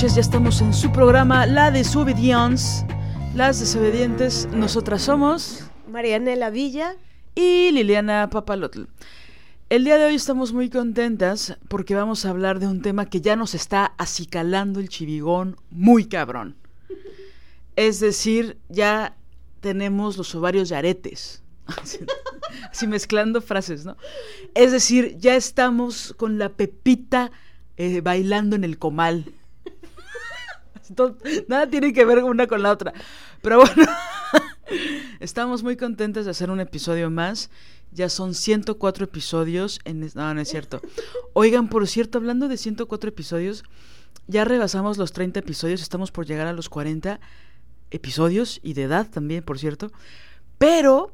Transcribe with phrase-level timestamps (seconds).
[0.00, 2.86] Noches, ya estamos en su programa La Desobedience,
[3.34, 4.48] Las Desobedientes.
[4.50, 6.96] Nosotras somos Marianela Villa
[7.34, 8.84] y Liliana Papalotl.
[9.68, 13.20] El día de hoy estamos muy contentas porque vamos a hablar de un tema que
[13.20, 16.56] ya nos está acicalando el chivigón muy cabrón.
[17.76, 19.18] Es decir, ya
[19.60, 21.42] tenemos los ovarios de aretes.
[22.70, 23.98] Así, mezclando frases, ¿no?
[24.54, 27.30] Es decir, ya estamos con la pepita
[27.76, 29.34] eh, bailando en el comal
[31.48, 32.92] nada tiene que ver una con la otra.
[33.42, 33.90] Pero bueno,
[35.20, 37.50] estamos muy contentos de hacer un episodio más.
[37.92, 39.80] Ya son 104 episodios.
[39.84, 40.00] En...
[40.14, 40.80] No, no es cierto.
[41.32, 43.64] Oigan, por cierto, hablando de 104 episodios,
[44.26, 45.82] ya rebasamos los 30 episodios.
[45.82, 47.20] Estamos por llegar a los 40
[47.90, 49.90] episodios y de edad también, por cierto.
[50.58, 51.12] Pero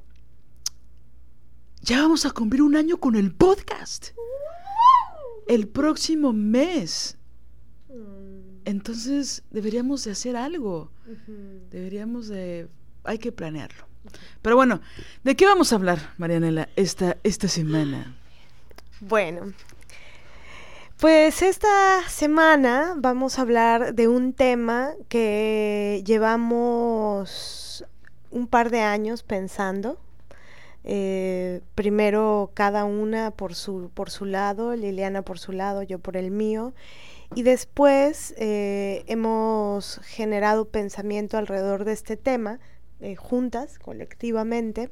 [1.82, 4.08] ya vamos a cumplir un año con el podcast.
[5.47, 7.16] El próximo mes.
[8.66, 10.91] Entonces deberíamos de hacer algo.
[11.71, 12.69] Deberíamos de...
[13.04, 13.87] Hay que planearlo.
[14.43, 14.81] Pero bueno,
[15.22, 18.16] ¿de qué vamos a hablar, Marianela, esta, esta semana?
[19.00, 19.53] Bueno,
[20.99, 27.84] pues esta semana vamos a hablar de un tema que llevamos
[28.33, 29.97] un par de años pensando.
[30.83, 36.16] Eh, primero cada una por su, por su lado, Liliana por su lado, yo por
[36.16, 36.75] el mío.
[37.34, 42.60] Y después eh, hemos generado pensamiento alrededor de este tema,
[43.00, 44.91] eh, juntas, colectivamente.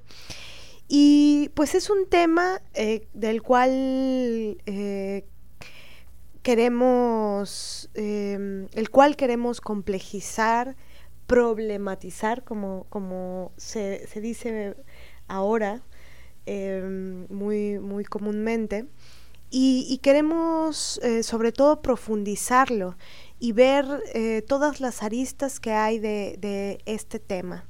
[0.89, 4.59] Y pues es un tema eh, del cual
[6.43, 10.77] queremos, el cual queremos complejizar,
[11.27, 14.77] problematizar, como, como se, se dice
[15.27, 15.83] ahora
[16.47, 18.87] muy, muy comúnmente
[19.57, 22.97] y, queremos eh, sobre todo profundizarlo
[23.39, 27.65] y ver eh, todas las aristas que hay de, este tema,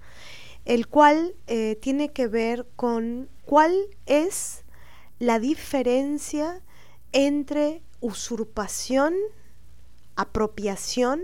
[0.64, 3.74] el cual eh, tiene que ver con cuál
[4.06, 4.64] es
[5.18, 6.62] la diferencia
[7.12, 9.14] entre usurpación,
[10.16, 11.20] apropiación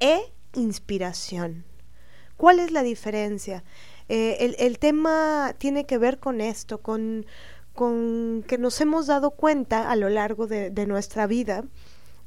[0.00, 0.18] e
[0.54, 1.64] inspiración.
[2.36, 3.62] ¿Cuál es la diferencia?
[4.08, 7.26] el, tema tiene que ver con esto, con
[7.76, 11.64] con que nos hemos dado cuenta a lo largo de, nuestra vida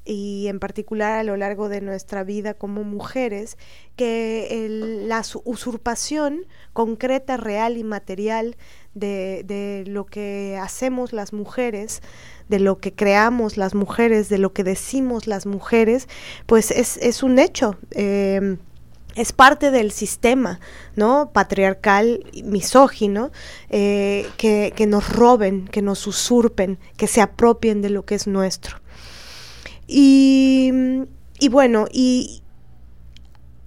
[0.05, 3.57] y en particular a lo largo de nuestra vida como mujeres,
[3.97, 4.67] que
[5.05, 8.55] la usurpación concreta, real y material
[8.93, 12.01] de, lo que hacemos las mujeres,
[12.47, 16.07] de lo que creamos las mujeres, de lo que decimos las mujeres,
[16.45, 17.77] pues es, es un hecho.
[17.91, 18.57] Eh,
[19.16, 20.59] es parte del sistema,
[20.96, 21.31] ¿no?
[21.34, 23.31] Patriarcal, misógino,
[23.70, 28.78] eh, que, nos roben, que nos usurpen, que se apropien de lo que es nuestro.
[29.88, 30.72] Y,
[31.50, 32.44] bueno, y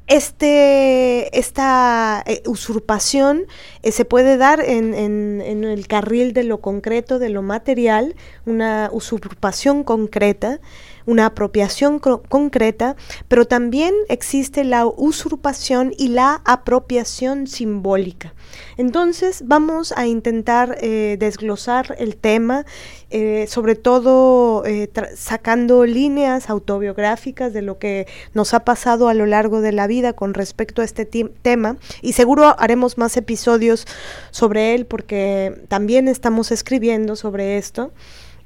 [0.06, 3.46] este, esta eh, usurpación
[3.82, 8.14] eh, se puede dar en, en, el carril de lo concreto, de lo material,
[8.46, 10.60] una usurpación concreta,
[11.06, 12.96] una apropiación concreta,
[13.28, 18.34] pero también existe la usurpación y la apropiación simbólica.
[18.76, 22.64] Entonces vamos a intentar eh, desglosar el tema,
[23.10, 29.26] eh, sobre todo eh, sacando líneas autobiográficas de lo que nos ha pasado a lo
[29.26, 33.86] largo de la vida con respecto a este tema y seguro haremos más episodios
[34.30, 37.92] sobre él porque también estamos escribiendo sobre esto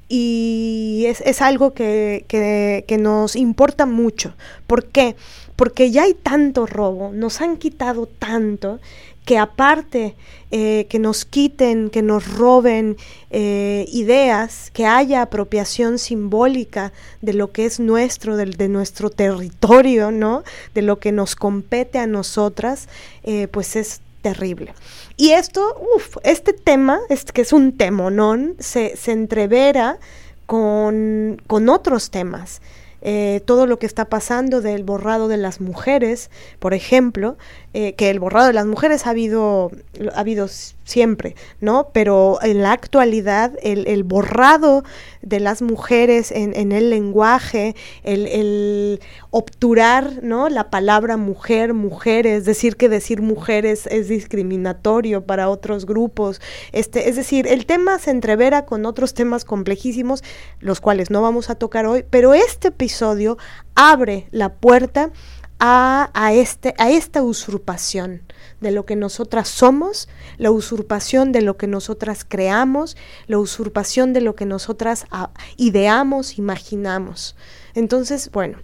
[0.09, 4.33] y es, algo que, nos importa mucho.
[4.65, 5.15] ¿Por qué?
[5.57, 8.79] porque ya hay tanto robo, nos han quitado tanto
[9.25, 10.15] que aparte
[10.51, 12.95] eh, que nos quiten, que nos roben
[13.31, 20.43] eh, ideas, que haya apropiación simbólica de lo que es nuestro, de, nuestro territorio, ¿no?
[20.73, 22.87] De lo que nos compete a nosotras,
[23.23, 23.99] eh, pues es
[24.33, 24.73] terrible.
[25.15, 25.61] Y esto,
[25.95, 29.99] uff, este tema, este, que es un temonón, se, se entrevera
[30.45, 32.61] con, con otros temas.
[33.01, 36.29] Eh, todo lo que está pasando del borrado de las mujeres,
[36.59, 37.37] por ejemplo,
[37.79, 39.69] eh, que el borrado de las mujeres ha habido,
[40.15, 40.47] ha habido
[40.83, 41.89] siempre, ¿no?
[41.93, 44.83] Pero en la actualidad el, borrado
[45.21, 50.49] de las mujeres en, el lenguaje, el, obturar, ¿no?
[50.49, 56.41] La palabra mujer, mujeres, decir que decir mujeres es discriminatorio para otros grupos,
[56.71, 60.23] este, es decir, el tema se entrevera con otros temas complejísimos,
[60.61, 63.37] los cuales no vamos a tocar hoy, pero este episodio
[63.75, 65.11] abre la puerta
[65.59, 68.21] a, este, a esta usurpación
[68.61, 70.07] de lo que nosotras somos,
[70.37, 72.95] la usurpación de lo que nosotras creamos,
[73.27, 77.35] la usurpación de lo que nosotras ah, ideamos, imaginamos.
[77.73, 78.59] Entonces, bueno,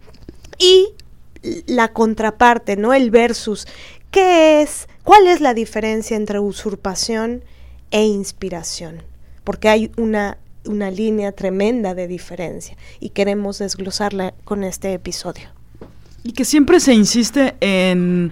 [0.58, 0.94] y
[1.66, 2.94] la contraparte, ¿no?
[2.94, 3.68] El versus.
[4.12, 4.88] ¿Qué es?
[5.04, 7.44] ¿Cuál es la diferencia entre usurpación
[7.92, 9.04] e inspiración?
[9.44, 15.63] Porque hay una, una línea tremenda de diferencia y queremos desglosarla con este episodio.
[16.24, 18.32] Y que siempre se insiste en,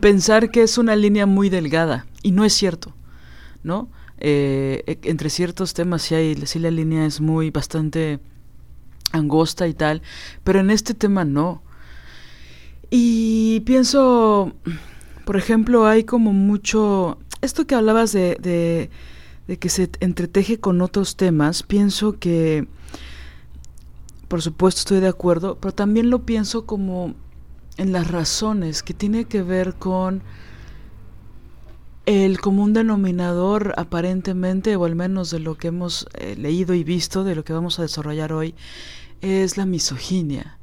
[0.00, 2.94] pensar que es una línea muy delgada, y no es cierto,
[3.62, 3.88] ¿no?
[4.18, 8.20] Eh, e, entre ciertos temas sí, hay, sí la línea es muy bastante
[9.12, 10.02] angosta y tal,
[10.44, 11.62] pero en este tema no.
[12.90, 14.54] Y pienso,
[15.24, 18.90] por ejemplo, hay como mucho, esto que hablabas de, de,
[19.48, 22.68] de que se entreteje con otros temas, pienso que
[24.34, 27.14] por supuesto estoy de acuerdo, pero también lo pienso como
[27.76, 30.24] en las razones que tiene que ver con
[32.04, 37.22] el común denominador aparentemente, o al menos de lo que hemos eh, leído y visto,
[37.22, 38.56] de lo que vamos a desarrollar hoy,
[39.20, 40.58] es la misoginia,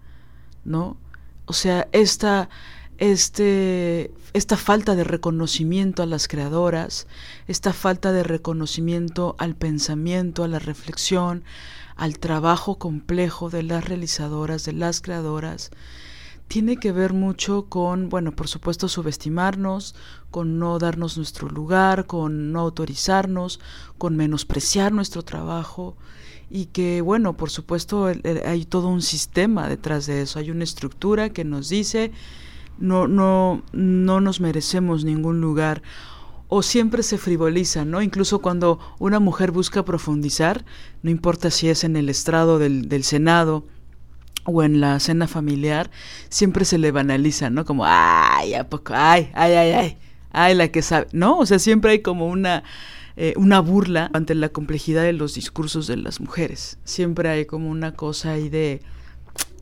[0.65, 0.97] ¿no?
[1.45, 2.49] O sea, esta,
[2.97, 7.07] este, esta falta de reconocimiento a las creadoras,
[7.47, 11.45] esta falta de reconocimiento al pensamiento, a la reflexión,
[12.01, 15.69] al trabajo complejo de las realizadoras, de las creadoras,
[16.47, 19.93] tiene que ver mucho con, bueno, por supuesto, subestimarnos,
[20.31, 23.59] con no darnos nuestro lugar, con no autorizarnos,
[23.99, 25.95] con menospreciar nuestro trabajo
[26.49, 31.29] y que, bueno, por supuesto, hay todo un sistema detrás de eso, hay una estructura
[31.29, 32.11] que nos dice
[32.79, 35.83] no, no, no nos merecemos ningún lugar
[36.53, 38.01] o siempre se frivoliza, ¿no?
[38.01, 40.65] Incluso cuando una mujer busca profundizar,
[41.01, 43.65] no importa si es en el estrado del, del Senado
[44.43, 45.89] o en la cena familiar,
[46.27, 47.63] siempre se le banaliza, ¿no?
[47.63, 48.91] Como, ay, ¿a poco?
[48.93, 49.97] Ay, ay, ay, ay,
[50.33, 51.37] ay, la que sabe, ¿no?
[51.39, 52.65] O sea, siempre hay como una,
[53.15, 56.79] eh, una burla ante la complejidad de los discursos de las mujeres.
[56.83, 58.81] Siempre hay como una cosa ahí de,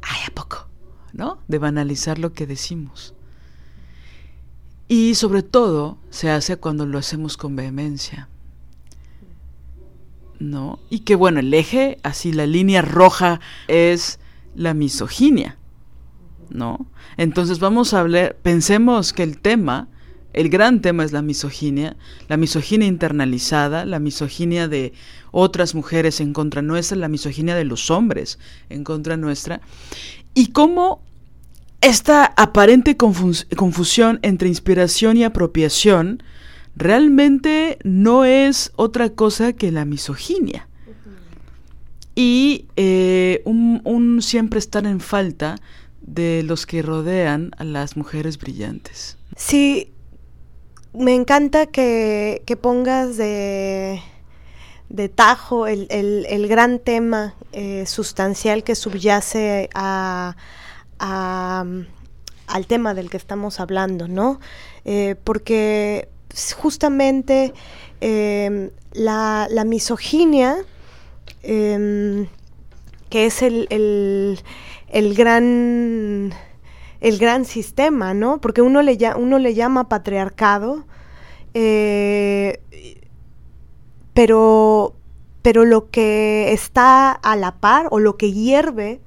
[0.01, 0.67] ay, ¿a poco?
[1.13, 1.37] ¿No?
[1.47, 3.13] De banalizar lo que decimos.
[4.89, 8.27] Y sobre todo se hace cuando lo hacemos con vehemencia.
[10.39, 10.79] ¿No?
[10.89, 14.19] Y que bueno, el eje, así la línea roja es
[14.55, 15.57] la misoginia.
[16.49, 16.87] ¿No?
[17.17, 19.87] Entonces vamos a hablar, pensemos que el tema,
[20.33, 21.95] el gran tema es la misoginia,
[22.27, 24.93] la misoginia internalizada, la misoginia de
[25.31, 29.61] otras mujeres en contra nuestra, la misoginia de los hombres en contra nuestra,
[30.33, 31.03] y cómo
[31.81, 36.21] esta aparente confusión entre inspiración y apropiación
[36.75, 40.67] realmente no es otra cosa que la misoginia.
[42.15, 45.55] Y eh, un, siempre estar en falta
[46.01, 49.17] de los que rodean a las mujeres brillantes.
[49.37, 49.93] Sí,
[50.93, 54.01] me encanta que, pongas de,
[54.89, 60.35] de tajo el, gran tema eh, sustancial que subyace a
[60.99, 64.39] al tema del que estamos hablando, ¿no?
[64.85, 66.09] Eh, porque
[66.55, 67.53] justamente
[68.01, 70.57] em, la, misoginia,
[71.43, 72.27] em,
[73.09, 73.67] que es el,
[74.89, 76.33] el, gran
[77.01, 78.41] el gran sistema, ¿no?
[78.41, 80.85] Porque uno le, uno le llama patriarcado,
[81.53, 82.59] eh,
[84.13, 84.95] pero,
[85.41, 89.01] pero lo que está a la par o lo que hierve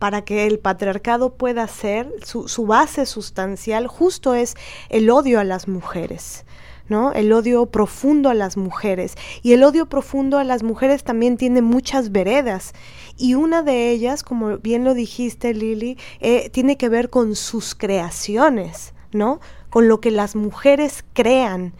[0.00, 4.56] para que el patriarcado pueda ser, su, base sustancial justo es
[4.88, 6.46] el odio a las mujeres.
[6.88, 7.12] ¿no?
[7.12, 9.14] El odio profundo a las mujeres.
[9.42, 12.72] Y el odio profundo a las mujeres también tiene muchas veredas.
[13.18, 17.74] Y una de ellas, como bien lo dijiste, Lili, eh, tiene que ver con sus
[17.74, 19.38] creaciones, ¿no?
[19.68, 21.74] Con lo que las mujeres crean.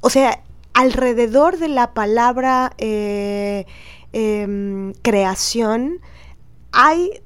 [0.00, 3.66] O sea, alrededor de la palabra eh,
[4.12, 6.00] em, creación
[6.70, 7.20] hay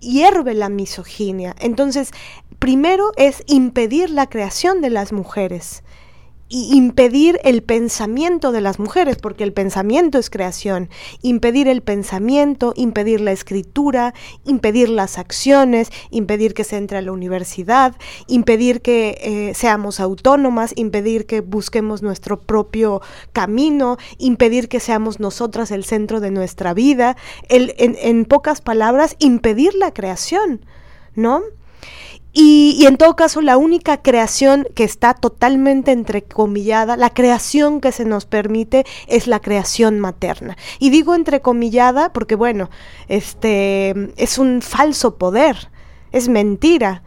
[0.00, 1.54] hierve la misoginia.
[1.60, 2.10] Entonces,
[2.58, 5.83] primero es impedir la creación de las mujeres
[6.48, 10.90] impedir el pensamiento de las mujeres, porque el pensamiento es creación,
[11.22, 17.12] impedir el pensamiento, impedir la escritura, impedir las acciones, impedir que se entre a la
[17.12, 17.96] universidad,
[18.26, 23.00] impedir que eh, seamos autónomas, impedir que busquemos nuestro propio
[23.32, 27.16] camino, impedir que seamos nosotras el centro de nuestra vida,
[27.48, 30.64] en pocas palabras, impedir la creación,
[31.14, 31.42] ¿no?
[32.36, 38.04] Y, en todo caso, la única creación que está totalmente entrecomillada, la creación que se
[38.04, 40.56] nos permite es la creación materna.
[40.80, 42.70] Y digo entrecomillada porque, bueno,
[43.06, 45.70] este es un falso poder,
[46.10, 47.04] es mentira.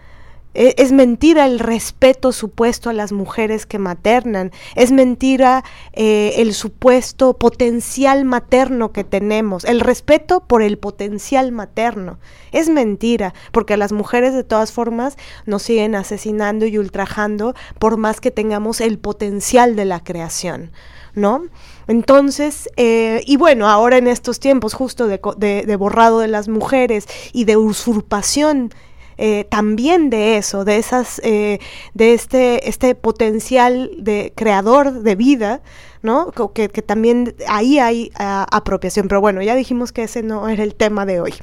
[0.58, 6.56] E, es mentira el respeto supuesto a las mujeres que maternan, es mentira eh, el
[6.56, 12.18] supuesto potencial materno que tenemos, el respeto por el potencial materno.
[12.52, 18.20] Es mentira, porque las mujeres de todas formas nos siguen asesinando y ultrajando por más
[18.20, 20.72] que tengamos el potencial de la creación.
[21.14, 21.46] ¿no?
[21.88, 27.08] Entonces, eh, y bueno, ahora en estos tiempos justo de, de, borrado de las mujeres
[27.34, 28.72] y de usurpación
[29.18, 31.60] eh, también de eso, de esas, eh,
[31.94, 35.62] de este, este potencial de creador de vida,
[36.04, 36.32] ¿no?
[36.54, 39.08] Que, también ahí hay ah, apropiación.
[39.08, 41.34] Pero bueno, ya dijimos que ese no era el tema de hoy.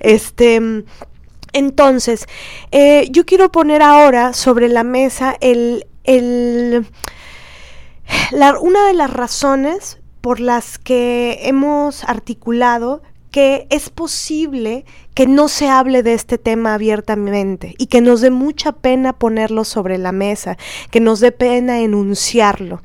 [0.00, 0.84] Este.
[1.52, 2.26] Entonces,
[2.70, 6.86] eh, yo quiero poner ahora sobre la mesa el, el
[8.60, 14.84] una de las razones por las que hemos articulado que es posible
[15.14, 19.64] que no se hable de este tema abiertamente y que nos dé mucha pena ponerlo
[19.64, 20.56] sobre la mesa,
[20.90, 22.82] que nos dé pena enunciarlo.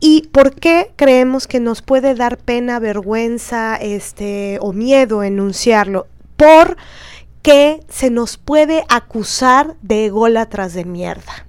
[0.00, 6.06] ¿Y por qué creemos que nos puede dar pena, vergüenza, este o miedo enunciarlo?
[6.36, 11.46] Porque se nos puede acusar de ególatras de mierda.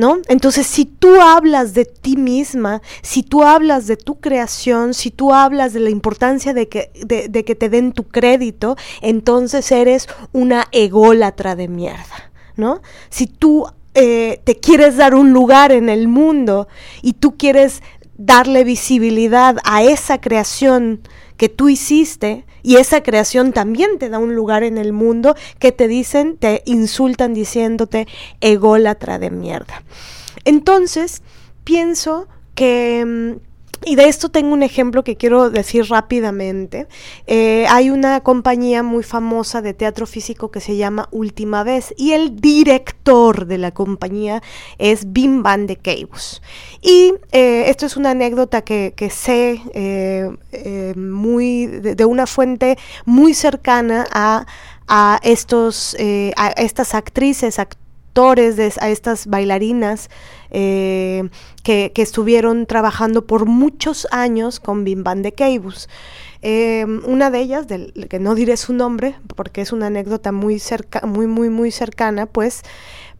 [0.00, 0.16] ¿No?
[0.28, 5.34] Entonces, si tú hablas de ti misma, si tú hablas de tu creación, si tú
[5.34, 10.68] hablas de la importancia de que, de, que te den tu crédito, entonces eres una
[10.72, 12.80] ególatra de mierda, ¿no?
[13.10, 16.66] Si tú eh, te quieres dar un lugar en el mundo
[17.02, 17.82] y tú quieres
[18.16, 21.02] darle visibilidad a esa creación
[21.40, 25.72] que tú hiciste y esa creación también te da un lugar en el mundo que
[25.72, 28.06] te dicen, te insultan diciéndote
[28.42, 29.82] ególatra de mierda.
[30.44, 31.22] Entonces,
[31.64, 33.49] pienso que mm,
[33.84, 36.86] y de esto tengo un ejemplo que quiero decir rápidamente.
[37.26, 42.12] Eh, hay una compañía muy famosa de teatro físico que se llama Última Vez y
[42.12, 44.42] el director de la compañía
[44.78, 46.42] es Bim Van de Keibus.
[46.82, 50.30] Y eh, esto es una anécdota que, sé eh,
[50.96, 55.96] muy de, una fuente muy cercana a, estos,
[56.36, 60.10] a estas actrices, actores, a estas bailarinas
[61.62, 65.88] que, estuvieron trabajando por muchos años con Bim Van de Keibus.
[66.42, 70.58] Eh, una de ellas, del, que no diré su nombre, porque es una anécdota muy,
[70.58, 72.62] cerca, muy, muy, muy cercana, pues,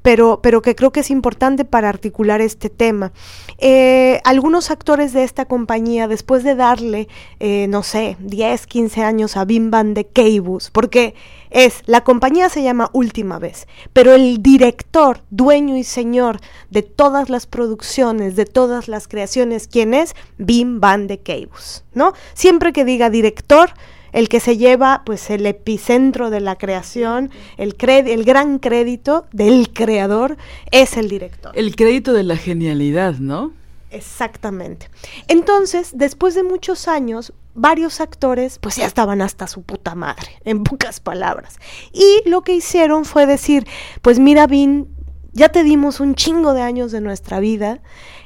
[0.02, 3.12] pero, pero que creo que es importante para articular este tema.
[3.58, 9.36] Eh, algunos actores de esta compañía, después de darle, eh, no sé, 10, 15 años
[9.36, 11.14] a Bim Van de Keibus, porque
[11.50, 16.40] es, la compañía se llama Última Vez, pero el director, dueño y señor
[16.70, 20.14] de todas las producciones, de todas las creaciones, ¿quién es?
[20.38, 22.12] Bim Van de Keibus, ¿no?
[22.34, 23.70] Siempre que diga director,
[24.12, 29.72] el que se lleva pues el epicentro de la creación, el, el gran crédito del
[29.72, 30.36] creador
[30.70, 31.52] es el director.
[31.54, 33.52] El crédito de la genialidad, ¿no?
[33.90, 34.88] Exactamente.
[35.26, 40.64] Entonces, después de muchos años, varios actores pues ya estaban hasta su puta madre, en
[40.64, 41.56] pocas palabras.
[41.92, 43.66] Y lo que hicieron fue decir,
[44.02, 44.88] pues mira, Vin,
[45.32, 47.80] ya te dimos un chingo de años de nuestra vida,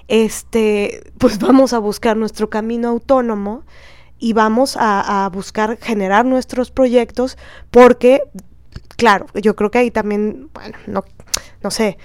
[0.08, 3.64] este, pues vamos a buscar nuestro camino autónomo
[4.18, 7.36] y vamos a, buscar generar nuestros proyectos
[7.70, 8.22] porque,
[8.96, 11.04] claro, yo creo que ahí también, bueno, no,
[11.62, 11.98] no sé,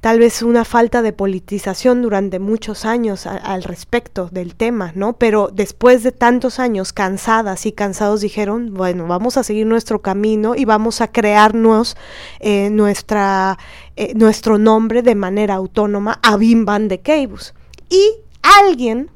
[0.00, 5.14] tal vez una falta de politización durante muchos años al respecto del tema, ¿no?
[5.14, 10.54] Pero después de tantos años cansadas y cansados dijeron, bueno, vamos a seguir nuestro camino
[10.54, 11.96] y vamos a crearnos
[12.38, 13.58] eh, nuestra,
[13.96, 17.54] eh, nuestro nombre de manera autónoma a Bim Van de Keibus.
[17.90, 18.12] Y
[18.42, 19.10] alguien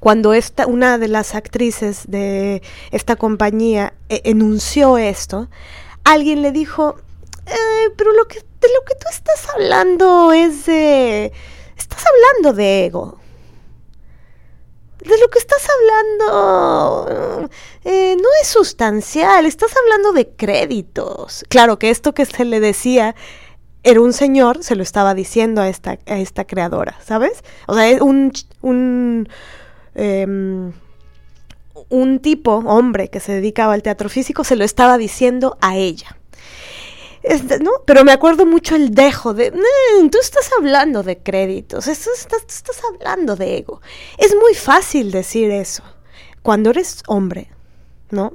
[0.00, 5.48] cuando esta, una de las actrices de esta compañía eh, enunció esto,
[6.04, 6.96] alguien le dijo,
[7.96, 11.32] pero lo que de lo que tú estás hablando es de...
[11.76, 13.18] Estás hablando de ego.
[15.00, 17.50] De lo que estás hablando
[17.84, 21.44] eh, no es sustancial, estás hablando de créditos.
[21.50, 23.14] Claro que esto que se le decía
[23.82, 27.44] era un señor, se lo estaba diciendo a esta, a esta creadora, ¿sabes?
[27.66, 29.28] O sea, un, un,
[29.94, 30.72] em,
[31.90, 36.16] un tipo, hombre, que se dedicaba al teatro físico, se lo estaba diciendo a ella.
[37.24, 37.70] Este, ¿no?
[37.86, 43.34] Pero me acuerdo mucho el dejo de, tú estás hablando de créditos, estás, estás hablando
[43.34, 43.80] de ego.
[44.18, 45.82] Es muy fácil decir eso
[46.42, 47.50] cuando eres hombre,
[48.10, 48.34] ¿no?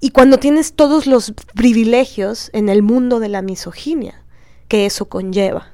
[0.00, 4.22] Y cuando tienes todos los privilegios en el mundo de la misoginia
[4.68, 5.72] que eso conlleva.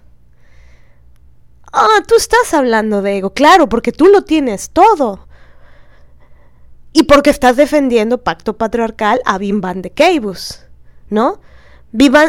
[1.73, 5.27] Ah, tú estás hablando de ego, claro, porque tú lo tienes todo.
[6.93, 10.61] Y porque estás defendiendo pacto patriarcal a Bim Van de Keibus,
[11.09, 11.41] ¿no?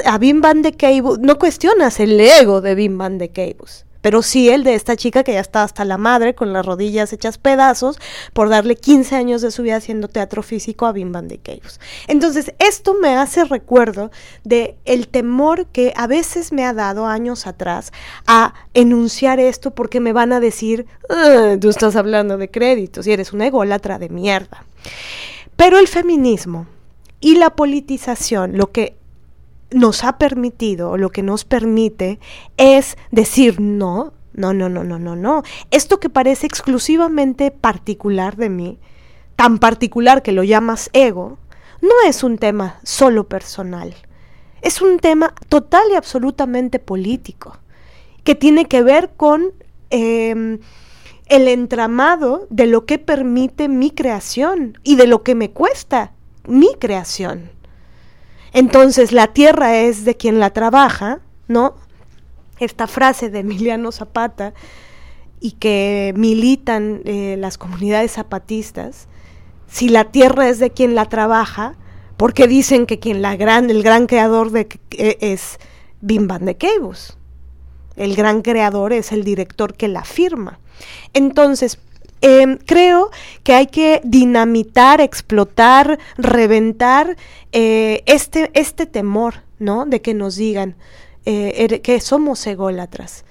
[0.05, 4.23] A Bim Van de Keibus, no cuestionas el ego de Bim Van de Keibus, pero
[4.23, 7.37] sí el de esta chica que ya está hasta la madre con las rodillas hechas
[7.37, 7.99] pedazos
[8.33, 11.79] por darle 15 años de su vida haciendo teatro físico a Bim Van de Keibus.
[12.07, 14.09] Entonces, esto me hace recuerdo
[14.43, 17.93] de el temor que a veces me ha dado años atrás
[18.25, 20.87] a enunciar esto porque me van a decir,
[21.59, 24.65] tú estás hablando de créditos y eres una ególatra de mierda.
[25.55, 26.65] Pero el feminismo
[27.19, 28.95] y la politización, lo que
[29.71, 32.19] nos ha permitido, o lo que nos permite,
[32.57, 35.43] es decir no, no, no, no, no, no, no.
[35.71, 38.79] Esto que parece exclusivamente particular de mí,
[39.35, 41.37] tan particular que lo llamas ego,
[41.81, 43.95] no es un tema solo personal.
[44.61, 47.57] Es un tema total y absolutamente político,
[48.23, 49.53] que tiene que ver con
[49.89, 50.59] em,
[51.25, 56.13] el entramado de lo que permite mi creación y de lo que me cuesta
[56.47, 57.49] mi creación.
[58.53, 61.75] Entonces la tierra es de quien la trabaja, ¿no?
[62.59, 64.53] Esta frase de Emiliano Zapata
[65.39, 69.07] y que militan eh, las comunidades zapatistas,
[69.67, 71.75] si la tierra es de quien la trabaja,
[72.17, 75.57] porque dicen que quien la gran, el gran creador de, eh, es
[76.01, 77.17] Bim Van de Keibus.
[77.95, 80.59] El gran creador es el director que la firma.
[81.13, 81.79] Entonces,
[82.21, 83.09] Em, creo
[83.43, 87.17] que hay que dinamitar, explotar, reventar
[87.51, 89.85] eh, este, este temor, ¿no?
[89.85, 90.75] De que nos digan
[91.25, 93.25] eh, que somos ególatras.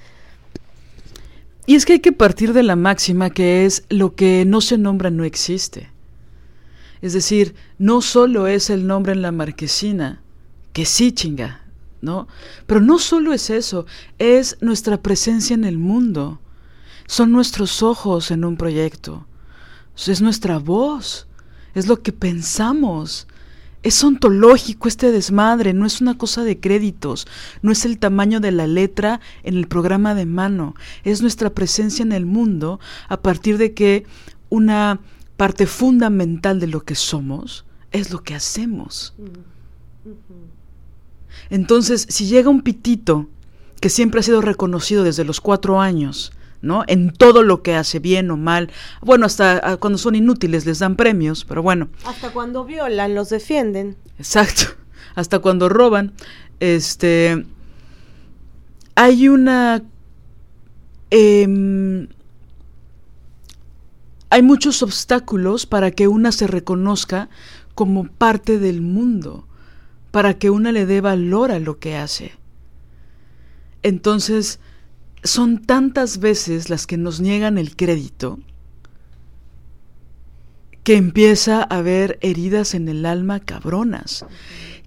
[1.67, 4.77] Y es que hay que partir de la máxima que es lo que no se
[4.77, 5.89] nombra no existe.
[7.01, 10.21] Es decir, no solo es el nombre en la marquesina,
[10.73, 11.65] que sí chinga,
[12.03, 12.27] ¿no?
[12.67, 13.87] Pero no solo es eso,
[14.19, 16.41] es nuestra presencia en el mundo
[17.11, 19.27] son nuestros ojos en un proyecto,
[19.97, 21.27] es nuestra voz,
[21.75, 23.27] es lo que pensamos.
[23.83, 27.27] Es ontológico este desmadre, no es una cosa de créditos,
[27.63, 32.05] no es el tamaño de la letra en el programa de mano, es nuestra presencia
[32.05, 34.07] en el mundo a partir de que
[34.49, 35.01] una
[35.37, 39.15] parte fundamental de lo que somos es lo que hacemos.
[41.49, 43.29] Entonces, si llega un pitito
[43.81, 46.85] que siempre ha sido reconocido desde los cuatro años, ¿no?
[46.87, 48.71] En todo lo que hace bien o mal.
[49.01, 51.89] Bueno, hasta ah, cuando son inútiles les dan premios, pero bueno.
[52.05, 53.97] Hasta cuando violan los defienden.
[54.19, 54.65] Exacto.
[55.15, 56.13] Hasta cuando roban.
[56.61, 57.45] Este.
[58.95, 59.83] Hay una.
[61.11, 62.09] Em,
[64.29, 67.29] hay muchos obstáculos para que una se reconozca
[67.75, 69.47] como parte del mundo,
[70.13, 72.33] para que una le dé valor a lo que hace.
[73.83, 74.61] Entonces,
[75.23, 78.39] son tantas veces las que nos niegan el crédito
[80.83, 84.25] que empieza a haber heridas en el alma cabronas,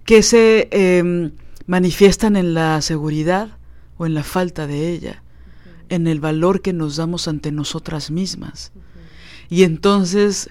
[0.06, 1.32] que se em,
[1.68, 3.58] manifiestan en la seguridad
[3.98, 5.24] o en la falta de ella,
[5.90, 8.72] en el valor que nos damos ante nosotras mismas.
[9.50, 10.50] Y entonces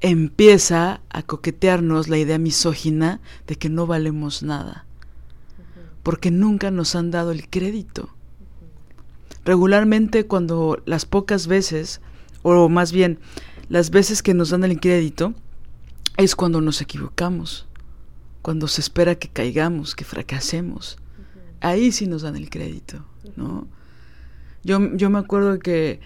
[0.00, 4.86] empieza a coquetearnos la idea misógina de que no valemos nada,
[6.02, 8.14] porque nunca nos han dado el crédito
[9.44, 12.00] regularmente cuando las pocas veces,
[12.42, 13.18] o más bien
[13.68, 15.34] las veces que nos dan el crédito,
[16.16, 17.66] es cuando nos equivocamos,
[18.42, 20.98] cuando se espera que caigamos, que fracasemos.
[21.60, 23.04] ahí sí nos dan el crédito,
[23.36, 23.66] ¿no?
[24.64, 26.00] Yo, yo me acuerdo que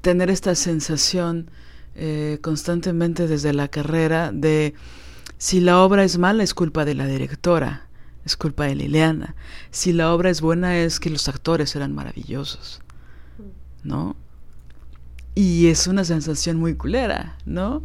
[0.00, 1.50] tener esta sensación
[1.94, 4.74] eh, constantemente desde la carrera de
[5.36, 7.87] si la obra es mala es culpa de la directora,
[8.28, 9.34] es culpa de Liliana.
[9.70, 12.80] Si la obra es buena es que los actores eran maravillosos,
[13.82, 14.16] ¿no?
[15.34, 17.82] Y es una sensación muy culera, ¿no?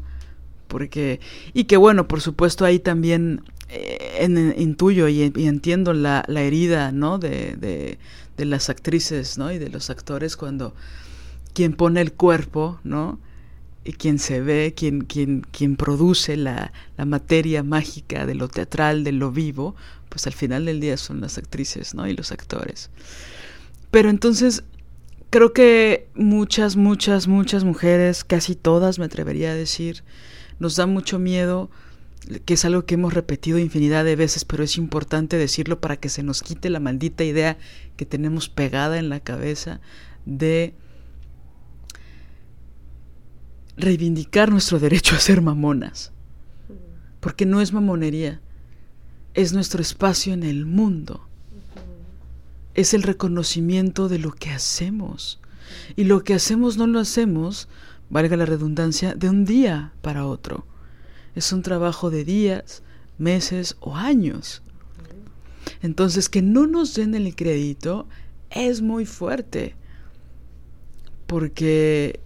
[0.68, 1.22] Porque,
[1.54, 7.20] y que bueno, por supuesto ahí también eh, intuyo y, entiendo la, la herida, ¿no?
[7.20, 8.00] De, de,
[8.36, 9.52] de, las actrices, ¿no?
[9.52, 10.76] Y de los actores cuando
[11.54, 13.20] quien pone el cuerpo, ¿no?
[13.86, 19.04] Y quien se ve, quien, quien, quien produce la, la materia mágica de lo teatral,
[19.04, 19.76] de lo vivo,
[20.14, 22.08] pues al final del día son las actrices, ¿no?
[22.08, 22.92] Y los actores.
[23.90, 24.64] Pero entonces
[25.32, 30.04] creo que muchas, muchas, muchas mujeres, casi todas me atrevería a decir,
[30.60, 31.72] nos da mucho miedo
[32.46, 36.10] que es algo que hemos repetido infinidad de veces, pero es importante decirlo para que
[36.10, 37.58] se nos quite la maldita idea
[37.98, 39.82] que tenemos pegada en la cabeza
[40.28, 40.76] de
[43.78, 46.12] reivindicar nuestro derecho a ser mamonas.
[47.20, 48.42] Porque no es mamonería,
[49.34, 51.28] es nuestro espacio en el mundo.
[52.74, 55.40] Es el reconocimiento de lo que hacemos.
[55.96, 57.68] Y lo que hacemos no lo hacemos,
[58.10, 60.66] valga la redundancia, de un día para otro
[61.36, 62.84] es un trabajo de días,
[63.18, 64.62] meses o años.
[65.82, 68.08] Entonces, que no nos den el crédito
[68.50, 69.76] es muy fuerte,
[71.26, 72.20] porque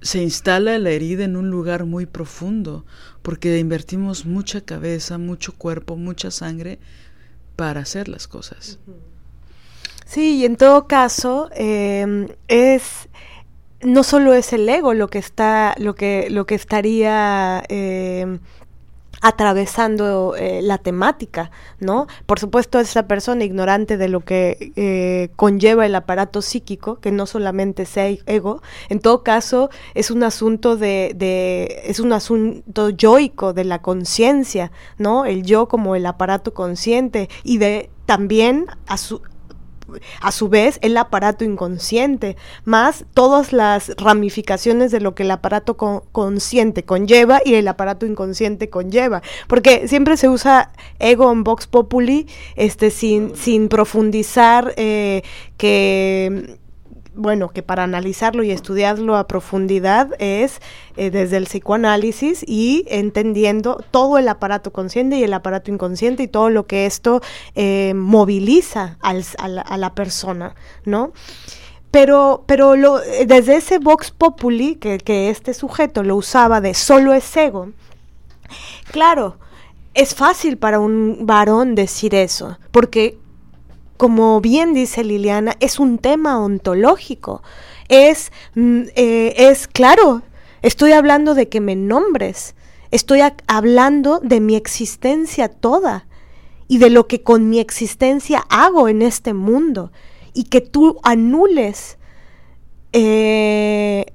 [0.00, 2.84] se instala la herida en un lugar muy profundo,
[3.28, 6.78] porque invertimos mucha cabeza, mucho cuerpo, mucha sangre
[7.56, 8.78] para hacer las cosas.
[10.06, 13.06] Sí, y en todo caso, em, es
[13.82, 18.38] no solo es el ego lo que está, lo que, lo que estaría eh,
[19.20, 21.50] atravesando eh, la temática,
[21.80, 22.06] ¿no?
[22.26, 27.26] Por supuesto, esa persona ignorante de lo que eh, conlleva el aparato psíquico, que no
[27.26, 33.52] solamente sea ego, en todo caso es un asunto de, de es un asunto yoico
[33.52, 35.24] de la conciencia, ¿no?
[35.24, 39.20] El yo como el aparato consciente y de también a su,
[40.20, 45.76] a su vez el aparato inconsciente, más todas las ramificaciones de lo que el aparato
[45.76, 49.22] consciente conlleva y el aparato inconsciente conlleva.
[49.46, 55.22] Porque siempre se usa ego en Vox Populi este, sin, sin profundizar eh,
[55.56, 56.58] que
[57.18, 60.60] bueno, que para analizarlo y estudiarlo a profundidad es
[60.96, 66.28] eh, desde el psicoanálisis y entendiendo todo el aparato consciente y el aparato inconsciente y
[66.28, 67.20] todo lo que esto
[67.56, 69.14] eh, moviliza a,
[69.48, 70.54] la, persona,
[70.84, 71.12] ¿no?
[71.90, 72.74] Pero, pero
[73.26, 77.70] desde ese Vox Populi, que, que este sujeto lo usaba de solo es ego,
[78.92, 79.38] claro,
[79.94, 83.18] es fácil para un varón decir eso, porque
[83.98, 87.42] como bien dice Liliana, es un tema ontológico.
[87.88, 90.22] Es, mm, eh, es claro,
[90.62, 92.54] estoy hablando de que me nombres,
[92.90, 96.06] estoy hablando de mi existencia toda
[96.68, 99.90] y de lo que con mi existencia hago en este mundo
[100.32, 101.98] y que tú anules
[102.92, 104.06] eh,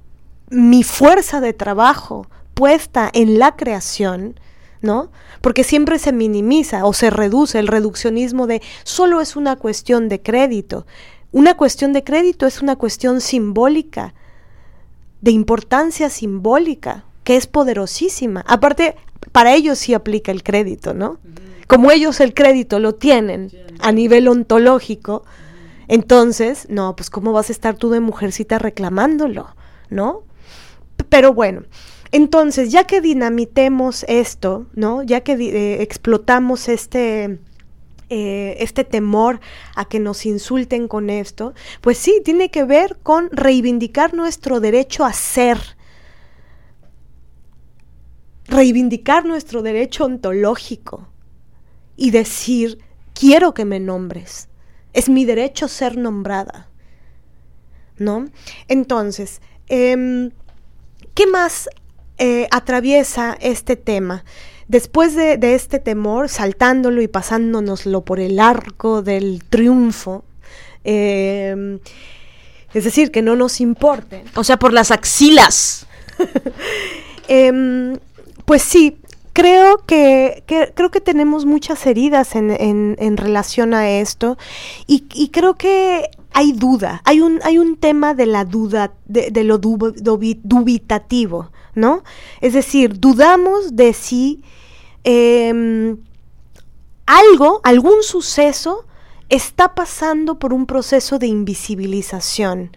[0.50, 4.40] mi fuerza de trabajo puesta en la creación,
[4.84, 5.10] ¿no?
[5.44, 10.22] porque siempre se minimiza o se reduce el reduccionismo de solo es una cuestión de
[10.22, 10.86] crédito.
[11.32, 14.14] Una cuestión de crédito es una cuestión simbólica,
[15.20, 18.42] de importancia simbólica, que es poderosísima.
[18.48, 18.96] Aparte,
[19.32, 21.18] para ellos sí aplica el crédito, ¿no?
[21.66, 25.24] Como ellos el crédito lo tienen a nivel ontológico,
[25.88, 29.54] entonces, no, pues cómo vas a estar tú de mujercita reclamándolo,
[29.90, 30.22] ¿no?
[31.10, 31.64] Pero bueno,
[32.14, 35.02] entonces, ya que dinamitemos esto, ¿no?
[35.02, 37.40] Ya que eh, explotamos este...
[38.10, 39.40] Eh, este temor
[39.74, 45.06] a que nos insulten con esto, pues sí, tiene que ver con reivindicar nuestro derecho
[45.06, 45.58] a ser,
[48.44, 51.08] reivindicar nuestro derecho ontológico
[51.96, 52.78] y decir,
[53.14, 54.48] quiero que me nombres,
[54.92, 56.68] es mi derecho ser nombrada,
[57.96, 58.26] ¿no?
[58.68, 60.30] Entonces, em,
[61.14, 61.70] ¿qué más
[62.18, 64.24] eh, atraviesa este tema.
[64.68, 70.24] Después de, este temor, saltándolo y pasándonoslo por el arco del triunfo,
[70.84, 71.80] em,
[72.72, 74.24] es decir, que no nos importe.
[74.34, 75.86] O sea, por las axilas.
[77.26, 77.98] Em,
[78.44, 78.98] pues sí,
[79.32, 84.36] creo que, creo que tenemos muchas heridas en, en, relación a esto
[84.86, 89.44] y, y, creo que hay duda, hay un, hay un tema de la duda, de,
[89.44, 92.02] lo dubitativo, ¿no?
[92.40, 94.42] Es decir, dudamos de si
[95.04, 95.96] em,
[97.06, 98.84] algo, algún suceso
[99.28, 102.76] está pasando por un proceso de invisibilización.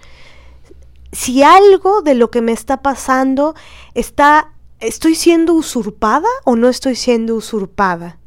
[1.11, 3.55] Si algo de lo que me está pasando
[3.95, 8.19] está, ¿estoy siendo usurpada o no estoy siendo usurpada?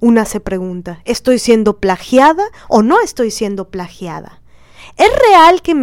[0.00, 4.40] Una se pregunta, ¿estoy siendo plagiada o no estoy siendo plagiada?
[4.96, 5.74] ¿Es real que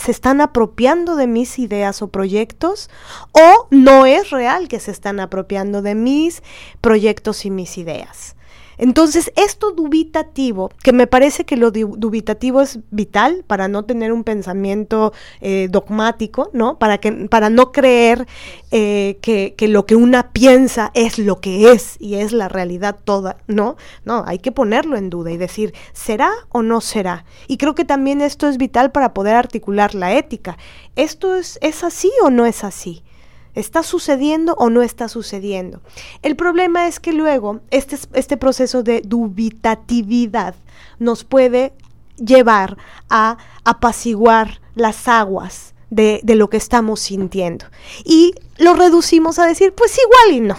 [0.00, 2.90] se están apropiando de mis ideas o proyectos?
[3.32, 6.42] ¿O no es real que se están apropiando de mis
[6.80, 8.36] proyectos y mis ideas?
[8.82, 14.24] Entonces, esto dubitativo, que me parece que lo dubitativo es vital para no tener un
[14.24, 16.80] pensamiento eh, dogmático, ¿no?
[16.80, 18.26] Para, que, para no creer
[18.72, 22.96] eh, que, que, lo que una piensa es lo que es y es la realidad
[23.04, 23.76] toda, ¿no?
[24.04, 27.24] No, hay que ponerlo en duda y decir, ¿será o no será?
[27.46, 30.58] Y creo que también esto es vital para poder articular la ética.
[30.96, 33.04] ¿Esto es, es así o no es así?
[33.54, 35.82] ¿Está sucediendo o no está sucediendo?
[36.22, 40.54] El problema es que luego este, este proceso de dubitatividad
[40.98, 41.74] nos puede
[42.16, 42.78] llevar
[43.10, 47.66] a apaciguar las aguas de, de, lo que estamos sintiendo.
[48.04, 50.56] Y lo reducimos a decir, pues igual y no.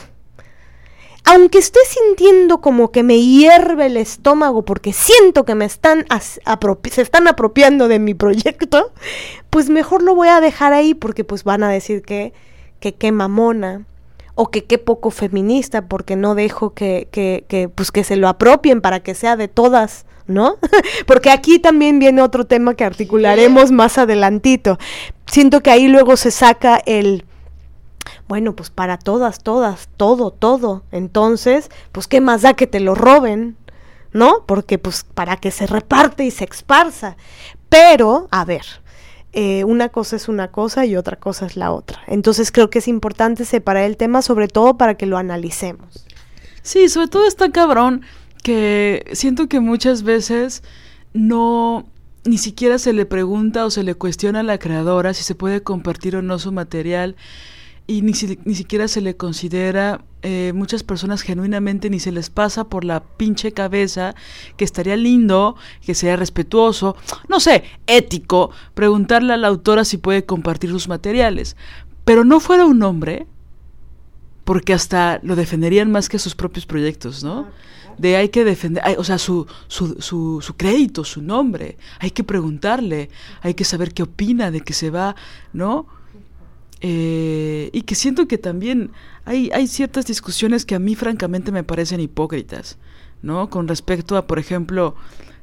[1.26, 6.06] Aunque esté sintiendo como que me hierve el estómago porque siento que me están
[6.92, 8.92] se están apropiando de mi proyecto,
[9.50, 12.34] pues mejor lo voy a dejar ahí porque pues van a decir que
[12.84, 13.86] que qué mamona
[14.36, 18.28] o que qué poco feminista porque no dejo que, que, que, pues que se lo
[18.28, 20.58] apropien para que sea de todas, ¿no?
[21.08, 24.78] porque aquí también viene otro tema que articularemos más adelantito.
[25.28, 27.24] Siento que ahí luego se saca el
[28.28, 30.84] bueno, pues para todas, todas, todo, todo.
[30.92, 33.56] Entonces, pues qué más da que te lo roben,
[34.12, 34.44] ¿no?
[34.46, 37.16] Porque pues para que se reparte y se esparza.
[37.70, 38.66] Pero, a ver,
[39.34, 42.02] eh, una cosa es una cosa y otra cosa es la otra.
[42.08, 46.06] Entonces creo que es importante separar el tema, sobre todo para que lo analicemos.
[46.62, 48.04] Sí, sobre todo está cabrón
[48.44, 50.64] que siento que muchas veces
[51.14, 51.86] no
[52.26, 55.62] ni siquiera se le pregunta o se le cuestiona a la creadora si se puede
[55.62, 57.16] compartir o no su material
[57.88, 58.14] y ni,
[58.46, 63.04] ni siquiera se le considera, eh, muchas personas genuinamente ni se les pasa por la
[63.04, 64.16] pinche cabeza
[64.56, 66.96] que estaría lindo, que sea respetuoso,
[67.28, 71.58] no sé, ético, preguntarle a la autora si puede compartir sus materiales.
[72.06, 73.28] Pero no fuera un hombre,
[74.46, 77.48] porque hasta lo defenderían más que sus propios proyectos, ¿no?
[77.98, 82.24] de hay que defender, o sea, su, su, su, su, crédito, su nombre, hay que
[82.24, 83.10] preguntarle,
[83.42, 85.16] hay que saber qué opina de que se va,
[85.54, 85.86] ¿no?
[86.86, 88.92] Eh, y que siento que también
[89.24, 92.78] hay, hay ciertas discusiones que a mí francamente me parecen hipócritas,
[93.22, 93.50] ¿no?
[93.50, 94.94] Con respecto a, por ejemplo,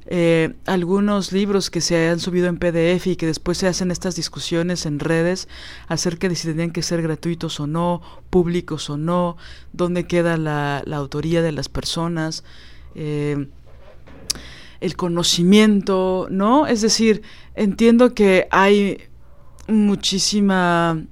[0.04, 4.16] eh, algunos libros que se han subido en PDF y que después se hacen estas
[4.16, 5.48] discusiones en redes
[5.88, 9.38] acerca de si tendrían que ser gratuitos o no, públicos o no,
[9.72, 12.44] dónde queda la, la autoría de las personas,
[12.94, 13.46] eh,
[14.80, 16.66] el conocimiento, ¿no?
[16.66, 17.22] Es decir,
[17.54, 18.98] entiendo que hay
[19.68, 21.06] muchísima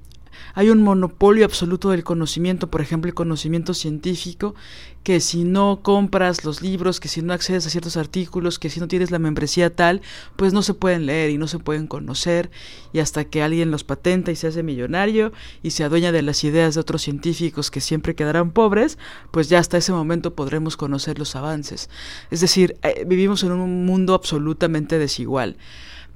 [0.53, 4.55] hay un monopolio absoluto del conocimiento, por ejemplo, el conocimiento científico,
[5.03, 8.79] que si no compras los libros, que si no accedes a ciertos artículos, que si
[8.79, 10.01] no tienes la membresía tal,
[10.35, 12.51] pues no se pueden leer y no se pueden conocer,
[12.93, 15.31] y hasta que alguien los patenta y se hace millonario
[15.63, 18.97] y se adueña de las ideas de otros científicos que siempre quedarán pobres,
[19.31, 21.89] pues ya hasta ese momento podremos conocer los avances.
[22.29, 25.57] Es decir, eh, vivimos en un mundo absolutamente desigual.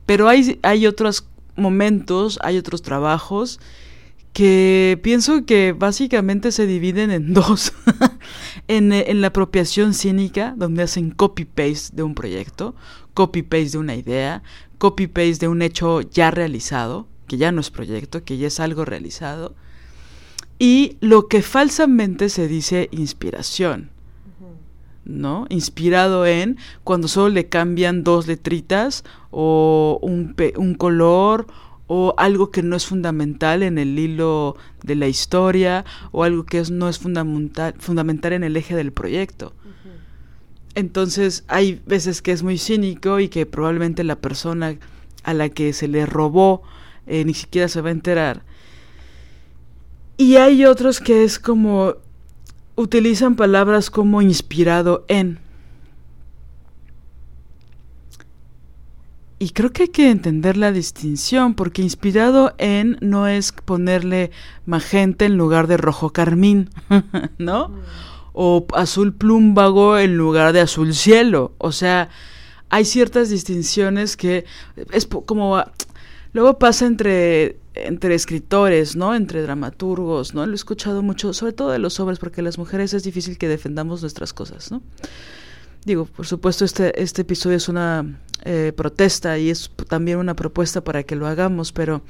[0.06, 3.60] Pero hay, hay otros momentos, hay otros trabajos
[4.34, 7.74] que pienso que básicamente se dividen en dos.
[8.68, 12.76] en, en, la apropiación cínica, donde hacen copy-paste de un proyecto,
[13.14, 14.44] copy-paste de una idea,
[14.80, 18.86] copy-paste de un hecho ya realizado, que ya no es proyecto, que ya es algo
[18.86, 19.56] realizado,
[20.60, 23.92] y lo que falsamente se dice inspiración.
[25.06, 25.48] ¿No?
[25.50, 31.48] Inspirado en cuando solo le cambian dos letritas o un, un color
[31.96, 36.64] o algo que no es fundamental en el hilo de la historia o algo que
[36.72, 39.54] no es fundamental, fundamental en el eje del proyecto.
[40.74, 44.76] Entonces hay veces que es muy cínico y que probablemente la persona
[45.22, 46.64] a la que se le robó
[47.06, 48.42] eh, ni siquiera se va a enterar.
[50.18, 51.94] Y hay otros que es como
[52.76, 55.43] utilizan palabras como inspirado en.
[59.44, 64.32] Y creo que hay que entender la distinción, porque inspirado en no es ponerle
[64.66, 66.70] magenta en lugar de rojo carmín,
[67.40, 67.70] ¿no?
[68.32, 71.52] O azul plúmbago en lugar de azul cielo.
[71.58, 72.08] O sea,
[72.70, 74.46] hay ciertas distinciones que
[74.94, 75.62] es como
[76.32, 79.14] luego pasa entre entre escritores, ¿no?
[79.14, 80.46] Entre dramaturgos, ¿no?
[80.46, 83.50] Lo he escuchado mucho, sobre todo de los hombres, porque las mujeres es difícil que
[83.50, 84.82] defendamos nuestras cosas, ¿no?
[85.86, 90.84] digo, por supuesto este, este episodio es una eh, protesta y es también una propuesta
[90.84, 92.04] para que lo hagamos, pero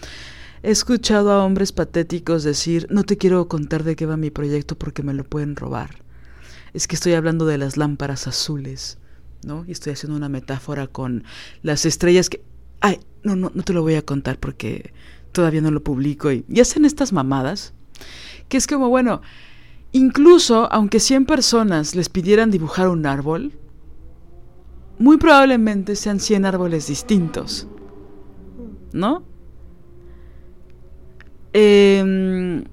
[0.63, 4.75] he escuchado a hombres patéticos decir, no te quiero contar de qué va mi proyecto
[4.75, 6.01] porque me lo pueden robar.
[6.73, 8.97] Es que estoy hablando de las lámparas azules,
[9.45, 9.63] ¿no?
[9.67, 11.23] Y estoy haciendo una metáfora con
[11.61, 12.41] las estrellas que...
[12.79, 14.91] Ay, no, no, no te lo voy a contar porque
[15.33, 17.73] todavía no lo publico y, y hacen estas mamadas,
[18.49, 19.21] que es como, bueno,
[19.91, 23.53] incluso aunque 100 personas les pidieran dibujar un árbol,
[24.99, 27.67] muy probablemente sean 100 árboles distintos.
[28.91, 29.23] ¿No?
[31.53, 32.63] Em,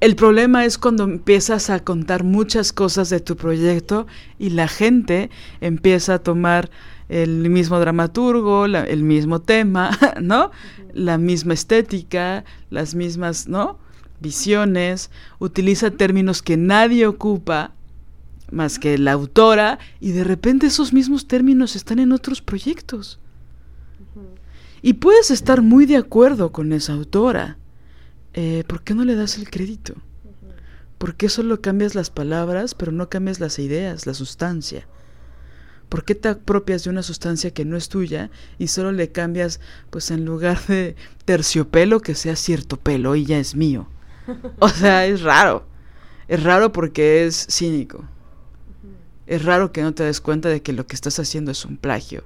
[0.00, 4.06] el problema es cuando empiezas a contar muchas cosas de tu proyecto
[4.38, 6.70] y la gente empieza a tomar
[7.08, 10.50] el mismo dramaturgo, el mismo tema, ¿no?
[10.92, 13.78] La misma estética, las mismas, ¿no?
[14.20, 17.72] Visiones, utiliza términos que nadie ocupa
[18.54, 23.18] más que la autora y de repente esos mismos términos están en otros proyectos.
[24.80, 27.58] Y puedes estar muy de acuerdo con esa autora.
[28.34, 29.94] Eh, ¿Por qué no le das el crédito?
[30.98, 34.86] ¿Por qué solo cambias las palabras pero no cambias las ideas, la sustancia?
[35.88, 39.60] ¿Por qué te apropias de una sustancia que no es tuya y solo le cambias,
[39.90, 43.88] pues en lugar de terciopelo, que sea cierto pelo y ya es mío?
[44.58, 45.66] O sea, es raro.
[46.26, 48.04] Es raro porque es cínico.
[49.26, 51.76] Es raro que no te des cuenta de que lo que estás haciendo es un
[51.76, 52.24] plagio.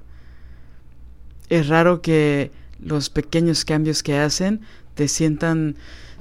[1.49, 4.61] Es raro que los pequeños cambios que hacen
[4.95, 5.75] te sientan,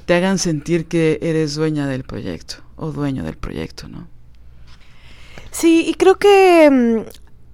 [0.07, 4.07] te hagan sentir que eres dueña del proyecto o dueño del proyecto, ¿no?
[5.51, 6.99] Sí, y creo que mm,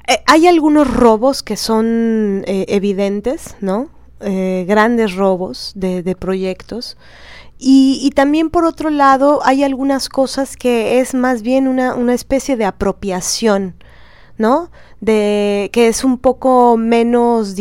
[0.09, 3.89] eh, hay algunos robos que son eh, evidentes, ¿no?
[4.27, 6.97] Eh, grandes robos de, proyectos.
[7.59, 12.57] Y, también por otro lado hay algunas cosas que es más bien una, una especie
[12.57, 13.75] de apropiación,
[14.39, 14.71] ¿no?
[15.03, 17.55] De que es un poco menos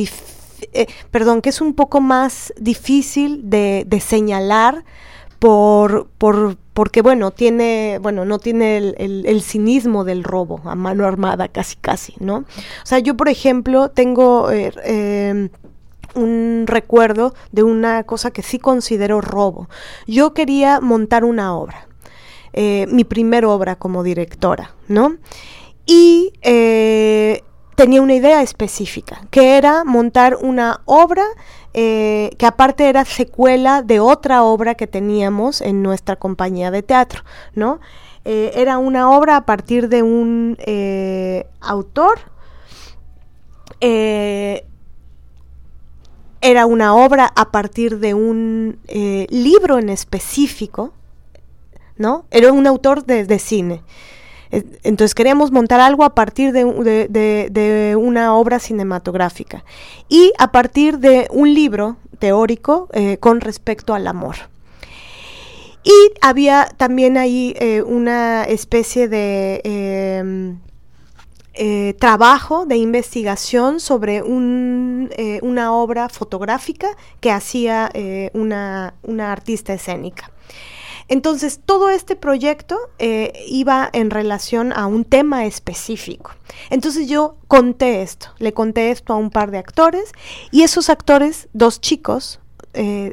[0.72, 4.86] eh, perdón, que es un poco más difícil de, señalar
[5.40, 11.50] por, por, porque bueno, tiene, bueno, no tiene el, cinismo del robo a mano armada
[11.50, 12.38] casi casi, ¿no?
[12.38, 15.50] O sea, yo por ejemplo tengo eh,
[16.16, 19.70] un recuerdo de una cosa que sí considero robo.
[20.08, 21.88] Yo quería montar una obra,
[22.54, 25.18] eh, mi primera obra como directora, ¿no?
[25.86, 27.44] Y eh,
[27.76, 31.24] tenía una idea específica, que era montar una obra
[31.74, 37.24] eh, que aparte era secuela de otra obra que teníamos en nuestra compañía de teatro,
[37.56, 37.80] ¿no?
[38.26, 40.58] era una obra a partir de un
[41.60, 42.20] autor
[46.44, 50.94] era una obra a partir de un eh, libro en específico,
[51.98, 52.26] ¿no?
[52.32, 53.82] Era un autor de, cine.
[54.52, 59.64] Entonces queríamos montar algo a partir de, una obra cinematográfica
[60.10, 64.36] y a partir de un libro teórico eh, con respecto al amor.
[65.84, 70.60] Y había también ahí eh, una especie de em,
[71.56, 76.88] eh, trabajo de investigación sobre eh, una obra fotográfica
[77.20, 80.32] que hacía eh, una, artista escénica.
[81.10, 82.80] Entonces, todo este proyecto
[83.46, 86.32] iba en relación a un tema específico.
[86.70, 90.12] Entonces yo conté esto, le conté esto a un par de actores
[90.50, 92.40] y esos actores, dos chicos,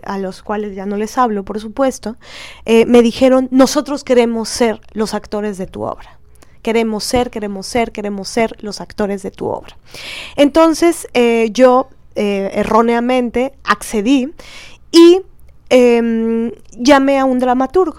[0.05, 2.17] a los cuales ya no les hablo, por supuesto,
[2.65, 6.20] me dijeron, nosotros queremos ser los actores de tu obra.
[6.63, 9.77] Queremos ser, queremos ser, queremos ser los actores de tu obra.
[10.37, 14.33] Entonces eh, yo eh, erróneamente accedí
[14.93, 15.23] y
[15.69, 17.99] em, llamé a un dramaturgo.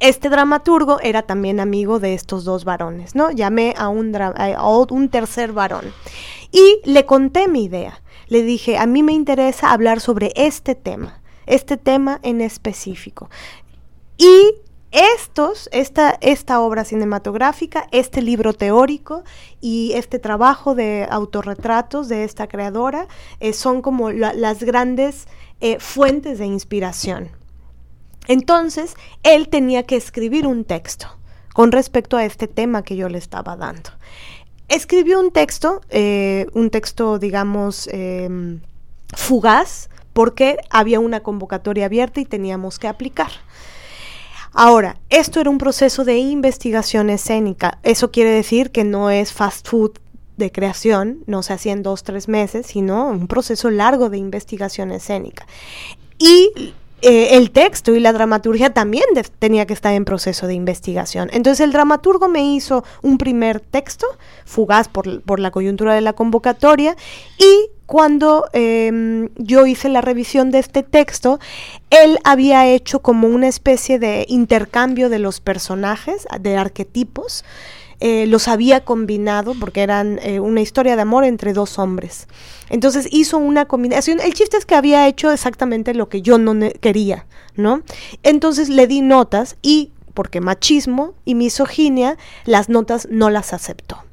[0.00, 3.32] Este dramaturgo era también amigo de estos dos varones, ¿no?
[3.32, 5.92] Llamé a un, a un tercer varón
[6.52, 8.00] y le conté mi idea.
[8.28, 13.28] Le dije, a mí me interesa hablar sobre este tema, este tema en específico.
[14.18, 14.54] Y
[14.90, 19.22] estos, esta, esta obra cinematográfica, este libro teórico
[19.60, 23.06] y este trabajo de autorretratos de esta creadora
[23.40, 25.28] eh, son como las grandes
[25.60, 27.30] eh, fuentes de inspiración.
[28.28, 31.08] Entonces, él tenía que escribir un texto
[31.52, 33.90] con respecto a este tema que yo le estaba dando.
[34.68, 38.60] Escribió un texto, eh, un texto, digamos, em,
[39.16, 43.30] fugaz, porque había una convocatoria abierta y teníamos que aplicar.
[44.60, 47.78] Ahora, esto era un proceso de investigación escénica.
[47.84, 49.92] Eso quiere decir que no es fast food
[50.36, 54.90] de creación, no se hacía en dos, tres meses, sino un proceso largo de investigación
[54.90, 55.46] escénica.
[56.18, 59.04] Y eh, el texto y la dramaturgia también
[59.38, 61.30] tenía que estar en proceso de investigación.
[61.32, 64.06] Entonces el dramaturgo me hizo un primer texto,
[64.44, 66.96] fugaz por, por la coyuntura de la convocatoria,
[67.38, 71.38] y cuando em, yo hice la revisión de este texto,
[71.88, 77.44] él había hecho como una especie de intercambio de los personajes, de arquetipos,
[78.00, 82.28] eh, los había combinado porque eran eh, una historia de amor entre dos hombres.
[82.70, 84.20] Entonces hizo una combinación.
[84.20, 87.26] El chiste es que había hecho exactamente lo que yo no quería,
[87.56, 87.82] ¿no?
[88.22, 94.04] Entonces le di notas y, porque machismo y misoginia, las notas no las aceptó.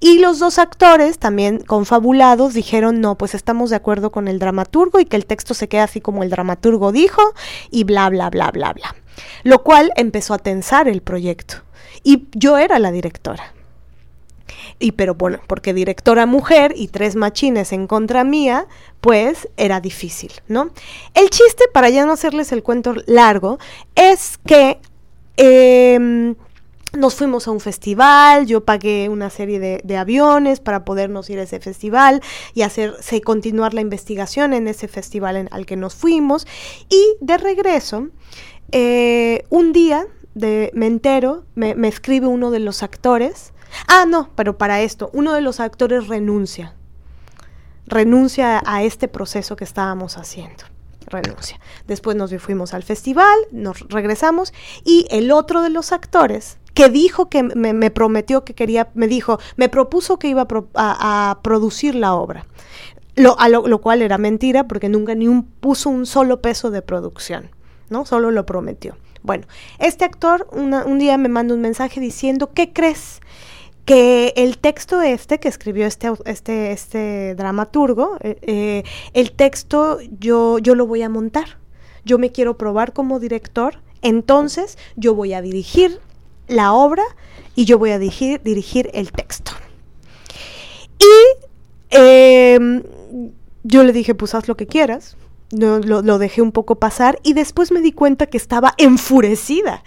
[0.00, 5.00] Y los dos actores, también confabulados, dijeron, no, pues estamos de acuerdo con el dramaturgo
[5.00, 7.22] y que el texto se quede así como el dramaturgo dijo
[7.70, 8.94] y bla, bla, bla, bla, bla.
[9.42, 11.56] Lo cual empezó a tensar el proyecto.
[12.08, 13.52] Y yo era la directora.
[14.78, 18.66] Y pero bueno, porque directora mujer y tres machines en contra mía,
[19.02, 20.70] pues era difícil, ¿no?
[21.12, 23.58] El chiste, para ya no hacerles el cuento largo,
[23.94, 24.78] es que
[25.36, 26.34] em,
[26.96, 31.42] nos fuimos a un festival, yo pagué una serie de, aviones para podernos ir a
[31.42, 32.22] ese festival
[32.54, 36.46] y hacerse continuar la investigación en ese festival en, al que nos fuimos.
[36.88, 38.08] Y de regreso,
[38.72, 43.52] eh, un día de, me entero, me, escribe uno de los actores.
[43.86, 46.74] Ah, no, pero para esto, uno de los actores renuncia.
[47.86, 50.64] Renuncia a este proceso que estábamos haciendo.
[51.06, 51.58] Renuncia.
[51.86, 54.52] Después nos fuimos al festival, nos regresamos
[54.84, 59.40] y el otro de los actores que dijo que me, prometió que quería, me dijo,
[59.56, 62.46] me propuso que iba a, producir la obra.
[63.16, 67.50] Lo, lo, cual era mentira porque nunca ni un, puso un solo peso de producción,
[67.90, 68.06] ¿no?
[68.06, 68.96] Solo lo prometió.
[69.22, 69.46] Bueno,
[69.78, 73.20] este actor un día me manda un mensaje diciendo, ¿qué crees?
[73.88, 78.82] que el texto este que escribió este, este, este dramaturgo, eh, eh,
[79.14, 81.56] el texto yo, yo lo voy a montar.
[82.04, 86.00] Yo me quiero probar como director, entonces yo voy a dirigir
[86.48, 87.02] la obra
[87.54, 89.52] y yo voy a dirigir, dirigir el texto.
[90.98, 92.82] Y em,
[93.62, 95.16] yo le dije, pues haz lo que quieras
[95.50, 99.82] lo, lo, dejé un poco pasar y después me di cuenta que estaba enfurecida.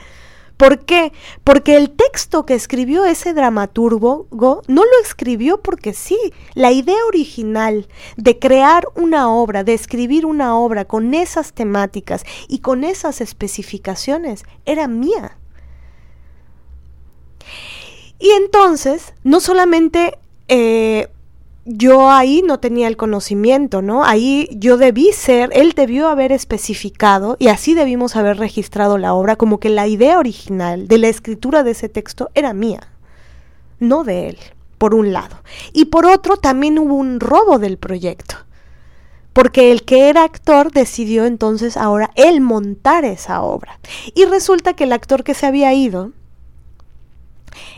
[0.57, 1.11] ¿Por qué?
[1.43, 6.19] Porque el texto que escribió ese dramaturgo no lo escribió porque sí.
[6.53, 12.59] La idea original de crear una obra, de escribir una obra con esas temáticas y
[12.59, 15.39] con esas especificaciones era mía.
[18.19, 21.10] Y entonces, no solamente eh,
[21.65, 24.03] yo ahí no tenía el conocimiento, ¿no?
[24.03, 29.35] Ahí yo debí ser, él debió haber especificado y así debimos haber registrado la obra
[29.35, 32.91] como que la idea original de la escritura de ese texto era mía,
[33.79, 34.37] no de él,
[34.79, 35.37] por un lado.
[35.71, 38.37] Y por otro, también hubo un robo del proyecto,
[39.31, 43.79] porque el que era actor decidió entonces ahora él montar esa obra.
[44.15, 46.11] Y resulta que el actor que se había ido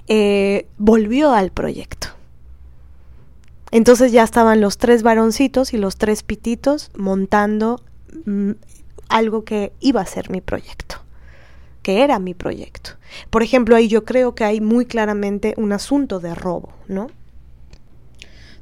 [0.08, 2.13] eh, volvió al proyecto.
[3.74, 7.82] Entonces ya estaban los tres varoncitos y los tres pititos montando
[8.26, 8.52] mm,
[9.10, 10.98] algo que iba a ser mi proyecto,
[11.82, 12.92] que era mi proyecto.
[13.32, 17.08] Por ejemplo, ahí yo creo que hay muy claramente un asunto de robo, ¿no?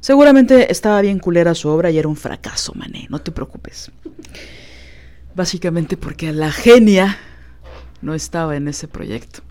[0.00, 3.92] Seguramente estaba bien culera su obra y era un fracaso, mané, no te preocupes.
[5.34, 7.18] Básicamente porque la genia
[8.00, 9.42] no estaba en ese proyecto.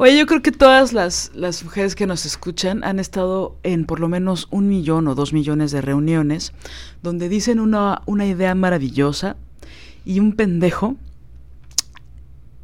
[0.00, 3.98] Oye, yo creo que todas las, las, mujeres que nos escuchan han estado en por
[3.98, 6.52] lo menos un millón o dos millones de reuniones
[7.02, 9.36] donde dicen una, una idea maravillosa
[10.04, 10.94] y un pendejo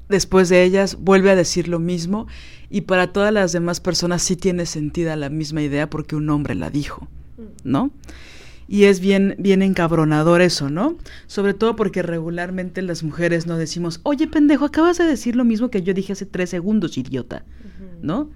[0.09, 2.29] después de ellas vuelve a decir lo mismo
[2.71, 6.55] y para todas las demás personas sí tiene sentido la misma idea porque un hombre
[6.55, 7.09] la dijo,
[7.65, 7.91] ¿no?
[8.69, 10.97] Y es bien, bien encabronador eso, ¿no?
[11.27, 15.71] Sobre todo porque regularmente las mujeres no decimos, oye pendejo, acabas de decir lo mismo
[15.71, 17.45] que yo dije hace tres segundos, idiota,
[18.03, 18.31] ¿no?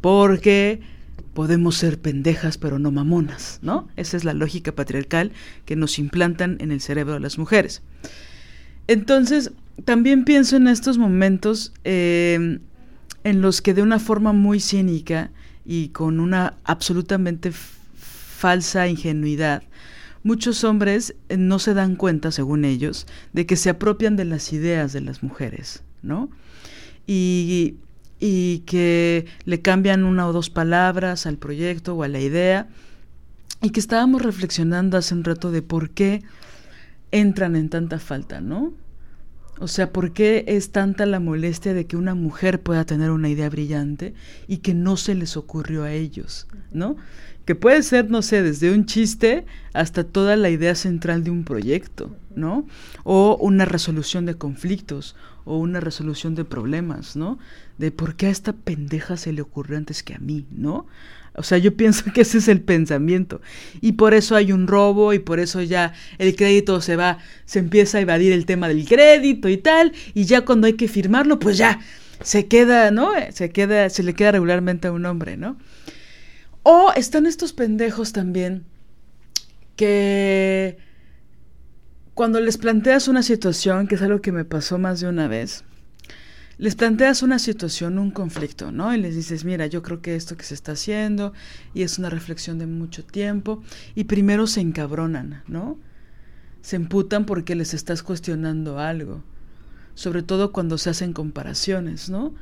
[0.00, 0.80] Porque
[1.34, 3.88] podemos ser pendejas pero no mamonas, ¿no?
[3.96, 5.32] Esa es la lógica patriarcal
[5.64, 7.82] que nos implantan en el cerebro de las mujeres.
[8.88, 9.52] Entonces,
[9.84, 12.60] también pienso en estos momentos eh,
[13.24, 15.30] en los que de una forma muy cínica
[15.64, 17.52] y con una absolutamente
[18.36, 19.62] falsa ingenuidad,
[20.22, 24.52] muchos hombres eh, no se dan cuenta, según ellos, de que se apropian de las
[24.52, 26.28] ideas de las mujeres, ¿no?
[27.06, 27.76] Y,
[28.20, 32.68] y que le cambian una o dos palabras al proyecto o a la idea,
[33.62, 36.22] y que estábamos reflexionando hace un rato de por qué
[37.10, 38.74] entran en tanta falta, ¿no?
[39.58, 43.30] O sea, ¿por qué es tanta la molestia de que una mujer pueda tener una
[43.30, 44.12] idea brillante
[44.46, 46.96] y que no se les ocurrió a ellos, ¿no?
[47.46, 51.44] Que puede ser, no sé, desde un chiste hasta toda la idea central de un
[51.44, 52.66] proyecto, ¿no?
[53.04, 57.38] O una resolución de conflictos, o una resolución de problemas, ¿no?
[57.78, 60.86] De por qué a esta pendeja se le ocurrió antes que a mí, ¿no?
[61.34, 63.40] O sea, yo pienso que ese es el pensamiento.
[63.80, 67.60] Y por eso hay un robo y por eso ya el crédito se va, se
[67.60, 69.92] empieza a evadir el tema del crédito y tal.
[70.14, 71.78] Y ya cuando hay que firmarlo, pues ya
[72.22, 73.12] se queda, ¿no?
[73.30, 75.56] Se queda, se le queda regularmente a un hombre, ¿no?
[76.68, 78.64] O están estos pendejos también
[79.76, 80.78] que
[82.12, 85.62] cuando les planteas una situación, que es algo que me pasó más de una vez,
[86.58, 88.92] les planteas una situación, un conflicto, ¿no?
[88.92, 91.32] Y les dices, mira, yo creo que esto que se está haciendo
[91.72, 93.62] y es una reflexión de mucho tiempo,
[93.94, 95.78] y primero se encabronan, ¿no?
[96.62, 99.22] Se emputan porque les estás cuestionando algo,
[99.94, 102.34] sobre todo cuando se hacen comparaciones, ¿no?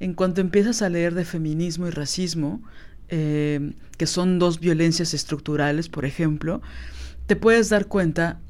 [0.00, 2.62] En cuanto empiezas a leer de feminismo y racismo,
[3.08, 6.60] eh, que son dos violencias estructurales, por ejemplo,
[7.26, 8.40] te puedes dar cuenta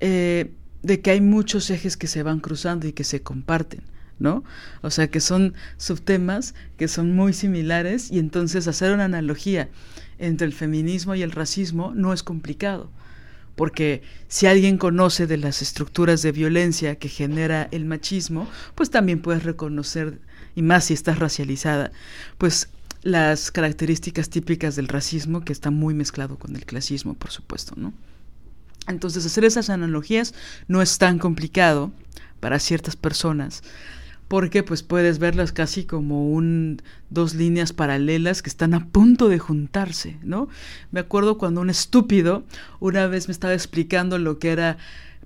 [0.00, 3.82] eh, de que hay muchos ejes que se van cruzando y que se comparten.
[4.18, 4.44] ¿no?
[4.82, 9.68] O sea, que son subtemas que son muy similares y entonces hacer una analogía
[10.18, 12.90] entre el feminismo y el racismo no es complicado,
[13.56, 19.20] porque si alguien conoce de las estructuras de violencia que genera el machismo, pues también
[19.20, 20.20] puedes reconocer,
[20.54, 21.90] y más si estás racializada,
[22.38, 22.68] pues
[23.02, 27.92] las características típicas del racismo que está muy mezclado con el clasismo, por supuesto, ¿no?
[28.86, 30.34] Entonces hacer esas analogías
[30.68, 31.92] no es tan complicado
[32.40, 33.62] para ciertas personas,
[34.28, 36.80] porque pues puedes verlas casi como un
[37.10, 40.48] dos líneas paralelas que están a punto de juntarse, ¿no?
[40.90, 42.44] Me acuerdo cuando un estúpido
[42.80, 44.78] una vez me estaba explicando lo que era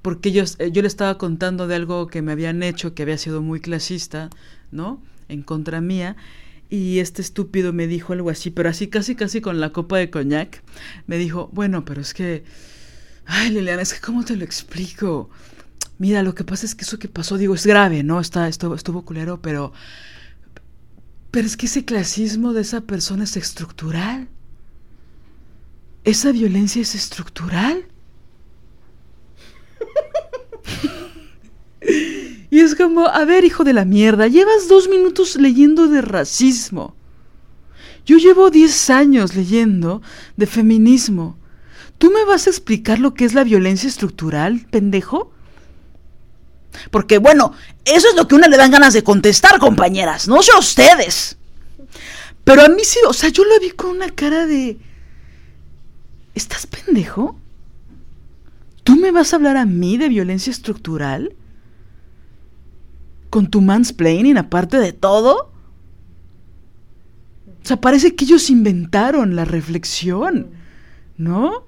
[0.02, 3.18] porque yo, eh, yo le estaba contando de algo que me habían hecho que había
[3.18, 4.30] sido muy clasista,
[4.70, 5.00] ¿no?
[5.28, 6.16] En contra mía
[6.68, 10.10] y este estúpido me dijo algo así, pero así casi casi con la copa de
[10.10, 10.62] coñac.
[11.06, 12.44] Me dijo, bueno, pero es que...
[13.24, 15.30] Ay, Liliana, es que ¿cómo te lo explico?
[15.98, 18.20] Mira, lo que pasa es que eso que pasó, digo, es grave, ¿no?
[18.20, 19.72] Está, estuvo, estuvo culero, pero...
[21.30, 24.28] Pero es que ese clasismo de esa persona es estructural.
[26.04, 27.86] Esa violencia es estructural.
[32.56, 36.96] Y es como, a ver, hijo de la mierda, llevas dos minutos leyendo de racismo.
[38.06, 40.00] Yo llevo diez años leyendo
[40.38, 41.36] de feminismo.
[41.98, 45.30] ¿Tú me vas a explicar lo que es la violencia estructural, pendejo?
[46.90, 47.52] Porque bueno,
[47.84, 51.36] eso es lo que una le dan ganas de contestar, compañeras, no sé ustedes.
[52.42, 54.78] Pero a mí sí, o sea, yo lo vi con una cara de...
[56.34, 57.38] ¿Estás pendejo?
[58.82, 61.34] ¿Tú me vas a hablar a mí de violencia estructural?
[63.36, 65.52] Con tu mansplaining, aparte de todo.
[67.62, 70.52] O sea, parece que ellos inventaron la reflexión,
[71.18, 71.66] ¿no?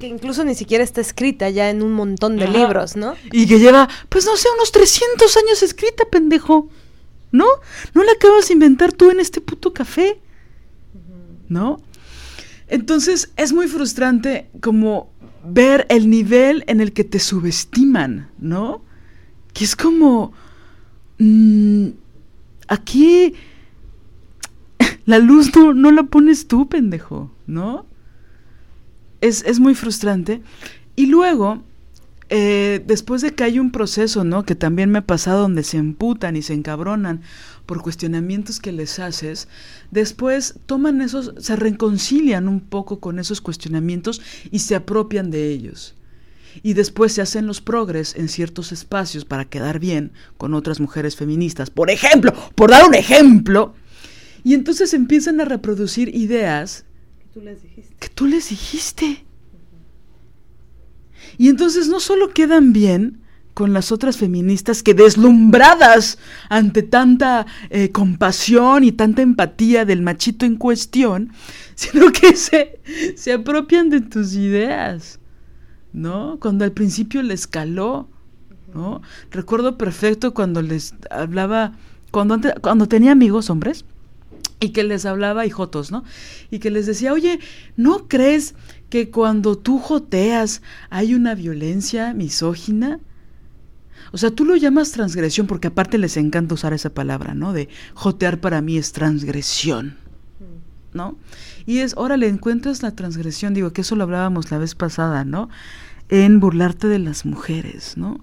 [0.00, 3.14] Que incluso ni siquiera está escrita ya en un montón de libros, ¿no?
[3.30, 6.68] Y que lleva, pues no sé, unos 300 años escrita, pendejo.
[7.30, 7.46] ¿No?
[7.94, 10.20] No la acabas de inventar tú en este puto café.
[11.48, 11.80] ¿No?
[12.66, 15.12] Entonces es muy frustrante como
[15.44, 18.87] ver el nivel en el que te subestiman, ¿no?
[19.58, 20.32] Que es como...
[21.18, 21.88] Mm,
[22.68, 23.34] aquí
[25.04, 27.84] la luz no, la pones tú, pendejo, ¿no?
[29.20, 30.42] Es, es muy frustrante.
[30.94, 31.64] Y luego,
[32.28, 34.44] eh, después de que hay un proceso, ¿no?
[34.44, 37.22] Que también me ha pasado donde se emputan y se encabronan
[37.66, 39.48] por cuestionamientos que les haces,
[39.90, 45.97] después toman esos, se reconcilian un poco con esos cuestionamientos y se apropian de ellos
[46.62, 51.16] y después se hacen los progres en ciertos espacios para quedar bien con otras mujeres
[51.16, 53.74] feministas, por ejemplo, por dar un ejemplo,
[54.44, 56.84] y entonces empiezan a reproducir ideas
[57.18, 57.96] que tú les dijiste.
[57.98, 59.24] Que tú les dijiste.
[61.36, 63.20] Y entonces no solo quedan bien
[63.54, 66.18] con las otras feministas que deslumbradas
[66.48, 71.32] ante tanta eh, compasión y tanta empatía del machito en cuestión,
[71.74, 72.80] sino que se,
[73.16, 75.18] se apropian de tus ideas.
[75.92, 76.38] ¿No?
[76.40, 78.08] Cuando al principio les caló,
[78.74, 79.02] ¿no?
[79.30, 81.72] Recuerdo perfecto cuando les hablaba,
[82.10, 83.84] cuando, antes, cuando tenía amigos hombres,
[84.60, 86.04] y que les hablaba y jotos, ¿no?
[86.50, 87.38] Y que les decía, oye,
[87.76, 88.54] ¿no crees
[88.90, 93.00] que cuando tú joteas hay una violencia misógina?
[94.12, 97.52] O sea, tú lo llamas transgresión porque aparte les encanta usar esa palabra, ¿no?
[97.52, 99.96] De jotear para mí es transgresión,
[100.92, 101.16] ¿no?
[101.66, 105.48] Y es, órale, encuentras la transgresión, digo que eso lo hablábamos la vez pasada, ¿no?
[106.10, 108.20] en burlarte de las mujeres, ¿no?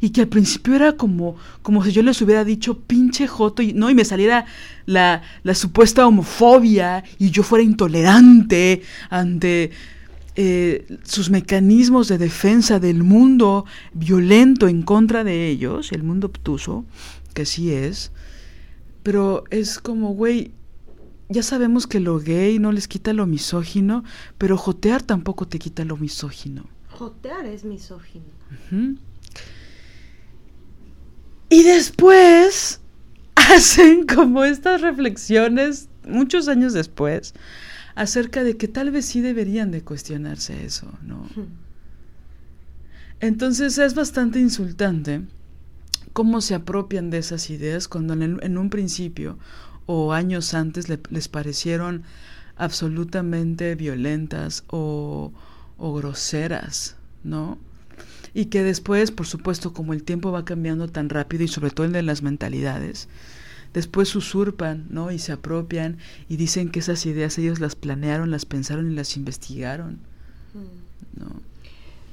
[0.00, 3.72] Y que al principio era como, como si yo les hubiera dicho pinche joto, y,
[3.72, 3.90] ¿no?
[3.90, 4.46] Y me saliera
[4.86, 9.70] la, la supuesta homofobia y yo fuera intolerante ante
[10.34, 16.84] eh, sus mecanismos de defensa del mundo violento en contra de ellos, el mundo obtuso,
[17.34, 18.10] que sí es,
[19.02, 20.52] pero es como, güey,
[21.28, 24.04] ya sabemos que lo gay no les quita lo misógino,
[24.38, 26.66] pero jotear tampoco te quita lo misógino.
[26.90, 28.24] Jotear es misógino.
[31.50, 32.80] Y después
[33.34, 37.34] hacen como estas reflexiones, muchos años después,
[37.94, 41.28] acerca de que tal vez sí deberían de cuestionarse eso, ¿no?
[43.20, 45.22] Entonces es bastante insultante
[46.12, 49.38] cómo se apropian de esas ideas cuando en, un principio
[49.90, 52.02] o años antes les parecieron
[52.56, 55.32] absolutamente violentas o,
[55.78, 57.56] o groseras, ¿no?
[58.34, 61.86] Y que después, por supuesto, como el tiempo va cambiando tan rápido y sobre todo
[61.86, 63.08] el de las mentalidades,
[63.72, 65.10] después usurpan, ¿no?
[65.10, 65.96] Y se apropian
[66.28, 70.00] y dicen que esas ideas ellos las planearon, las pensaron y las investigaron,
[71.16, 71.40] ¿no?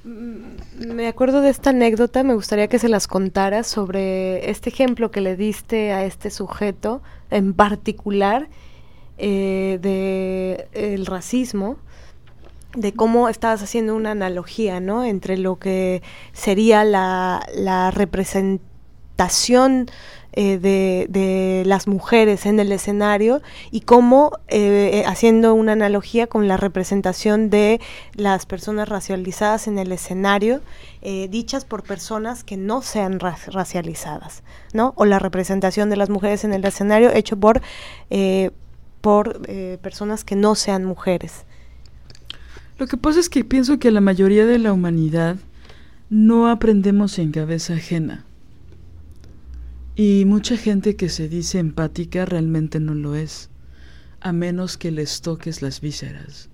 [0.05, 5.09] Mm, me acuerdo de esta anécdota, me gustaría que se las contara sobre este ejemplo
[5.09, 7.01] que le diste a este sujeto
[7.31, 8.47] en particular
[9.17, 11.77] eh, de el racismo
[12.75, 15.03] de cómo estabas haciendo una analogía, ¿no?
[15.05, 16.03] Entre lo que
[16.33, 19.89] sería la, la representación
[20.37, 26.47] eh, de, las mujeres en el escenario y cómo, eh, eh, haciendo una analogía con
[26.47, 27.79] la representación de
[28.15, 30.61] las personas racializadas en el escenario,
[31.29, 34.41] dichas por personas que no sean racializadas,
[34.73, 34.93] ¿no?
[34.97, 37.61] O la representación de las mujeres en el escenario hecho por,
[39.01, 39.39] por
[39.81, 41.45] personas que no sean mujeres.
[42.79, 45.37] Lo que pasa es que pienso que la mayoría de la humanidad
[46.09, 48.25] no aprendemos en cabeza ajena.
[49.95, 53.49] Y mucha gente que se dice empática realmente no lo es,
[54.19, 56.49] a menos que les toques las vísceras,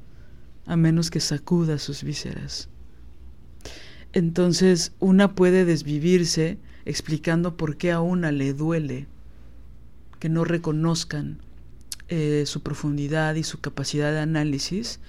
[0.68, 2.70] a menos que sacuda sus vísceras.
[4.14, 9.08] Entonces una puede desvivirse explicando por qué a una le duele
[10.20, 11.40] que no reconozcan
[12.10, 15.00] eh, su profundidad y su capacidad de análisis,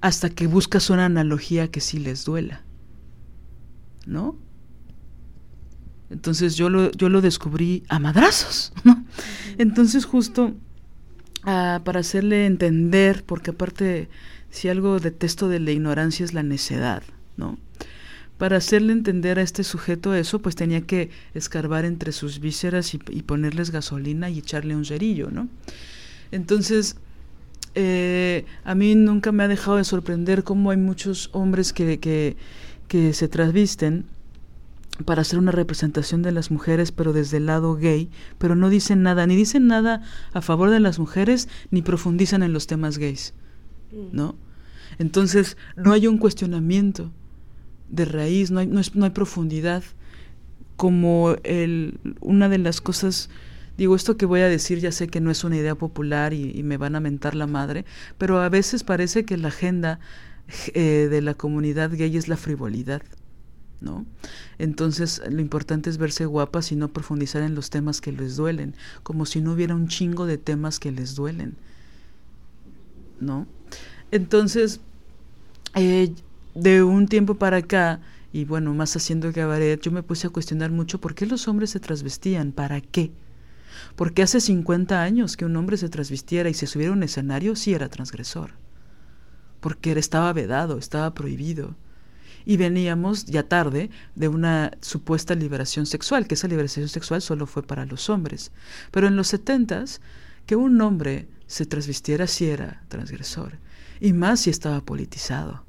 [0.00, 2.62] hasta que buscas una analogía que sí les duela.
[4.06, 4.38] ¿No?
[6.10, 9.04] Entonces yo lo, yo lo descubrí a madrazos, ¿no?
[9.58, 10.54] Entonces justo
[11.44, 14.08] ah, para hacerle entender, porque aparte
[14.50, 17.02] si algo detesto de la ignorancia es la necedad,
[17.36, 17.58] ¿no?
[18.38, 23.00] Para hacerle entender a este sujeto eso, pues tenía que escarbar entre sus vísceras y,
[23.08, 25.48] y ponerles gasolina y echarle un cerillo, ¿no?
[26.30, 26.96] Entonces,
[27.78, 32.36] eh, a mí nunca me ha dejado de sorprender cómo hay muchos hombres que, que,
[32.88, 34.06] que se trasvisten
[35.04, 39.02] para hacer una representación de las mujeres, pero desde el lado gay, pero no dicen
[39.02, 43.34] nada, ni dicen nada a favor de las mujeres, ni profundizan en los temas gays,
[43.92, 44.16] mm.
[44.16, 44.36] ¿no?
[44.98, 47.12] Entonces, no hay un cuestionamiento
[47.88, 49.82] de raíz, no hay, no, no hay profundidad,
[50.76, 53.30] como el, una de las cosas
[53.76, 56.62] Digo, esto que voy a decir ya sé que no es una idea popular y,
[56.62, 57.84] me van a mentar la madre,
[58.16, 60.00] pero a veces parece que la agenda
[60.72, 63.02] eh, de la comunidad gay es la frivolidad.
[63.80, 64.06] ¿No?
[64.58, 68.74] Entonces lo importante es verse guapas y no profundizar en los temas que les duelen,
[69.02, 71.56] como si no hubiera un chingo de temas que les duelen,
[73.20, 73.46] ¿no?
[74.10, 74.80] Entonces,
[75.74, 76.12] eh,
[76.54, 78.00] de un tiempo para acá,
[78.32, 81.70] y bueno, más haciendo cabaret, yo me puse a cuestionar mucho por qué los hombres
[81.70, 83.12] se trasvestían, para qué,
[83.94, 87.56] porque hace 50 años que un hombre se trasvistiera y se subiera a un escenario
[87.56, 88.52] sí era transgresor.
[89.60, 91.74] Porque estaba vedado, estaba prohibido.
[92.46, 97.62] Y veníamos ya tarde de una supuesta liberación sexual, que esa liberación sexual solo fue
[97.62, 98.52] para los hombres.
[98.90, 100.00] Pero en los setentas,
[100.46, 103.58] que un hombre se trasvistiera sí era transgresor.
[104.00, 105.64] Y más si estaba politizado.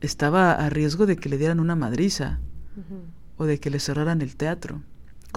[0.00, 2.40] Estaba a riesgo de que le dieran una madriza
[3.38, 4.82] o de que le cerraran el teatro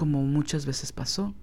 [0.00, 1.34] como muchas veces pasó.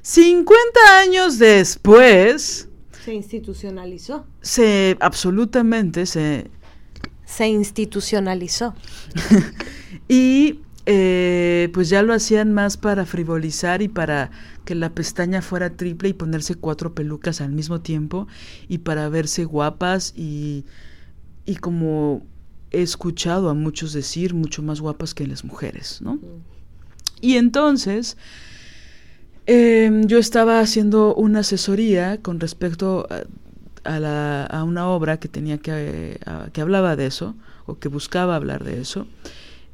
[0.00, 2.68] 50 años después...
[3.04, 4.26] Se institucionalizó.
[4.40, 6.50] Se, absolutamente, se...
[7.24, 8.74] Se institucionalizó.
[10.08, 14.30] y eh, pues ya lo hacían más para frivolizar y para
[14.64, 18.26] que la pestaña fuera triple y ponerse cuatro pelucas al mismo tiempo
[18.68, 20.64] y para verse guapas y,
[21.46, 22.26] y como
[22.72, 26.18] he escuchado a muchos decir, mucho más guapas que las mujeres, ¿no?
[27.20, 28.16] Y entonces
[29.46, 33.22] em, yo estaba haciendo una asesoría con respecto a,
[33.84, 36.18] la, a una obra que tenía que,
[36.52, 37.34] que hablaba de eso,
[37.66, 39.06] o que buscaba hablar de eso.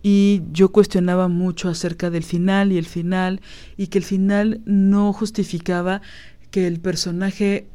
[0.03, 3.41] Y yo cuestionaba mucho acerca del final y el final,
[3.77, 6.03] y que el final no justificaba
[6.51, 7.67] que el personaje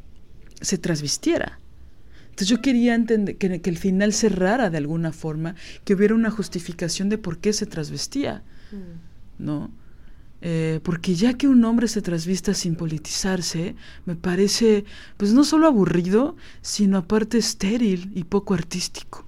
[0.61, 1.59] se trasvistiera.
[2.23, 6.31] Entonces yo quería entender que, que, el final cerrara de alguna forma, que hubiera una
[6.31, 9.43] justificación de por qué se trasvestía, mm.
[9.43, 9.69] ¿no?
[10.45, 14.83] Eh, porque ya que un hombre se trasvista sin politizarse, me parece,
[15.15, 19.25] pues no solo aburrido, sino aparte estéril y poco artístico.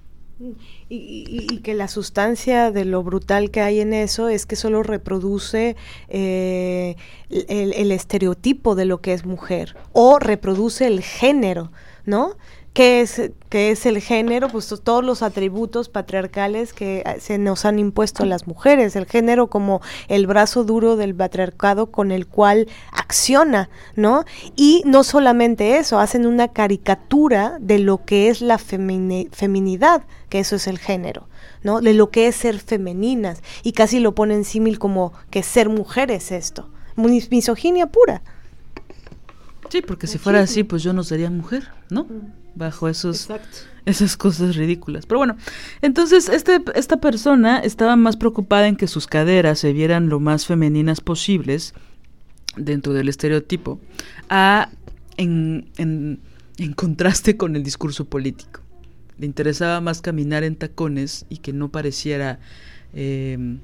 [0.90, 5.78] Y, que la sustancia de lo brutal que hay en eso es que solo reproduce
[6.10, 6.98] eh,
[7.30, 11.72] el, estereotipo de lo que es mujer o reproduce el género,
[12.06, 12.36] ¿no?
[12.76, 14.50] ¿Qué es, qué es el género?
[14.50, 18.98] Pues todos los atributos patriarcales que eh, se nos han impuesto a las mujeres.
[18.98, 24.26] El género como el brazo duro del patriarcado con el cual acciona, ¿no?
[24.58, 30.58] Y no solamente eso, hacen una caricatura de lo que es la feminidad, que eso
[30.58, 31.30] es el género.
[31.64, 31.80] ¿no?
[31.80, 36.12] De lo que es ser femeninas y casi lo ponen símil como que ser mujer
[36.12, 36.68] es esto,
[36.98, 38.22] misoginia pura.
[39.70, 42.04] Sí, porque si fuera así, pues yo no sería mujer, ¿no?
[42.04, 43.28] Mm bajo esos,
[43.86, 45.06] esas cosas ridículas.
[45.06, 45.38] Pero bueno,
[45.82, 50.46] entonces este, esta persona estaba más preocupada en que sus caderas se vieran lo más
[50.46, 51.74] femeninas posibles
[52.56, 53.80] dentro del estereotipo,
[54.30, 54.70] a,
[55.18, 56.20] en, en,
[56.58, 58.62] en contraste con el discurso político.
[59.18, 62.40] Le interesaba más caminar en tacones y que no pareciera
[62.94, 63.58] eh,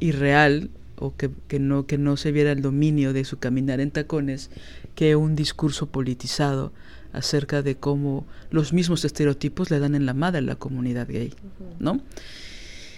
[0.00, 3.90] irreal o que, que, no, que no se viera el dominio de su caminar en
[3.90, 4.50] tacones
[4.94, 6.72] que un discurso politizado
[7.16, 11.32] acerca de cómo los mismos estereotipos le dan en la madre a la comunidad gay,
[11.78, 12.00] ¿no?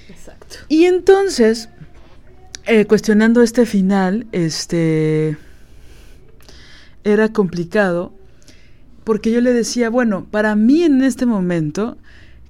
[0.09, 0.57] Exacto.
[0.69, 1.69] Y entonces,
[2.67, 5.39] eh, cuestionando este final, este
[7.05, 8.13] era complicado
[9.05, 11.97] porque yo le decía, bueno, para mí en este momento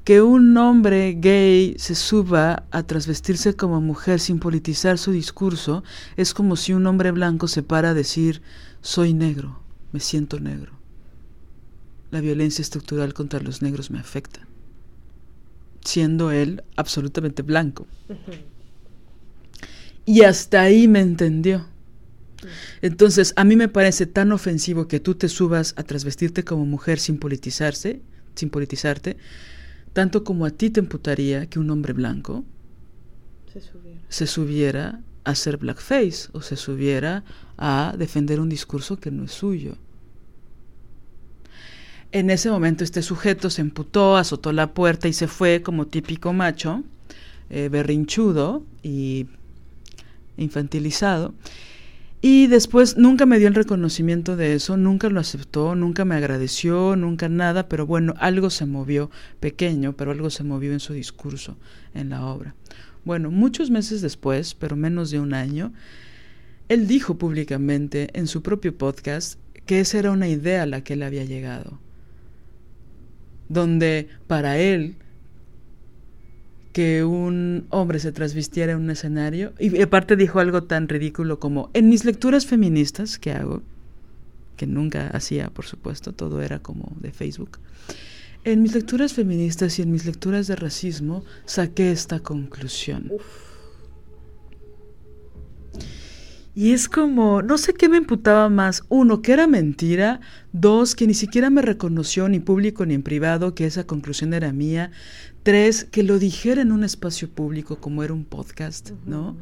[0.03, 5.85] que un hombre gay se suba a trasvestirse como mujer sin politizar su discurso
[6.17, 8.43] es como si un hombre blanco se para a decir
[8.81, 9.61] soy negro,
[9.93, 10.78] me siento negro
[12.11, 14.47] la violencia estructural contra los negros me afecta,
[15.85, 17.87] siendo él absolutamente blanco.
[20.05, 21.67] Y hasta ahí me entendió.
[22.81, 26.99] Entonces, a mí me parece tan ofensivo que tú te subas a trasvestirte como mujer
[26.99, 28.01] sin politizarse,
[28.35, 29.17] sin politizarte,
[29.93, 32.45] tanto como a ti te imputaría que un hombre blanco
[33.53, 37.25] se subiera, se subiera a hacer blackface o se subiera
[37.57, 39.77] a defender un discurso que no es suyo.
[42.11, 46.33] En ese momento este sujeto se emputó, azotó la puerta y se fue como típico
[46.33, 46.83] macho,
[47.51, 49.27] eh, berrinchudo y
[50.39, 51.35] infantilizado.
[52.23, 56.97] Y después nunca me dio el reconocimiento de eso, nunca lo aceptó, nunca me agradeció,
[56.97, 61.59] nunca nada, pero bueno, algo se movió, pequeño, pero algo se movió en su discurso,
[61.93, 62.55] en la obra.
[63.05, 65.75] Bueno, muchos meses después, pero menos de un año,
[66.71, 70.95] él dijo públicamente en su propio podcast que esa era una idea a la que
[70.95, 71.79] él había llegado
[73.49, 74.97] donde para él
[76.73, 81.71] que un hombre se trasvistiera en un escenario, y aparte dijo algo tan ridículo como,
[81.75, 83.63] en mis lecturas feministas que hago,
[84.57, 87.59] que nunca hacía, por supuesto, todo era como de Facebook,
[88.45, 93.11] en mis lecturas feministas y en mis lecturas de racismo saqué esta conclusión.
[96.59, 98.83] Y es como, no sé qué me imputaba más.
[98.89, 100.19] Uno, que era mentira.
[100.53, 104.53] Dos, que ni siquiera me reconoció ni público ni en privado que esa conclusión era
[104.53, 104.91] mía.
[105.45, 109.37] Tres, que lo dijera en un espacio público como era un podcast, ¿no?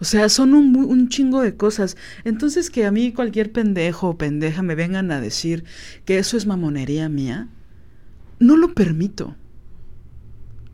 [0.00, 1.98] O sea, son un, un, chingo de cosas.
[2.24, 5.64] Entonces que a mí cualquier pendejo o pendeja me vengan a decir
[6.06, 7.48] que eso es mamonería mía,
[8.38, 9.36] no lo permito.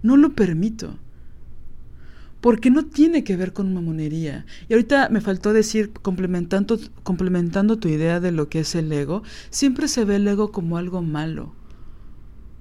[0.02, 1.00] No lo permito
[2.44, 4.44] porque no tiene que ver con mamonería.
[4.68, 9.22] Y ahorita me faltó decir, complementando, complementando tu idea de lo que es el ego,
[9.48, 11.54] siempre se ve el ego como algo malo.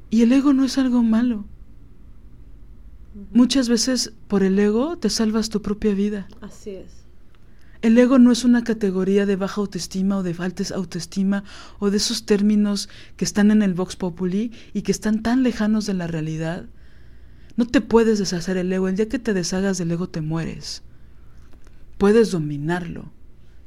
[0.10, 1.44] Y el ego no es algo malo.
[3.34, 6.30] Muchas veces por el ego te salvas tu propia vida.
[6.40, 7.04] Así es.
[7.82, 11.44] El ego no es una categoría de baja autoestima o de falta autoestima
[11.80, 15.86] o de esos términos que están en el Vox Populi y que están tan lejanos
[15.86, 16.68] de la realidad
[17.56, 18.88] no te puedes deshacer el ego.
[18.88, 20.82] El día que te deshagas del ego te mueres.
[21.98, 23.12] Puedes dominarlo.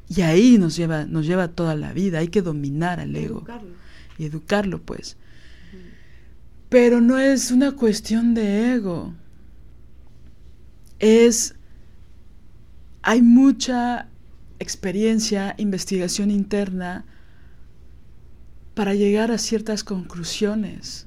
[0.09, 2.19] Y ahí nos lleva, nos lleva toda la vida.
[2.19, 3.39] Hay que dominar al ego.
[3.39, 3.75] Educarlo.
[4.19, 5.17] Y educarlo, pues.
[6.69, 9.15] Pero no es una cuestión de ego.
[10.99, 11.55] Es.
[13.03, 14.09] Hay mucha
[14.59, 17.05] experiencia, investigación interna
[18.75, 21.07] para llegar a ciertas conclusiones.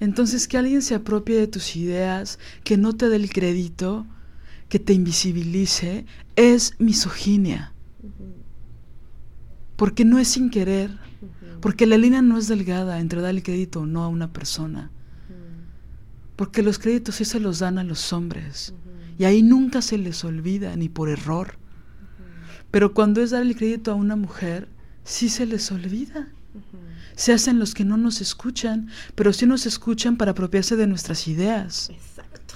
[0.00, 4.06] Entonces que alguien se apropie de tus ideas, que no te dé el crédito,
[4.68, 7.72] que te invisibilice, es misoginia.
[9.76, 10.90] Porque no es sin querer,
[11.60, 14.90] porque la línea no es delgada entre dar el crédito o no a una persona.
[16.36, 18.74] Porque los créditos sí se los dan a los hombres.
[19.18, 21.58] Y ahí nunca se les olvida, ni por error.
[22.70, 24.68] Pero cuando es dar el crédito a una mujer,
[25.02, 26.28] sí se les olvida.
[27.14, 31.26] Se hacen los que no nos escuchan, pero sí nos escuchan para apropiarse de nuestras
[31.26, 31.90] ideas.
[31.90, 32.54] Exacto.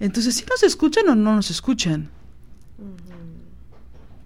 [0.00, 2.08] Entonces, ¿sí nos escuchan o no nos escuchan?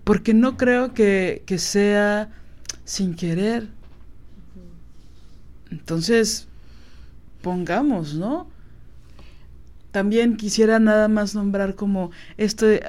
[0.04, 2.30] Porque no creo que, que sea
[2.84, 3.68] sin querer.
[5.70, 6.48] Entonces,
[7.42, 8.48] pongamos, ¿no?
[9.90, 12.82] También quisiera nada más nombrar como este,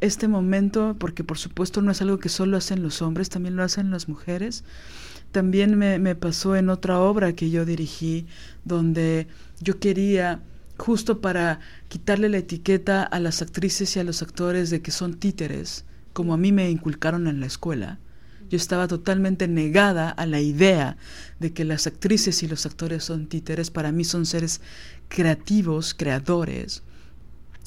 [0.00, 3.62] este momento, porque por supuesto no es algo que solo hacen los hombres, también lo
[3.62, 4.64] hacen las mujeres.
[5.32, 8.26] También me, me pasó en otra obra que yo dirigí,
[8.64, 9.28] donde
[9.60, 10.42] yo quería
[10.76, 15.14] justo para quitarle la etiqueta a las actrices y a los actores de que son
[15.14, 17.98] títeres, como a mí me inculcaron en la escuela.
[18.50, 20.96] Yo estaba totalmente negada a la idea
[21.38, 23.70] de que las actrices y los actores son títeres.
[23.70, 24.60] Para mí son seres
[25.08, 26.82] creativos, creadores.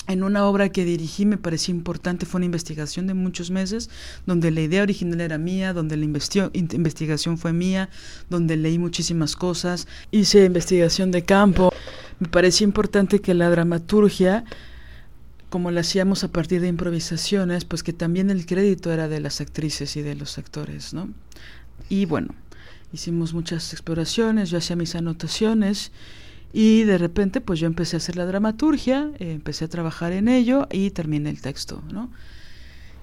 [0.07, 3.89] En una obra que dirigí me pareció importante, fue una investigación de muchos meses,
[4.25, 7.89] donde la idea original era mía, donde la investigación fue mía,
[8.29, 11.71] donde leí muchísimas cosas, hice investigación de campo.
[12.19, 14.43] Me pareció importante que la dramaturgia
[15.53, 19.39] como lo hacíamos a partir de improvisaciones, pues que también el crédito era de las
[19.39, 21.09] actrices y de los actores, ¿no?
[21.89, 22.33] Y bueno,
[22.91, 25.91] hicimos muchas exploraciones, yo hacía mis anotaciones
[26.53, 30.27] y de repente pues yo empecé a hacer la dramaturgia, eh, empecé a trabajar en
[30.27, 32.11] ello y terminé el texto, ¿no?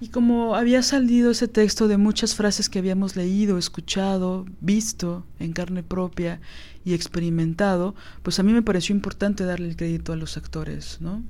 [0.01, 5.53] Y como había salido ese texto de muchas frases que habíamos leído, escuchado, visto en
[5.53, 6.41] carne propia
[6.87, 11.23] y experimentado, pues a mí me pareció importante darle el crédito a los actores, ¿no?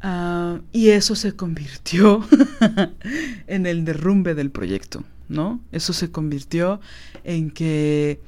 [0.00, 2.26] Ah, y eso se convirtió
[3.46, 5.60] en el derrumbe del proyecto, ¿no?
[5.70, 6.80] Eso se convirtió
[7.24, 8.20] en que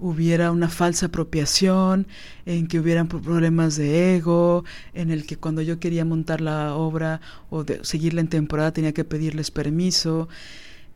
[0.00, 2.06] hubiera una falsa apropiación,
[2.46, 7.20] en que hubieran problemas de ego, en el que cuando yo quería montar la obra
[7.50, 10.28] o de seguirla en temporada tenía que pedirles permiso,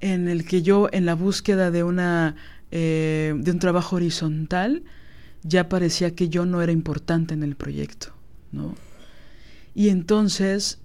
[0.00, 2.34] en el que yo en la búsqueda de una
[2.70, 4.82] eh, de un trabajo horizontal
[5.44, 8.09] ya parecía que yo no era importante en el proyecto,
[8.50, 8.74] ¿no?
[9.74, 10.78] Y entonces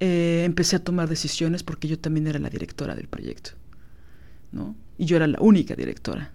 [0.00, 3.50] eh, empecé a tomar decisiones porque yo también era la directora del proyecto,
[4.52, 4.76] ¿no?
[4.96, 6.32] Y yo era la única directora.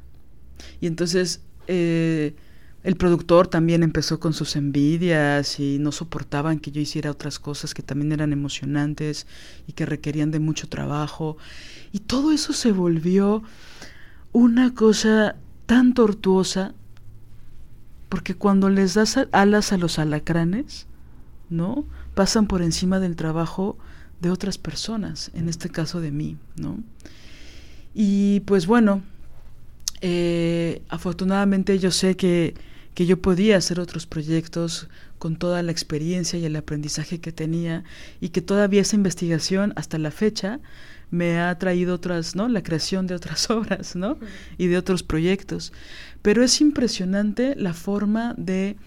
[0.81, 2.35] Y entonces eh,
[2.83, 7.73] el productor también empezó con sus envidias y no soportaban que yo hiciera otras cosas
[7.73, 9.27] que también eran emocionantes
[9.67, 11.37] y que requerían de mucho trabajo.
[11.91, 13.43] Y todo eso se volvió
[14.31, 15.35] una cosa
[15.65, 16.73] tan tortuosa
[18.09, 20.87] porque cuando les das alas a los alacranes,
[21.49, 21.85] ¿no?
[22.15, 23.77] Pasan por encima del trabajo
[24.21, 26.77] de otras personas, en este caso de mí, ¿no?
[27.93, 29.01] Y pues bueno,
[30.01, 32.55] eh, afortunadamente yo sé que,
[32.93, 34.87] que yo podía hacer otros proyectos
[35.17, 37.83] con toda la experiencia y el aprendizaje que tenía
[38.21, 40.59] y que todavía esa investigación hasta la fecha
[41.09, 42.47] me ha traído otras, ¿no?
[42.47, 44.17] La creación de otras obras, ¿no?
[44.57, 45.73] Y de otros proyectos.
[46.21, 48.77] Pero es impresionante la forma de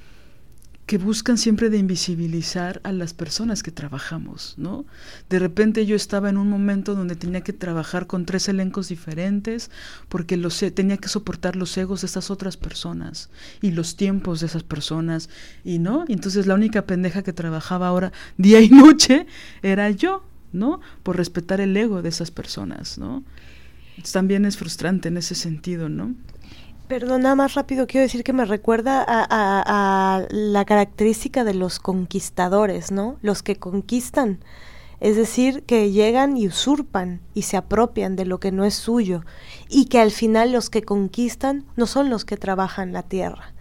[0.91, 4.85] que buscan siempre de invisibilizar a las personas que trabajamos, ¿no?
[5.29, 9.71] De repente yo estaba en un momento donde tenía que trabajar con tres elencos diferentes
[10.09, 13.31] porque los, tenía que soportar los egos de esas otras personas
[13.63, 15.31] y los tiempos de esas personas
[15.63, 19.29] y no, entonces la única pendeja que trabajaba ahora día y noche
[19.63, 20.81] era yo, ¿no?
[21.05, 23.23] Por respetar el ego de esas personas, ¿no?
[24.13, 26.17] También es frustrante en ese sentido, ¿no?
[26.91, 33.17] Perdona, más rápido quiero decir que me recuerda a, la característica de los conquistadores, ¿no?
[33.23, 34.41] Los que conquistan.
[34.99, 39.23] Es decir, que llegan y usurpan y se apropian de lo que no es suyo.
[39.69, 43.55] Y que al final los que conquistan no son los que trabajan la tierra.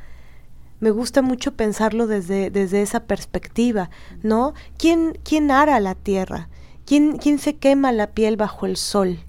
[0.80, 3.92] Me gusta mucho pensarlo desde, desde esa perspectiva,
[4.24, 4.56] ¿no?
[4.80, 6.50] ¿Quién, quién ara la tierra?
[6.84, 9.20] ¿Quién, ¿Quién se quema la piel bajo el sol?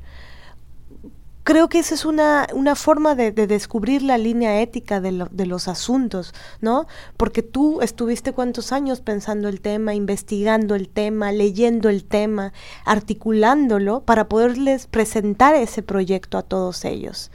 [1.45, 5.68] Creo que esa es una, una forma de, descubrir la línea ética de, de, los
[5.68, 6.86] asuntos, ¿no?
[7.16, 12.53] Porque tú estuviste cuántos años pensando el tema, investigando el tema, leyendo el tema,
[12.84, 17.30] articulándolo para poderles presentar ese proyecto a todos ellos.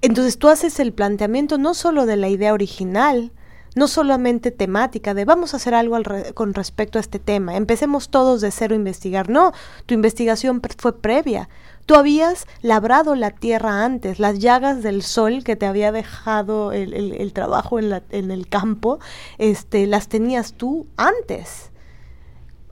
[0.00, 3.32] Entonces tú haces el planteamiento no solo de la idea original,
[3.74, 5.96] no solamente temática de vamos a hacer algo
[6.34, 9.30] con respecto a este tema, empecemos todos de cero a investigar.
[9.30, 9.52] No,
[9.86, 11.48] tu investigación fue previa,
[11.86, 17.32] Tú habías labrado la tierra antes, las llagas del sol que te había dejado el,
[17.32, 19.00] trabajo en, la, en, el campo,
[19.38, 21.70] este, las tenías tú antes.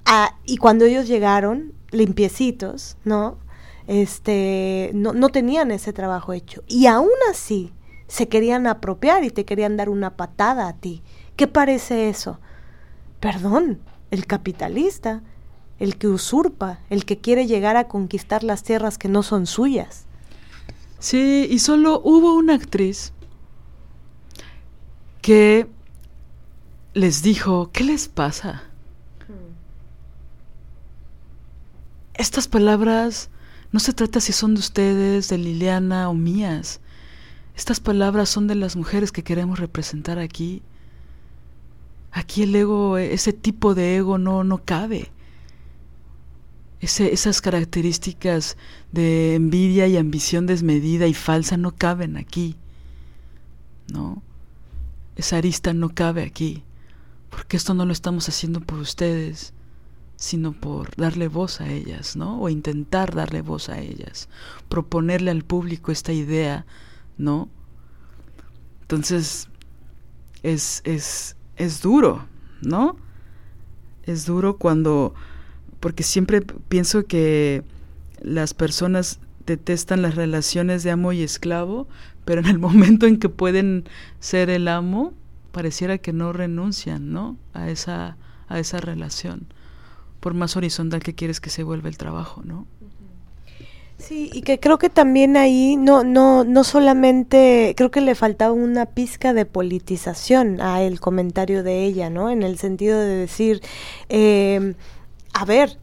[0.04, 3.38] Ah, y cuando ellos llegaron, limpiecitos, ¿no?
[3.86, 6.62] Este, no, no tenían ese trabajo hecho.
[6.68, 7.72] Y aún así
[8.06, 11.02] se querían apropiar y te querían dar una patada a ti.
[11.36, 12.38] ¿Qué parece eso?
[13.18, 13.80] Perdón,
[14.10, 15.22] el capitalista
[15.80, 20.04] el que usurpa, el que quiere llegar a conquistar las tierras que no son suyas.
[20.98, 23.14] Sí, y solo hubo una actriz
[25.22, 25.66] que
[26.92, 28.64] les dijo, ¿qué les pasa?
[32.14, 33.30] Estas palabras
[33.72, 36.80] no se trata si son de ustedes, de Liliana o mías.
[37.56, 40.60] Estas palabras son de las mujeres que queremos representar aquí.
[42.12, 45.10] Aquí el ego, ese tipo de ego no, no cabe
[46.80, 48.56] esas características
[48.90, 52.56] de envidia y ambición desmedida y falsa no caben aquí.
[53.92, 54.22] ¿No?
[55.16, 56.64] Esa arista no cabe aquí.
[57.28, 59.52] Porque esto no lo estamos haciendo por ustedes,
[60.16, 62.40] sino por darle voz a ellas, ¿no?
[62.40, 64.28] O intentar darle voz a ellas.
[64.68, 66.66] Proponerle al público esta idea,
[67.18, 67.48] ¿no?
[68.82, 69.48] Entonces,
[70.42, 72.26] es, es, es duro,
[72.62, 72.96] ¿no?
[74.04, 75.14] Es duro cuando
[75.80, 77.62] porque siempre pienso que
[78.20, 81.88] las personas detestan las relaciones de amo y esclavo,
[82.24, 83.84] pero en el momento en que pueden
[84.20, 85.12] ser el amo,
[85.52, 87.36] pareciera que no renuncian, ¿no?
[87.54, 88.16] A esa,
[88.48, 89.46] a esa relación,
[90.20, 92.66] por más horizontal que quieres que se vuelva el trabajo, ¿no?
[93.98, 98.52] Sí, y que creo que también ahí no, no, no solamente, creo que le faltaba
[98.52, 102.30] una pizca de politización a el comentario de ella, ¿no?
[102.30, 103.60] En el sentido de decir,
[104.08, 104.74] eh,
[105.32, 105.78] a ver,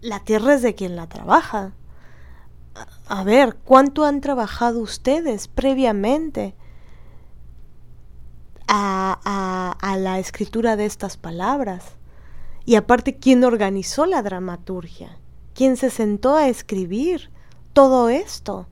[0.00, 1.72] la tierra es de quien la trabaja.
[3.08, 6.54] A ver, ¿cuánto han trabajado ustedes previamente
[8.68, 11.84] a, a, la escritura de estas palabras?
[12.64, 15.18] Y aparte, ¿quién organizó la dramaturgia?
[15.54, 17.30] ¿Quién se sentó a escribir
[17.72, 18.68] todo esto?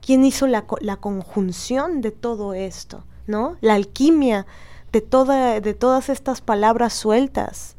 [0.00, 3.04] ¿Quién hizo la, la conjunción de todo esto?
[3.26, 3.56] ¿No?
[3.60, 4.46] La alquimia
[4.92, 7.76] de, toda, de todas estas palabras sueltas.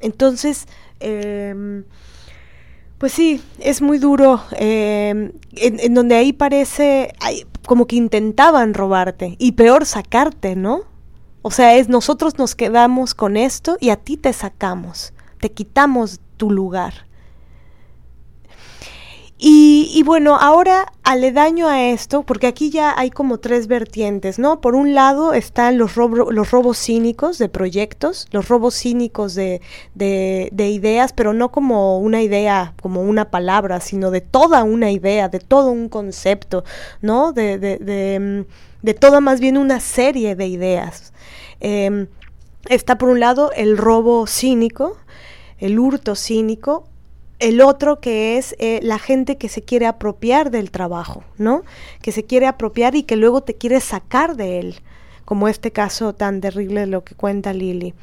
[0.00, 0.66] Entonces,
[1.00, 1.84] em,
[2.98, 7.14] pues sí, es muy duro, em, en, donde ahí parece
[7.66, 10.82] como que intentaban robarte y peor sacarte, ¿no?
[11.42, 16.20] O sea, es nosotros nos quedamos con esto y a ti te sacamos, te quitamos
[16.36, 17.07] tu lugar.
[19.40, 24.60] Y, bueno, ahora aledaño a esto, porque aquí ya hay como tres vertientes, ¿no?
[24.60, 29.60] Por un lado están los, los robos cínicos de proyectos, los robos cínicos de,
[29.94, 35.28] de, ideas, pero no como una idea, como una palabra, sino de toda una idea,
[35.28, 36.64] de todo un concepto,
[37.00, 37.32] ¿no?
[37.32, 38.44] De, de, de,
[38.82, 41.12] de toda más bien una serie de ideas.
[41.60, 42.08] Em,
[42.68, 44.96] está por un lado el robo cínico,
[45.58, 46.88] el hurto cínico,
[47.38, 51.62] el otro que es eh, la gente que se quiere apropiar del trabajo, ¿no?
[52.02, 54.80] Que se quiere apropiar y que luego te quiere sacar de él,
[55.24, 57.94] como este caso tan terrible de lo que cuenta Lili.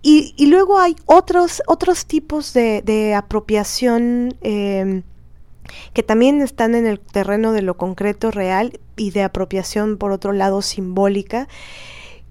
[0.00, 5.02] Y, luego hay otros, otros tipos de, apropiación em,
[5.92, 10.32] que también están en el terreno de lo concreto real y de apropiación, por otro
[10.32, 11.46] lado, simbólica,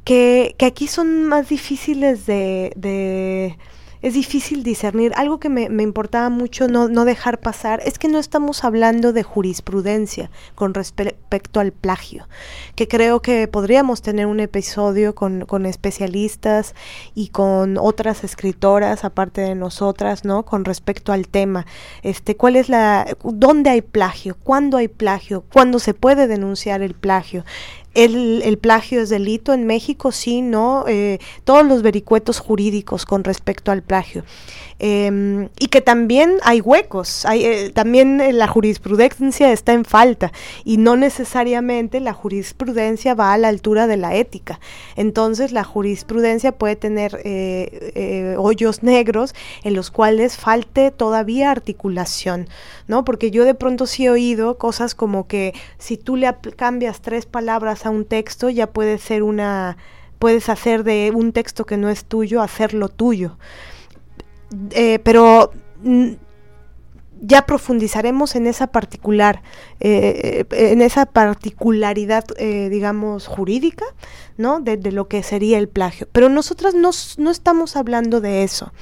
[0.04, 3.58] que, que aquí son más difíciles de
[4.02, 5.12] es difícil discernir.
[5.16, 9.24] Algo que me, importaba mucho no, no, dejar pasar es que no estamos hablando de
[9.24, 12.28] jurisprudencia con respecto al plagio,
[12.76, 16.76] que creo que podríamos tener un episodio con, con especialistas
[17.14, 20.44] y con otras escritoras aparte de nosotras, ¿no?
[20.44, 21.66] Con respecto al tema.
[22.02, 24.36] Este, ¿cuál es la dónde hay plagio?
[24.44, 25.44] ¿Cuándo hay plagio?
[25.54, 27.46] ¿Cuándo se puede denunciar el plagio?
[27.94, 30.86] El, plagio es delito en México, sí, ¿no?
[30.88, 34.24] Eh, todos los vericuetos jurídicos con respecto al plagio.
[34.84, 40.32] Em, y que también hay huecos, hay, eh, también eh, la jurisprudencia está en falta
[40.66, 44.60] y no necesariamente la jurisprudencia va a la altura de la ética.
[44.96, 47.22] Entonces la jurisprudencia puede tener
[48.40, 52.50] hoyos negros en los cuales falte todavía articulación,
[52.88, 53.06] ¿no?
[53.06, 57.28] Porque yo de pronto sí he oído cosas como que si tú le cambias tres
[57.28, 59.78] palabras a un texto, ya puede ser una,
[60.18, 63.38] puedes hacer de un texto que no es tuyo, hacerlo tuyo.
[64.72, 65.52] Eh, pero
[65.84, 66.12] mm,
[67.22, 69.44] ya profundizaremos en esa particular,
[69.80, 73.86] eh, en esa particularidad, eh, digamos, jurídica,
[74.38, 74.60] ¿no?
[74.60, 76.08] De, lo que sería el plagio.
[76.12, 78.74] Pero nosotras no, no estamos hablando de eso.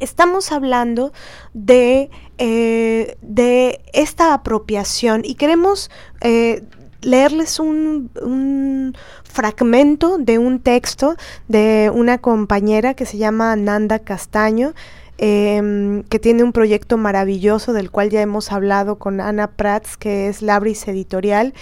[0.00, 1.12] estamos hablando
[1.54, 6.64] de, eh, de esta apropiación y queremos eh,
[7.04, 11.16] leerles un, un, fragmento de un texto
[11.48, 14.74] de una compañera que se llama Nanda Castaño.
[15.16, 20.26] Eh, que tiene un proyecto maravilloso del cual ya hemos hablado con Ana Prats, que
[20.26, 21.54] es Labris Editorial,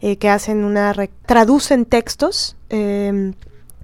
[0.00, 0.94] eh, que hacen una
[1.26, 3.32] traducen textos eh,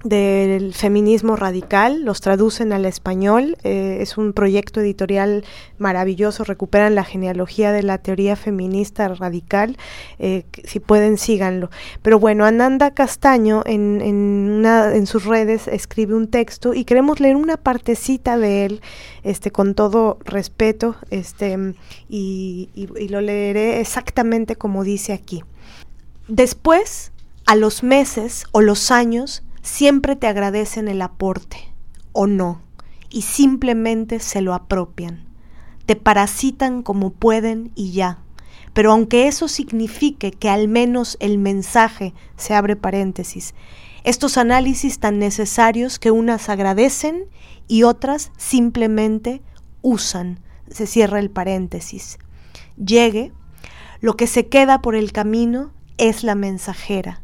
[0.03, 5.43] del feminismo radical, los traducen al español, eh, es un proyecto editorial
[5.79, 9.75] maravilloso, recuperan la genealogía de la teoría feminista radical,
[10.19, 11.71] eh, si pueden síganlo.
[12.03, 14.15] Pero bueno, Ananda Castaño en, en,
[14.51, 18.81] una, en sus redes escribe un texto y queremos leer una partecita de él,
[19.23, 21.73] este, con todo respeto, este,
[22.07, 25.43] y, y, y lo leeré exactamente como dice aquí.
[26.27, 27.11] Después,
[27.47, 31.57] a los meses o los años, siempre te agradecen el aporte,
[32.13, 32.61] o no,
[33.09, 35.27] y simplemente se lo apropian.
[35.85, 38.19] Te parasitan como pueden y ya.
[38.73, 43.53] Pero aunque eso signifique que al menos el mensaje se abre paréntesis,
[44.03, 47.25] estos análisis tan necesarios que unas agradecen
[47.67, 49.41] y otras simplemente
[49.81, 50.39] usan,
[50.69, 52.19] se cierra el paréntesis.
[52.77, 53.33] Llegue,
[53.99, 57.21] lo que se queda por el camino es la mensajera,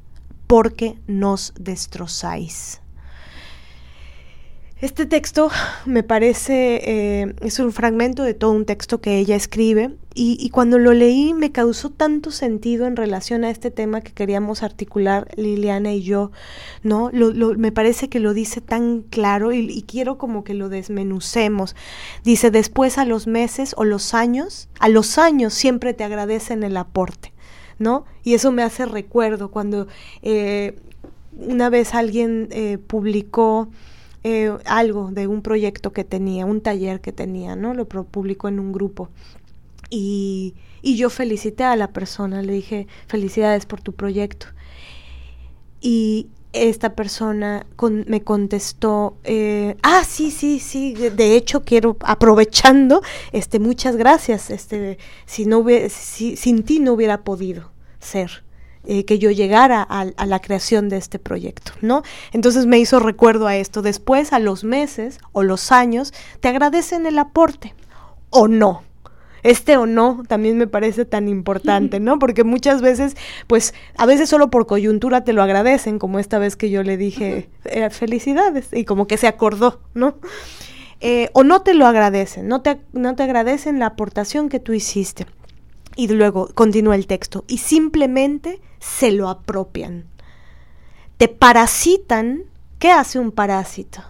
[0.54, 2.80] porque nos destrozáis.
[4.82, 5.50] Este texto
[5.88, 10.78] me parece, eh, es un fragmento de todo un texto que ella escribe y, cuando
[10.78, 15.92] lo leí me causó tanto sentido en relación a este tema que queríamos articular Liliana
[15.92, 16.30] y yo,
[16.84, 17.10] ¿no?
[17.58, 21.76] Me parece que lo dice tan claro y, y, quiero como que lo desmenucemos.
[22.24, 26.78] Dice, después a los meses o los años, a los años siempre te agradecen el
[26.78, 27.33] aporte.
[27.80, 28.06] ¿No?
[28.24, 29.88] Y eso me hace recuerdo cuando
[30.22, 30.76] eh,
[31.38, 33.70] una vez alguien eh, publicó
[34.24, 37.74] eh, algo de un proyecto que tenía, un taller que tenía, ¿no?
[37.74, 39.10] Lo publicó en un grupo.
[39.90, 44.48] Y, y yo felicité a la persona, le dije, felicidades por tu proyecto.
[45.82, 47.66] Y esta persona
[48.06, 53.02] me contestó, eh, ah, sí, sí, sí, de hecho quiero, aprovechando,
[53.32, 58.44] este, muchas gracias, este, si no hubiera, si, sin ti no hubiera podido ser.
[58.86, 62.04] Eh, que yo llegara a, a, la creación de este proyecto, ¿no?
[62.34, 63.82] Entonces me hizo recuerdo a esto.
[63.82, 67.74] Después, a los meses o los años, te agradecen el aporte
[68.30, 68.84] o no.
[69.44, 72.18] Este o no también me parece tan importante, ¿no?
[72.18, 73.16] Porque muchas veces,
[73.48, 76.96] pues, a veces solo por coyuntura te lo agradecen, como esta vez que yo le
[76.96, 80.16] dije eh, felicidades y como que se acordó, ¿no?
[81.02, 84.72] Eh, o no te lo agradecen, no te, no te agradecen la aportación que tú
[84.72, 85.26] hiciste.
[85.96, 90.06] Y luego continúa el texto, y simplemente se lo apropian.
[91.18, 92.44] Te parasitan.
[92.80, 94.02] ¿Qué hace un parásito?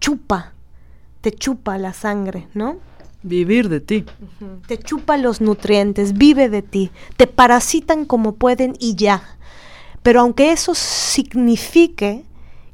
[0.00, 0.52] Chupa,
[1.20, 2.78] te chupa la sangre, ¿no?
[3.22, 4.04] Vivir de ti.
[4.66, 6.90] Te chupa los nutrientes, vive de ti.
[7.16, 9.22] Te parasitan como pueden y ya.
[10.02, 12.24] Pero aunque eso signifique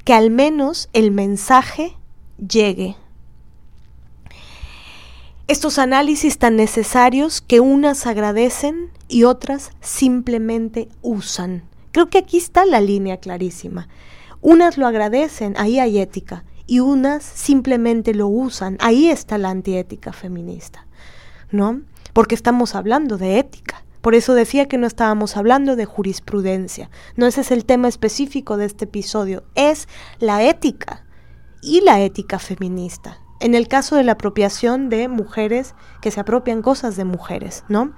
[0.04, 1.96] que al menos el mensaje
[2.36, 2.96] llegue
[5.46, 11.64] estos análisis tan necesarios que unas agradecen y otras simplemente usan.
[11.92, 13.88] Creo que aquí está la línea clarísima.
[14.40, 20.12] Unas lo agradecen, ahí hay ética, y unas simplemente lo usan, ahí está la antiética
[20.12, 20.86] feminista,
[21.50, 21.82] ¿no?
[22.12, 23.84] Porque estamos hablando de ética.
[24.00, 26.90] Por eso decía que no estábamos hablando de jurisprudencia.
[27.16, 29.88] No ese es el tema específico de este episodio, es
[30.18, 31.06] la ética
[31.62, 36.62] y la ética feminista en el caso de la apropiación de mujeres que se apropian
[36.62, 37.92] cosas de mujeres, ¿no?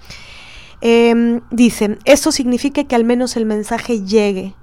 [0.81, 4.57] Eh, dice, esto significa que al menos el mensaje llegue.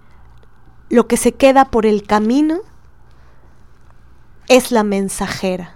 [0.90, 2.60] Lo que se queda por el camino
[4.48, 5.76] es la mensajera,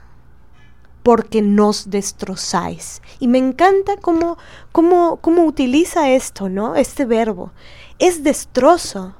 [1.03, 3.01] porque nos destrozáis.
[3.19, 4.37] Y me encanta cómo,
[4.71, 6.75] cómo, cómo utiliza esto, ¿no?
[6.75, 7.51] Este verbo.
[7.99, 9.15] Es destrozo.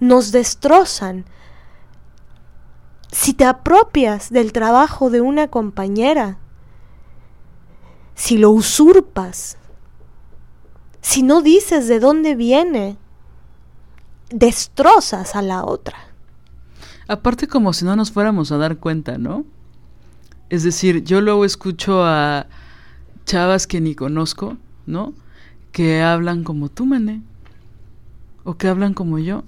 [0.00, 1.26] Nos destrozan
[3.12, 6.38] si te apropias del trabajo de una compañera,
[8.14, 9.56] si lo usurpas,
[11.00, 12.98] si no dices de dónde viene,
[14.28, 16.09] destrozas a la otra.
[17.10, 19.44] Aparte como si no nos fuéramos a dar cuenta, ¿no?
[20.48, 22.46] Es decir, yo luego escucho a
[23.26, 24.56] chavas que ni conozco,
[24.86, 25.12] ¿no?
[25.72, 27.22] Que hablan como tú, mané.
[28.44, 29.42] O que hablan como yo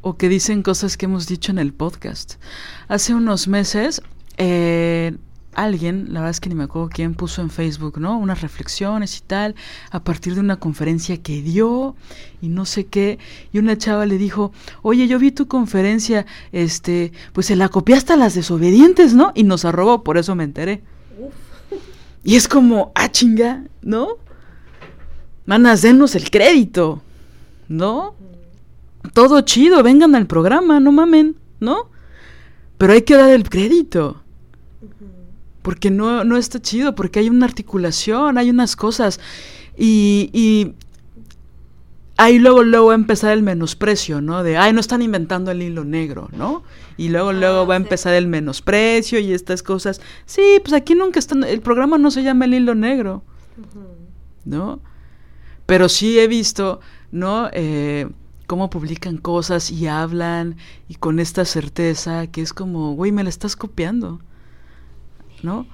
[0.00, 2.34] o que dicen cosas que hemos dicho en el podcast.
[2.88, 4.02] Hace unos meses,
[4.36, 5.16] eh,
[5.56, 8.18] alguien, la verdad es que ni me acuerdo quién puso en Facebook, ¿no?
[8.18, 9.54] Unas reflexiones y tal,
[9.90, 11.96] a partir de una conferencia que dio
[12.40, 13.18] y no sé qué,
[13.52, 14.52] y una chava le dijo,
[14.82, 19.32] oye, yo vi tu conferencia, este, pues se la copiaste a las desobedientes, ¿no?
[19.34, 20.82] Y nos arrobó, por eso me enteré.
[22.22, 24.08] Y es como, ah, chinga, ¿no?
[25.46, 27.02] Manas, denos el crédito,
[27.68, 28.14] ¿no?
[29.12, 31.88] Todo chido, vengan al programa, no mamen, ¿no?
[32.78, 34.24] Pero hay que dar el crédito
[35.64, 39.18] porque no, no está chido, porque hay una articulación, hay unas cosas.
[39.78, 40.74] Y, y
[42.18, 44.42] ahí luego, luego va a empezar el menosprecio, ¿no?
[44.42, 46.64] De, ay, no están inventando el hilo negro, ¿no?
[46.98, 50.02] Y luego, ah, luego va a empezar el menosprecio y estas cosas.
[50.26, 53.22] Sí, pues aquí nunca están, el programa no se llama el hilo negro,
[54.44, 54.80] ¿no?
[55.64, 56.80] Pero sí he visto,
[57.10, 57.48] ¿no?
[57.54, 58.06] Eh,
[58.46, 60.56] cómo publican cosas y hablan
[60.90, 64.20] y con esta certeza que es como, güey, me la estás copiando.
[65.44, 65.66] ¿No?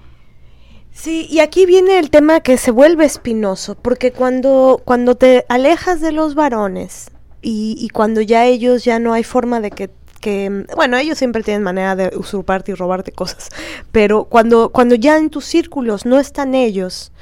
[0.93, 6.01] Sí, y aquí viene el tema que se vuelve espinoso, porque cuando, cuando te alejas
[6.01, 7.11] de los varones
[7.41, 9.89] y, cuando ya ellos ya no hay forma de que,
[10.21, 13.49] que, bueno, ellos siempre tienen manera de usurparte y robarte cosas,
[13.93, 17.13] pero cuando, cuando ya en tus círculos no están ellos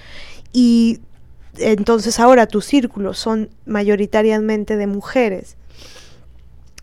[0.53, 1.01] y
[1.59, 5.57] entonces ahora tus círculos son mayoritariamente de mujeres,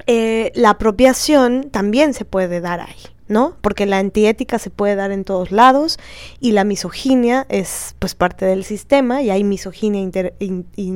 [0.07, 3.14] eh, la apropiación también se puede dar ahí.
[3.27, 3.55] ¿No?
[3.61, 5.97] Porque la antiética se puede dar en todos lados
[6.39, 10.01] y la misoginia es pues parte del sistema y hay misoginia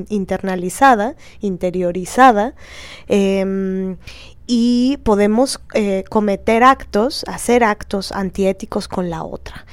[0.10, 2.54] internalizada, interiorizada
[3.08, 3.98] em,
[4.46, 9.66] y podemos eh, cometer actos, hacer actos antiéticos con la otra.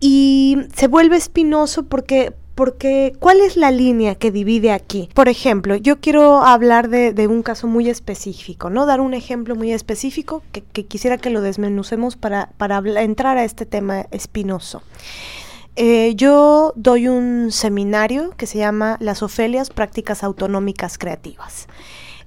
[0.00, 5.08] Y se vuelve espinoso porque porque ¿cuál es la línea que divide aquí?
[5.14, 8.84] Por ejemplo, yo quiero hablar de, un caso muy específico, ¿no?
[8.84, 12.50] Dar un ejemplo muy específico que, quisiera que lo desmenucemos para,
[13.00, 14.82] entrar a este tema espinoso.
[15.76, 21.68] Eh, yo doy un seminario que se llama Las Ofelias, Prácticas Autonómicas Creativas.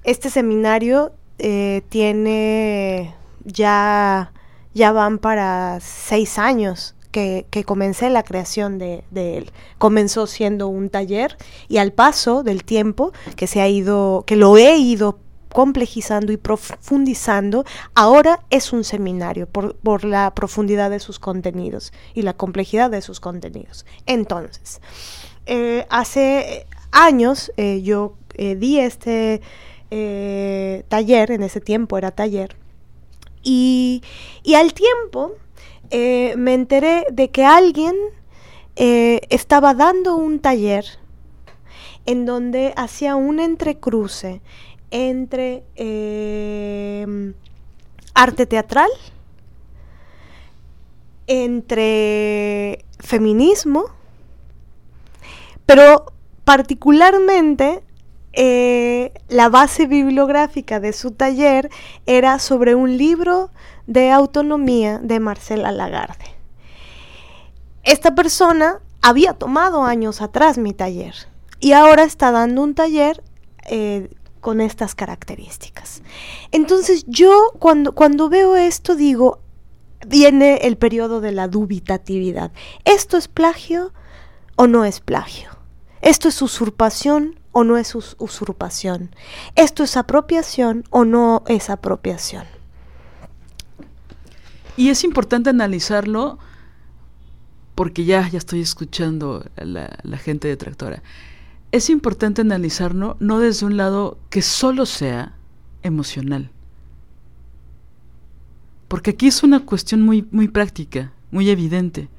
[0.02, 3.14] Este seminario eh, tiene
[3.44, 4.32] ya,
[4.72, 9.52] ya van para seis años que, comencé la creación de, él.
[9.78, 11.36] Comenzó siendo un taller
[11.68, 15.18] y al paso del tiempo que se ha ido, que lo he ido
[15.52, 17.64] complejizando y profundizando,
[17.94, 23.02] ahora es un seminario por, por, la profundidad de sus contenidos y la complejidad de
[23.02, 23.84] sus contenidos.
[24.06, 24.80] Entonces,
[25.44, 29.42] eh, hace años eh, yo eh, di este
[30.88, 32.56] taller, en ese tiempo era taller,
[33.42, 34.02] y,
[34.42, 35.32] y al tiempo
[35.94, 37.94] eh, me enteré de que alguien
[38.76, 40.86] eh, estaba dando un taller
[42.06, 44.40] en donde hacía un entrecruce
[44.90, 47.34] entre em,
[48.14, 48.88] arte teatral,
[51.26, 53.84] entre feminismo,
[55.66, 56.06] pero
[56.44, 57.82] particularmente
[58.32, 61.68] eh, la base bibliográfica de su taller
[62.06, 63.50] era sobre un libro
[63.92, 66.24] de autonomía de Marcela Lagarde.
[67.82, 71.14] Esta persona había tomado años atrás mi taller
[71.60, 73.22] y ahora está dando un taller
[73.66, 74.08] eh,
[74.40, 76.02] con estas características.
[76.52, 79.40] Entonces yo cuando, cuando veo esto digo,
[80.06, 82.50] viene el periodo de la dubitatividad.
[82.84, 83.92] ¿Esto es plagio
[84.56, 85.50] o no es plagio?
[86.00, 89.14] ¿Esto es usurpación o no es usurpación?
[89.54, 92.61] ¿Esto es apropiación o no es apropiación?
[94.76, 96.38] Y es importante analizarlo
[97.74, 101.02] porque ya, ya estoy escuchando a la, gente detractora.
[101.70, 105.34] Es importante analizarlo no desde un lado que solo sea
[105.82, 106.50] emocional.
[108.88, 112.10] Porque aquí es una cuestión muy, muy práctica, muy evidente.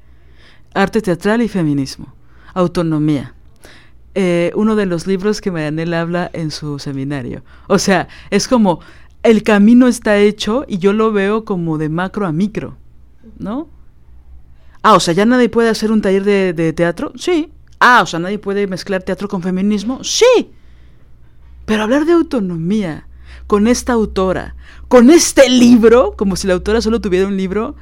[0.74, 2.12] Arte teatral y feminismo.
[2.52, 3.34] Autonomía.
[4.16, 7.44] Eh, uno de los libros que Marianela habla en su seminario.
[7.68, 8.80] O sea, es como
[9.24, 12.76] el camino está hecho y yo lo veo como de macro a micro,
[13.38, 13.68] ¿no?
[14.82, 17.10] Ah, o sea, ¿ya nadie puede hacer un taller de, teatro?
[17.16, 17.50] Sí.
[17.80, 20.04] Ah, o sea, ¿nadie puede mezclar teatro con feminismo?
[20.04, 20.52] Sí.
[21.64, 23.08] Pero hablar de autonomía
[23.46, 24.56] con esta autora,
[24.88, 27.76] con este libro, como si la autora solo tuviera un libro,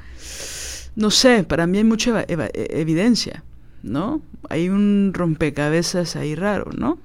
[0.95, 3.43] no sé, para mí hay mucha evidencia,
[3.83, 4.23] ¿no?
[4.49, 6.99] Hay un rompecabezas ahí raro, ¿no?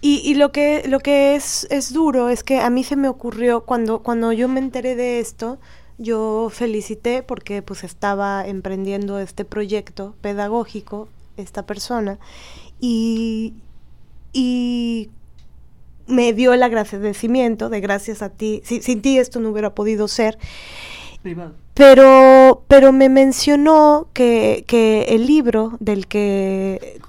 [0.00, 3.64] Y, lo que, lo que es, es duro es que a mí se me ocurrió,
[3.64, 5.58] cuando, cuando yo me enteré de esto,
[5.96, 12.18] yo felicité porque pues estaba emprendiendo este proyecto pedagógico, esta persona,
[12.80, 13.54] y,
[14.32, 15.10] y
[16.08, 20.36] me dio el agradecimiento de gracias a ti, sin ti esto no hubiera podido ser.
[21.22, 21.54] Privado.
[21.74, 27.00] Pero, pero me mencionó que, que el libro del que,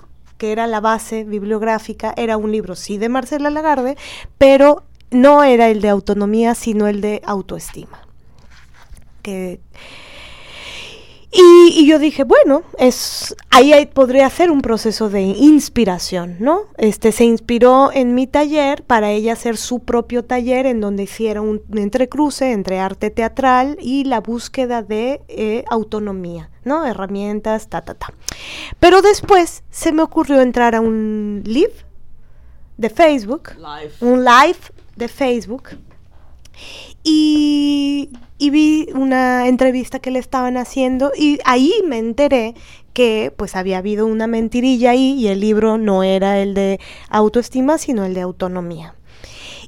[0.44, 3.96] que era la base bibliográfica era un libro, sí, de Marcela Lagarde,
[4.38, 8.06] pero no era el de autonomía, sino el de autoestima.
[9.22, 9.62] Que,
[11.32, 16.64] y, yo dije, bueno, es ahí podría hacer un proceso de inspiración, ¿no?
[16.78, 21.40] Este se inspiró en mi taller para ella hacer su propio taller en donde hiciera
[21.40, 26.86] un, un entrecruce entre arte teatral y la búsqueda de eh, autonomía, ¿no?
[26.86, 28.14] Herramientas, ta, ta, ta.
[28.80, 31.74] Pero después se me ocurrió entrar a un live
[32.78, 33.94] de Facebook, Live.
[34.02, 34.60] un live
[34.96, 35.70] de Facebook
[37.04, 42.54] y, y, vi una entrevista que le estaban haciendo y ahí me enteré
[42.94, 46.80] que pues había habido una mentirilla ahí y el libro no era el de
[47.10, 48.96] autoestima sino el de autonomía.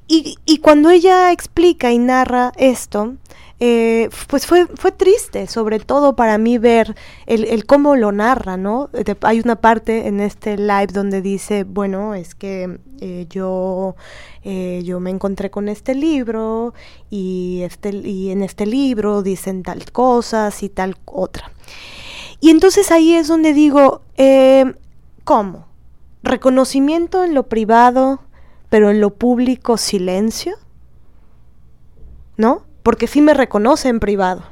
[0.08, 3.16] Y, y cuando ella explica y narra esto,
[3.60, 6.96] eh, pues fue, fue triste, sobre todo para mí ver
[7.26, 8.90] el, cómo lo narra, ¿no?
[9.22, 13.96] Hay una parte en este live donde dice, bueno, es que eh, yo,
[14.44, 16.74] eh, yo me encontré con este libro
[17.10, 21.52] y, este, y en este libro dicen tal cosas y tal otra.
[22.42, 24.76] Y entonces ahí es donde digo, eh,
[25.24, 25.66] ¿cómo?
[26.24, 28.20] ¿Reconocimiento en lo privado,
[28.70, 30.56] pero en lo público silencio?
[32.36, 32.64] ¿No?
[32.86, 34.44] Porque sí me reconoce en privado.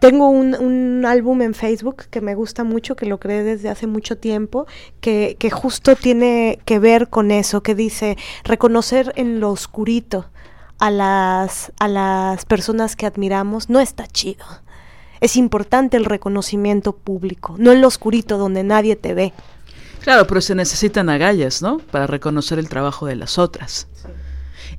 [0.00, 3.86] Tengo un, un, álbum en Facebook que me gusta mucho, que lo creé desde hace
[3.86, 4.66] mucho tiempo,
[5.00, 10.26] que, que, justo tiene que ver con eso, que dice reconocer en lo oscurito
[10.78, 14.44] a las, a las personas que admiramos no está chido.
[15.22, 19.32] Es importante el reconocimiento público, no en lo oscurito donde nadie te ve.
[20.02, 21.78] Claro, pero se necesitan agallas, ¿no?
[21.78, 23.88] Para reconocer el trabajo de las otras.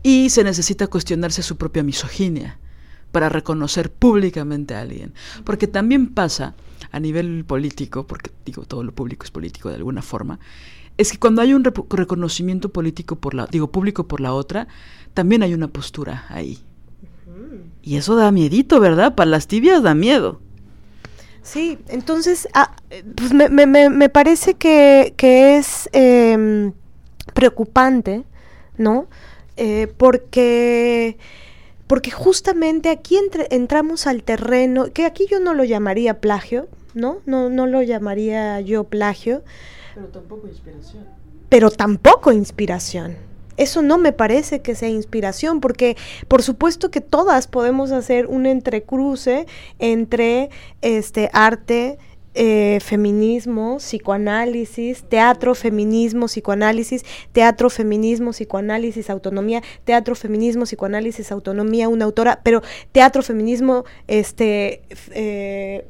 [0.04, 2.60] Y se necesita cuestionarse su propia misoginia
[3.12, 5.14] para reconocer públicamente a alguien.
[5.44, 6.56] Porque también pasa
[6.92, 10.40] a nivel político, porque digo, todo lo público es político de alguna forma,
[10.98, 14.68] es que cuando hay un re reconocimiento político por la, digo, público por la otra,
[15.14, 16.60] también hay una postura ahí.
[17.26, 17.62] Uh -huh.
[17.82, 19.16] Y eso da miedito, ¿verdad?
[19.16, 20.42] Para las tibias da miedo.
[21.42, 22.76] Sí, entonces, ah,
[23.16, 26.72] pues me, me, me, parece que, que es eh,
[27.34, 28.26] preocupante,
[28.78, 29.08] ¿no?
[29.62, 31.18] Eh, porque,
[31.86, 37.18] porque justamente aquí entre, entramos al terreno, que aquí yo no lo llamaría plagio, ¿no?
[37.26, 39.44] No, no lo llamaría yo plagio.
[39.94, 41.04] Pero tampoco inspiración.
[41.50, 43.18] Pero tampoco inspiración.
[43.58, 45.98] Eso no me parece que sea inspiración, porque
[46.30, 49.46] por supuesto que todas podemos hacer un entrecruce
[49.78, 51.98] entre este arte,
[52.36, 62.06] eh, feminismo, psicoanálisis, teatro, feminismo, psicoanálisis, teatro, feminismo, psicoanálisis, autonomía, teatro, feminismo, psicoanálisis, autonomía, una
[62.06, 62.62] autora, pero
[62.92, 64.82] teatro, feminismo, este...
[65.12, 65.86] Eh,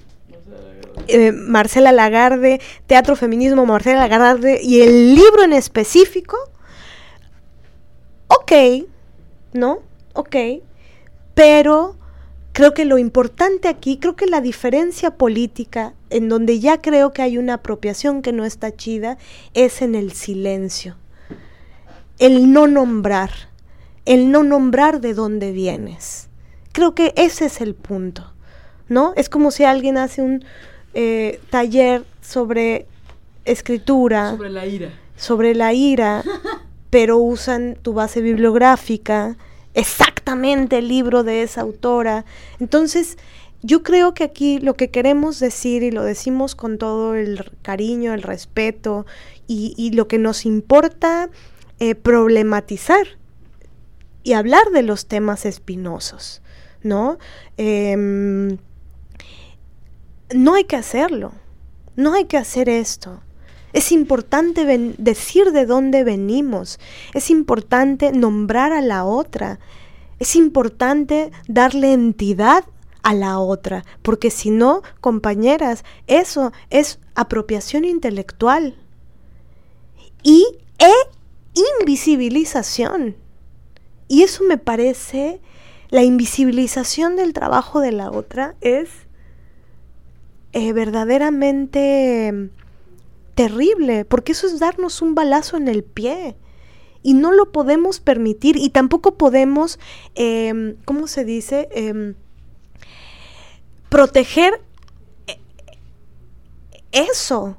[1.07, 6.37] eh, Marcela Lagarde, Teatro Feminismo, Marcela Lagarde, y el libro en específico,
[8.27, 8.51] ok,
[9.53, 9.79] ¿no?
[10.13, 10.35] Ok,
[11.33, 11.95] pero
[12.53, 17.21] creo que lo importante aquí, creo que la diferencia política, en donde ya creo que
[17.21, 19.17] hay una apropiación que no está chida,
[19.53, 20.97] es en el silencio,
[22.17, 23.31] el no nombrar,
[24.05, 26.29] el no nombrar de dónde vienes.
[26.71, 28.33] Creo que ese es el punto,
[28.87, 29.13] ¿no?
[29.15, 30.43] Es como si alguien hace un
[30.93, 32.87] eh, taller sobre
[33.45, 34.31] escritura.
[34.31, 34.93] Sobre la ira.
[35.15, 36.23] Sobre la ira,
[36.89, 39.37] pero usan tu base bibliográfica,
[39.73, 42.25] exactamente el libro de esa autora.
[42.59, 43.17] Entonces,
[43.61, 48.13] yo creo que aquí lo que queremos decir, y lo decimos con todo el cariño,
[48.13, 49.05] el respeto,
[49.47, 51.29] y, lo que nos importa
[51.79, 53.17] eh, problematizar
[54.21, 56.43] y hablar de los temas espinosos,
[56.83, 57.17] ¿no?
[57.57, 58.57] Eh,
[60.35, 61.31] no hay que hacerlo,
[61.95, 63.21] no hay que hacer esto.
[63.73, 64.65] Es importante
[64.97, 66.79] decir de dónde venimos,
[67.13, 69.59] es importante nombrar a la otra,
[70.17, 72.65] es importante darle entidad
[73.03, 78.75] a la otra, porque si no, compañeras, eso es apropiación intelectual
[80.23, 80.45] y
[80.79, 80.91] e
[81.79, 83.15] invisibilización.
[84.07, 85.39] Y eso me parece,
[85.89, 88.89] la invisibilización del trabajo de la otra es
[90.51, 92.49] eh, verdaderamente
[93.39, 96.35] terrible, porque eso es darnos un balazo en el pie.
[97.01, 99.79] Y no lo podemos permitir y tampoco podemos,
[100.15, 101.69] eh, ¿cómo se dice?
[101.71, 102.15] Eh,
[103.87, 104.61] proteger
[106.91, 107.55] eso,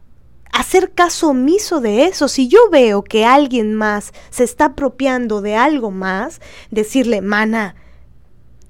[0.52, 2.28] hacer caso omiso de eso.
[2.28, 7.74] Si yo veo que alguien más se está apropiando de algo más, decirle, mana,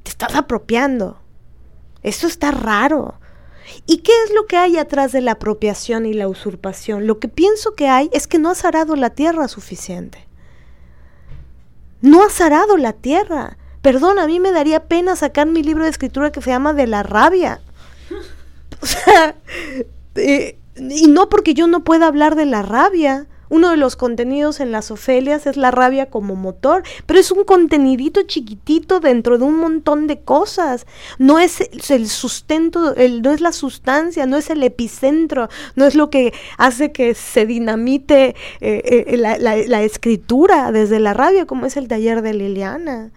[0.05, 1.21] te estás apropiando.
[2.05, 3.19] Esto está raro.
[3.87, 7.07] ¿Y qué es lo que hay atrás de la apropiación y la usurpación?
[7.07, 10.27] Lo que pienso que hay es que no has arado la tierra suficiente.
[12.01, 13.59] No has arado la tierra.
[13.83, 16.87] Perdón, a mí me daría pena sacar mi libro de escritura que se llama De
[16.87, 17.61] la rabia.
[18.83, 19.37] O sea,
[20.15, 24.61] eh, y no porque yo no pueda hablar de la rabia, uno de los contenidos
[24.61, 29.45] en las Ofelias es la rabia como motor, pero es un contenidito chiquitito dentro de
[29.45, 30.87] un montón de cosas.
[31.19, 31.61] No es
[31.91, 36.93] el sustento, no es la sustancia, no es el epicentro, no es lo que hace
[36.93, 42.35] que se dinamite eh, eh, la escritura desde la rabia, como es el taller de
[42.35, 43.11] Liliana.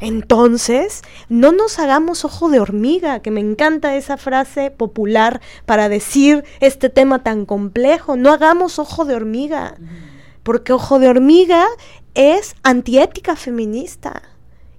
[0.00, 6.44] Entonces, no nos hagamos ojo de hormiga, que me encanta esa frase popular para decir
[6.60, 8.16] este tema tan complejo.
[8.16, 9.76] No hagamos ojo de hormiga,
[10.42, 11.66] porque ojo de hormiga
[12.14, 14.22] es antiética feminista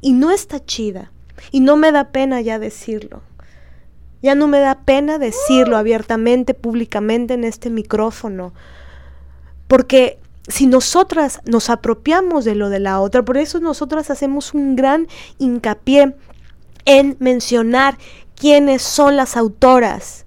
[0.01, 1.11] y no está chida.
[1.51, 3.21] Y no me da pena ya decirlo.
[4.23, 8.53] Ya no me da pena decirlo abiertamente, públicamente en este micrófono.
[9.67, 10.19] Porque
[10.51, 15.07] si nosotras nos apropiamos de lo de la otra, por eso nosotras hacemos un gran
[15.37, 16.15] hincapié
[16.85, 17.97] en mencionar
[18.35, 20.25] quiénes son las autoras.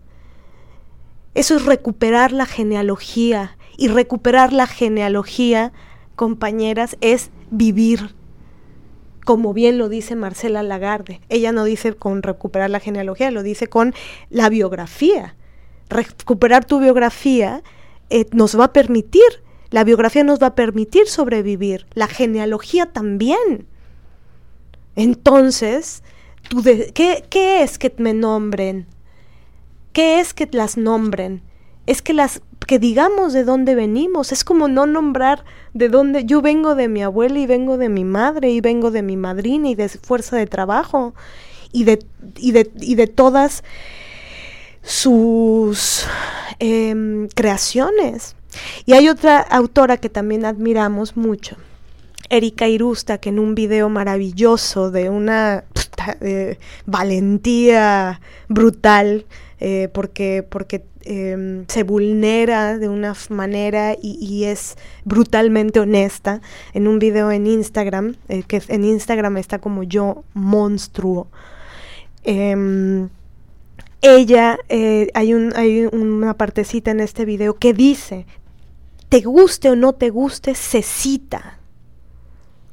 [1.35, 3.57] Eso es recuperar la genealogía.
[3.77, 5.73] Y recuperar la genealogía,
[6.15, 8.15] compañeras, es vivir.
[9.25, 11.21] Como bien lo dice Marcela Lagarde.
[11.29, 13.95] Ella no dice con recuperar la genealogía, lo dice con
[14.31, 15.35] la biografía.
[15.89, 17.63] Recuperar tu biografía
[18.11, 19.44] eh, nos va a permitir
[19.75, 23.67] la biografía nos va a permitir sobrevivir, la genealogía también.
[24.95, 26.05] Entonces,
[26.95, 28.87] ¿qué, ¿qué es que me nombren?
[29.93, 31.43] ¿Qué es que las nombren?
[31.87, 36.41] Es que las que digamos de dónde venimos, es como no nombrar de dónde yo
[36.41, 39.75] vengo de mi abuela y vengo de mi madre y vengo de mi madrina y
[39.75, 41.15] de fuerza de trabajo
[41.73, 41.99] y de,
[42.37, 43.65] y de, y de todas
[44.85, 46.07] sus
[46.61, 48.37] em, creaciones.
[48.86, 51.56] Y hay otra autora que también admiramos mucho,
[52.31, 55.64] Erika Irusta, que en un video maravilloso de una
[56.86, 59.26] valentía brutal,
[59.60, 66.40] eh, porque, porque em, se vulnera de una manera y, es brutalmente honesta,
[66.72, 71.28] en un video en Instagram, eh, que en Instagram está como yo monstruo.
[72.24, 73.09] Em,
[74.02, 78.26] ella, eh, hay, un, hay una partecita en este video que dice,
[79.09, 81.59] te guste o no te guste, se cita.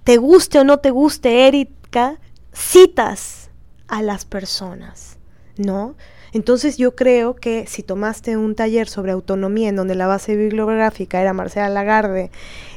[0.04, 2.20] Te guste o no te guste, Erika,
[2.52, 3.50] citas
[3.88, 5.18] a las personas,
[5.58, 5.96] ¿no?
[6.34, 11.22] Entonces yo creo que si tomaste un taller sobre autonomía en donde la base bibliográfica
[11.22, 12.32] era Marcela Lagarde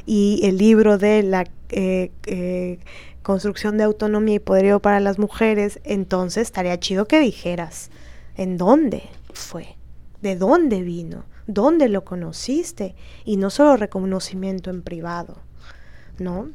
[0.05, 2.79] y el libro de la eh, eh,
[3.23, 7.89] construcción de autonomía y poderío para las mujeres, entonces estaría chido que dijeras
[8.35, 9.03] en dónde
[9.33, 9.77] fue,
[10.21, 15.37] de dónde vino, dónde lo conociste y no solo reconocimiento en privado.
[16.17, 16.49] ¿No?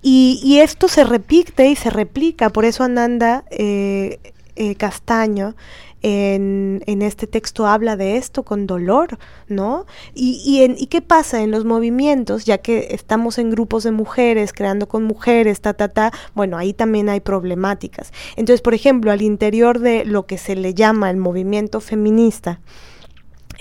[0.00, 4.20] Y, esto se repite y se replica, por eso Ananda eh,
[4.54, 5.56] eh, Castaño
[6.02, 9.18] en, en, este texto habla de esto con dolor,
[9.48, 9.86] ¿no?
[10.14, 12.44] Y, y, en, ¿Y qué pasa en los movimientos?
[12.44, 16.72] Ya que estamos en grupos de mujeres, creando con mujeres, ta, ta, ta, bueno, ahí
[16.72, 18.12] también hay problemáticas.
[18.36, 22.60] Entonces, por ejemplo, al interior de lo que se le llama el movimiento feminista,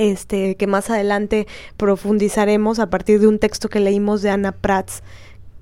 [0.01, 1.45] este, que más adelante
[1.77, 5.03] profundizaremos a partir de un texto que leímos de Ana Prats,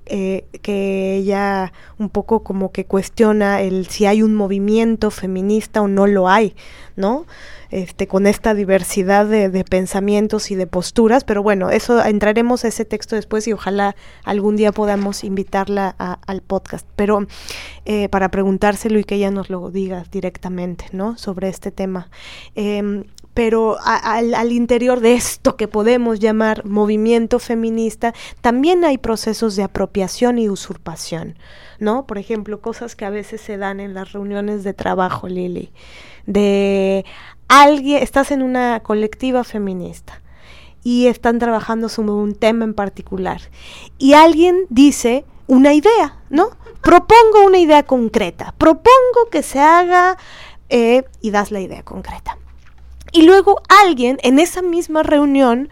[0.06, 5.88] eh, que ella un poco como que cuestiona el si hay un movimiento feminista o
[5.88, 6.56] no lo hay,
[6.96, 7.26] ¿no?
[7.70, 12.84] Este, con esta diversidad de, pensamientos y de posturas, pero bueno, eso entraremos a ese
[12.84, 13.94] texto después y ojalá
[14.24, 17.26] algún día podamos invitarla al podcast, pero
[17.84, 21.18] eh, para preguntárselo y que ella nos lo diga directamente, ¿no?
[21.18, 22.10] Sobre este tema.
[22.54, 23.04] Em,
[23.40, 28.12] pero al, interior de esto que podemos llamar movimiento feminista,
[28.42, 31.38] también hay procesos de apropiación y usurpación,
[31.78, 32.06] ¿no?
[32.06, 35.72] Por ejemplo, cosas que a veces se dan en las reuniones de trabajo, Lili,
[36.26, 37.06] de
[37.48, 40.20] alguien, estás en una colectiva feminista
[40.84, 43.40] y están trabajando sobre un tema en particular
[43.96, 46.50] y alguien dice una idea, ¿no?
[46.82, 50.18] Propongo una idea concreta, propongo que se haga
[50.68, 52.36] eh, y das la idea concreta.
[53.12, 55.68] Y luego alguien en esa misma reunión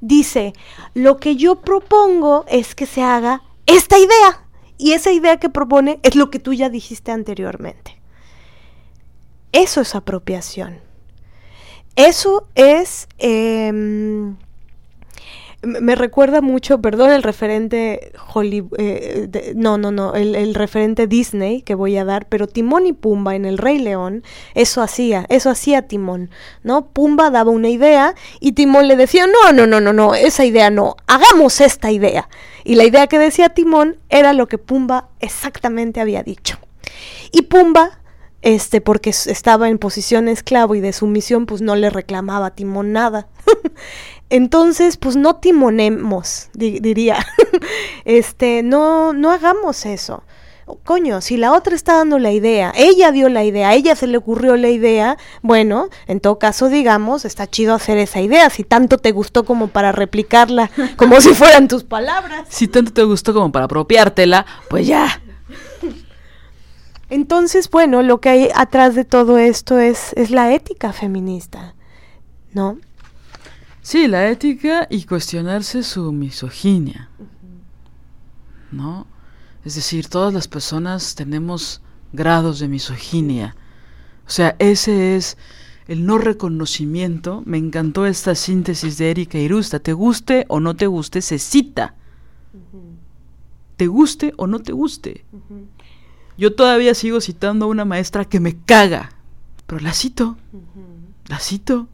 [0.00, 0.52] dice,
[0.94, 4.46] lo que yo propongo es que se haga esta idea.
[4.78, 8.00] Y esa idea que propone es lo que tú ya dijiste anteriormente.
[9.52, 10.80] Eso es apropiación.
[11.94, 14.36] Eso es em,
[15.62, 21.76] me recuerda mucho, perdón, el referente Hollywood, eh, no, no, no, el, referente Disney que
[21.76, 24.24] voy a dar, pero Timón y Pumba en El Rey León,
[24.54, 26.30] eso hacía, eso hacía Timón,
[26.64, 26.86] ¿no?
[26.86, 30.70] Pumba daba una idea y Timón le decía, no, no, no, no, no, esa idea
[30.70, 32.28] no, hagamos esta idea.
[32.64, 36.58] Y la idea que decía Timón era lo que Pumba exactamente había dicho.
[37.30, 38.01] Y Pumba
[38.42, 42.92] este, porque estaba en posición esclavo y de sumisión, pues no le reclamaba a Timón
[42.92, 43.28] nada.
[44.30, 47.24] Entonces, pues no timonemos, diría.
[48.04, 50.24] este, no, no hagamos eso.
[50.84, 54.06] Coño, si la otra está dando la idea, ella dio la idea, a ella se
[54.06, 58.62] le ocurrió la idea, bueno, en todo caso, digamos, está chido hacer esa idea, si
[58.64, 62.46] tanto te gustó como para replicarla, como si fueran tus palabras.
[62.48, 65.20] Si tanto te gustó como para apropiártela, pues ya.
[67.12, 71.74] Entonces, bueno, lo que hay atrás de todo esto es, es la ética feminista,
[72.54, 72.78] ¿no?
[73.82, 77.10] Sí, la ética y cuestionarse su misoginia.
[78.70, 79.06] ¿No?
[79.62, 81.82] Es decir, todas las personas tenemos
[82.14, 83.56] grados de misoginia.
[84.26, 85.36] O sea, ese es
[85.88, 87.42] el no reconocimiento.
[87.44, 89.80] Me encantó esta síntesis de Erika Irusta.
[89.80, 91.94] Te guste o no te guste, se cita.
[93.76, 95.26] Te guste o no te guste.
[96.38, 99.12] Yo todavía sigo citando a una maestra que me caga,
[99.66, 100.36] pero la cito.
[101.28, 101.88] La cito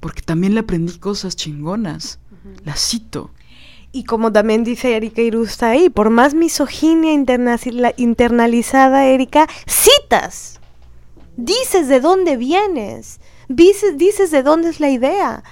[0.00, 2.18] porque también le aprendí cosas chingonas.
[2.64, 3.30] La cito.
[3.90, 10.60] Y como también dice Erika Irusta ahí, por más misoginia internalizada, Erika, citas.
[11.36, 13.20] Dices de dónde vienes.
[13.48, 15.42] Dices, dices de dónde es la idea.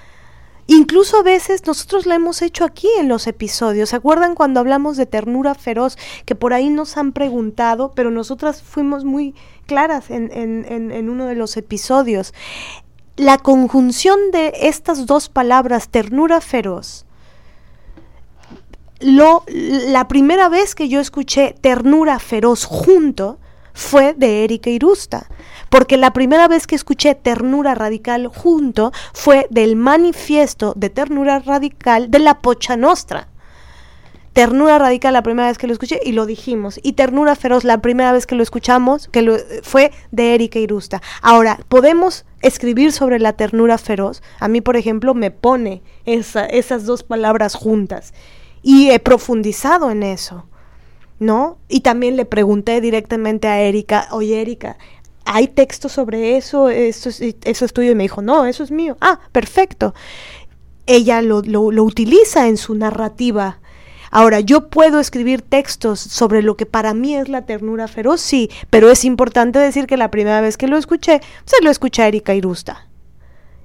[0.69, 3.91] Incluso a veces nosotros la hemos hecho aquí en los episodios.
[3.91, 5.97] ¿Se acuerdan cuando hablamos de ternura feroz?
[6.25, 9.35] Que por ahí nos han preguntado, pero nosotras fuimos muy
[9.67, 12.35] claras en, en, en uno de los episodios
[13.17, 17.07] la conjunción de estas dos palabras, ternura feroz,
[19.01, 23.39] lo, la primera vez que yo escuché ternura feroz junto
[23.75, 25.29] fue de Erika Irusta,
[25.69, 32.11] porque la primera vez que escuché ternura radical junto fue del manifiesto de ternura radical
[32.11, 33.29] de la Pocha Nostra.
[34.37, 36.79] Ternura radical la primera vez que lo escuché y lo dijimos.
[36.83, 41.01] Y Ternura feroz la primera vez que lo escuchamos, que lo, fue de Erika Irusta.
[41.23, 44.23] Ahora, podemos escribir sobre la ternura feroz.
[44.39, 48.13] A mí, por ejemplo, me pone esas dos palabras juntas.
[48.61, 50.45] Y he profundizado en eso.
[51.19, 51.57] ¿No?
[51.67, 54.77] Y también le pregunté directamente a Erika, oye Erika,
[55.27, 56.71] ¿hay texto sobre eso?
[56.71, 57.93] ¿Eso es, eso es tuyo?
[57.93, 58.97] Y me dijo, no, eso es mío.
[59.01, 59.95] Ah, perfecto.
[60.87, 63.59] Ella lo, lo, lo utiliza en su narrativa
[64.11, 68.51] Ahora, yo puedo escribir textos sobre lo que para mí es la ternura feroz, sí,
[68.71, 72.09] pero es importante decir que la primera vez que lo escuché, se lo escuché a
[72.09, 72.87] Erika Irusta.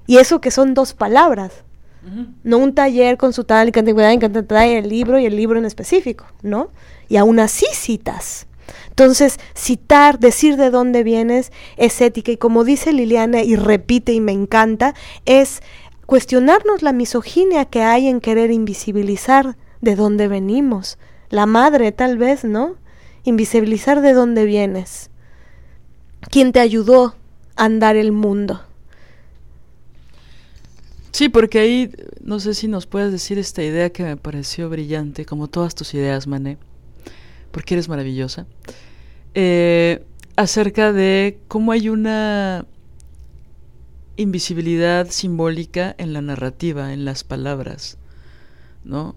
[0.06, 1.52] Y eso que son dos palabras,
[2.42, 6.68] no un taller con su tal y el libro y el libro en específico, ¿no?
[7.08, 8.46] Y aún así citas.
[8.92, 14.20] Entonces, citar, decir de dónde vienes es ética y como dice Liliana y repite y
[14.20, 14.94] me encanta,
[15.24, 15.62] es
[16.04, 20.98] cuestionarnos la misoginia que hay en querer invisibilizar de dónde venimos.
[21.30, 22.76] La madre, tal vez, ¿no?
[23.24, 25.08] Invisibilizar de dónde vienes.
[26.30, 27.14] ¿Quién te ayudó
[27.56, 28.60] a andar el mundo?
[31.12, 31.90] Sí, porque ahí
[32.20, 35.94] no sé si nos puedes decir esta idea que me pareció brillante, como todas tus
[35.94, 36.58] ideas, Mané,
[37.52, 38.46] porque eres maravillosa,
[39.34, 40.04] eh,
[40.36, 42.66] acerca de cómo hay una
[44.16, 47.98] invisibilidad simbólica en la narrativa, en las palabras,
[48.84, 49.14] ¿no?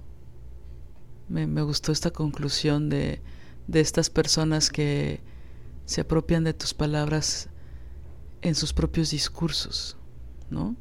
[1.28, 3.20] Me, gustó esta conclusión de,
[3.68, 5.22] de estas personas que
[5.86, 7.50] se apropian de tus palabras
[8.42, 9.98] en sus propios discursos,
[10.52, 10.76] ¿no?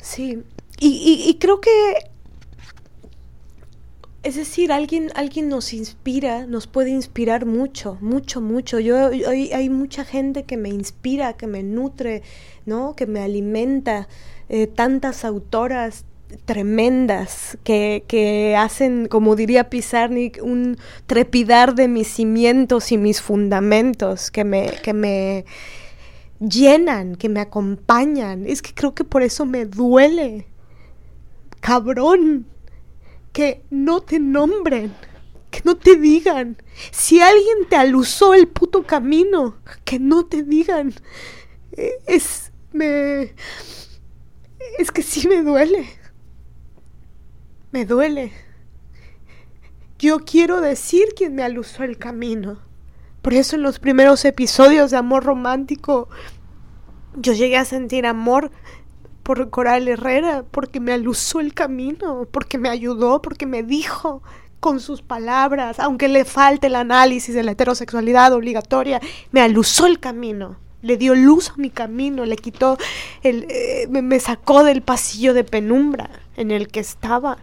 [0.00, 0.42] Sí,
[0.80, 2.10] y, y, creo que,
[4.22, 8.78] es decir, alguien, alguien nos inspira, nos puede inspirar mucho, mucho, mucho.
[8.78, 12.22] Yo, hay, hay mucha gente que me inspira, que me nutre,
[12.64, 12.94] ¿no?
[12.94, 14.08] Que me alimenta,
[14.48, 16.04] eh, tantas autoras,
[16.44, 24.30] tremendas que, que, hacen, como diría Pizarnik, un trepidar de mis cimientos y mis fundamentos,
[24.30, 25.44] que me, que me
[26.38, 28.46] llenan, que me acompañan.
[28.46, 30.46] Es que creo que por eso me duele,
[31.60, 32.46] cabrón,
[33.32, 34.94] que no te nombren,
[35.50, 36.56] que no te digan.
[36.90, 40.94] Si alguien te alusó el puto camino, que no te digan.
[41.72, 43.34] E, es, me...
[44.78, 46.02] Es que sí me duele
[47.72, 48.32] me duele.
[49.98, 52.60] Yo quiero decir quién me alusó el camino.
[53.22, 56.08] Por eso en los primeros episodios de amor romántico
[57.16, 58.50] yo llegué a sentir amor
[59.22, 64.22] por Coral Herrera, porque me alusó el camino, porque me ayudó, porque me dijo
[64.60, 69.00] con sus palabras, aunque le falte el análisis de la heterosexualidad obligatoria,
[69.32, 72.78] me alusó el camino, le dio luz a mi camino, le quitó,
[73.22, 77.38] el, eh, me, sacó del pasillo de penumbra en el que estaba.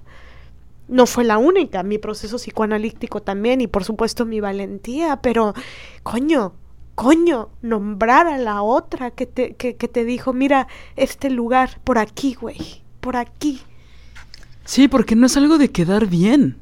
[0.87, 5.53] No fue la única, mi proceso psicoanalítico también y por supuesto mi valentía, pero
[6.03, 6.53] coño,
[6.99, 10.67] coño, nombrar a la otra que te, que, que te dijo, mira,
[10.97, 13.61] este lugar, por aquí, güey, por aquí.
[14.65, 16.57] Sí, porque no es algo de quedar bien.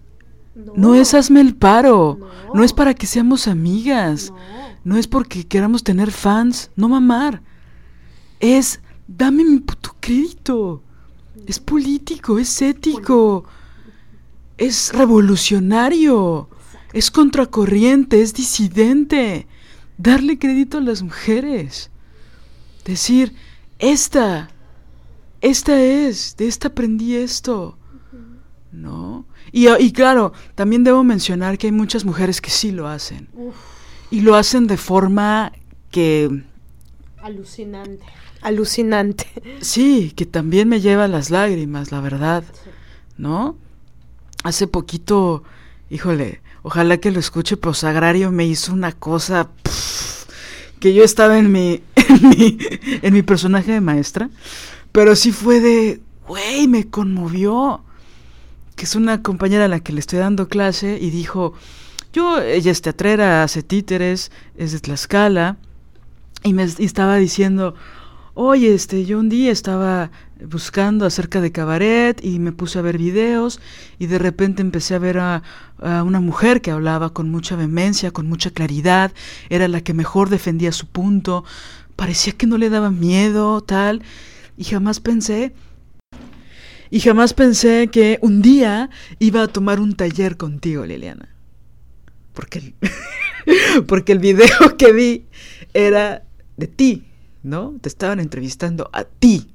[0.76, 2.18] No, es hazme el paro.
[2.20, 2.54] No.
[2.54, 2.64] No.
[2.64, 4.30] es para que seamos amigas.
[4.30, 4.38] No.
[4.84, 6.70] No es porque queramos tener fans.
[6.76, 7.42] No mamar.
[8.40, 10.84] Es dame mi puto crédito.
[11.48, 13.44] Es político, es ético.
[14.56, 16.48] Es revolucionario.
[16.94, 19.48] Es contracorriente, es disidente.
[19.98, 21.90] Darle crédito a las mujeres.
[22.86, 23.34] Decir,
[23.80, 24.50] esta,
[25.42, 27.78] esta es, de esta aprendí esto.
[28.72, 29.26] ¿No?
[29.52, 33.30] Y, y claro, también debo mencionar que hay muchas mujeres que sí lo hacen.
[33.34, 33.56] Uf,
[34.12, 35.52] Y lo hacen de forma
[35.90, 36.44] que,
[37.22, 38.04] alucinante.
[38.42, 39.26] Alucinante.
[39.62, 42.44] sí, que también me lleva las lágrimas, la verdad.
[43.18, 43.58] ¿No?
[44.44, 45.44] Hace poquito,
[45.90, 49.48] híjole, ojalá que lo escuche, pero Sagrario me hizo una cosa
[50.82, 52.58] que yo estaba en mi, en mi,
[53.02, 54.30] en mi personaje de maestra,
[54.92, 57.84] pero sí fue de, güey, me conmovió.
[58.76, 61.54] Que es una compañera a la que le estoy dando clase y dijo,
[62.14, 65.58] yo, ella es teatrera, hace títeres, es de Tlaxcala,
[66.44, 67.76] y me y estaba diciendo,
[68.36, 70.12] oye, este, yo un día estaba
[70.46, 73.60] buscando acerca de cabaret y me puse a ver videos
[74.00, 75.44] y de repente empecé a ver a,
[75.80, 79.12] una mujer que hablaba con mucha vehemencia, con mucha claridad,
[79.50, 81.44] era la que mejor defendía su punto,
[81.96, 84.02] parecía que no le daba miedo, tal,
[84.58, 85.54] y jamás pensé,
[86.90, 88.90] y jamás pensé que un día
[89.20, 91.36] iba a tomar un taller contigo, Liliana.
[92.34, 92.76] Porque el,
[93.88, 95.26] porque el video que vi
[95.74, 96.24] era
[96.56, 97.06] de ti,
[97.44, 97.76] ¿no?
[97.82, 99.54] Te estaban entrevistando a ti.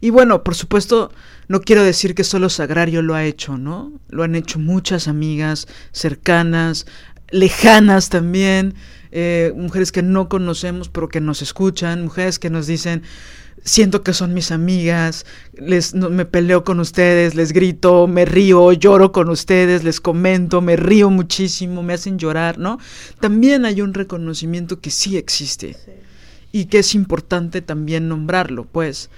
[0.00, 1.12] Y bueno, por supuesto,
[1.48, 3.92] no quiero decir que solo Sagrario lo ha hecho, ¿no?
[4.08, 6.86] Lo han hecho muchas amigas cercanas,
[7.30, 8.74] lejanas también,
[9.12, 13.02] eh, mujeres que no conocemos pero que nos escuchan, mujeres que nos dicen,
[13.64, 18.72] siento que son mis amigas, les no, me peleo con ustedes, les grito, me río,
[18.72, 22.78] lloro con ustedes, les comento, me río muchísimo, me hacen llorar, ¿no?
[23.20, 25.90] También hay un reconocimiento que sí existe sí.
[26.52, 29.10] y que es importante también nombrarlo, pues.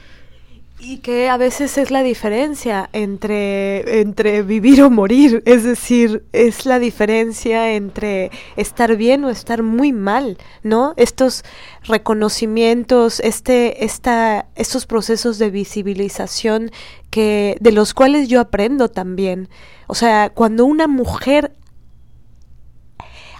[0.84, 6.66] Y que a veces es la diferencia entre, entre vivir o morir, es decir, es
[6.66, 10.92] la diferencia entre estar bien o estar muy mal, ¿no?
[10.96, 11.44] Estos
[11.84, 16.72] reconocimientos, este, esta, estos procesos de visibilización
[17.10, 19.48] que, de los cuales yo aprendo también.
[19.86, 21.52] O sea, cuando una mujer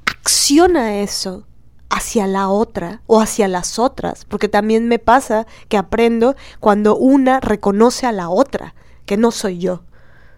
[0.07, 1.45] acciona eso,
[1.93, 7.39] hacia la otra o hacia las otras, porque también me pasa que aprendo cuando una
[7.39, 8.75] reconoce a la otra,
[9.05, 9.83] que no soy yo,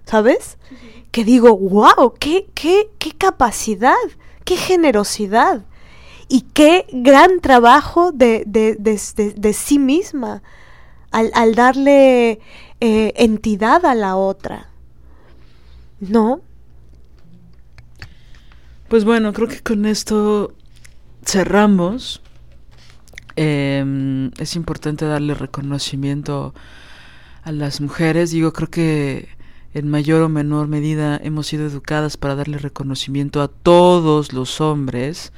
[0.04, 0.58] ¿sabes?
[0.70, 1.04] Uh -huh.
[1.12, 3.94] Que digo, wow, qué, qué, qué capacidad,
[4.44, 5.62] qué generosidad
[6.28, 8.98] y qué gran trabajo de, de, de,
[9.36, 10.42] de sí misma
[11.12, 12.40] al, al darle
[12.80, 14.70] eh, entidad a la otra,
[16.00, 16.40] ¿no?
[18.88, 20.52] Pues bueno, creo que con esto
[21.24, 22.22] cerramos.
[23.36, 26.54] Eh, es importante darle reconocimiento
[27.42, 28.30] a las mujeres.
[28.30, 29.28] Digo, creo que
[29.74, 35.32] en mayor o menor medida hemos sido educadas para darle reconocimiento a todos los hombres,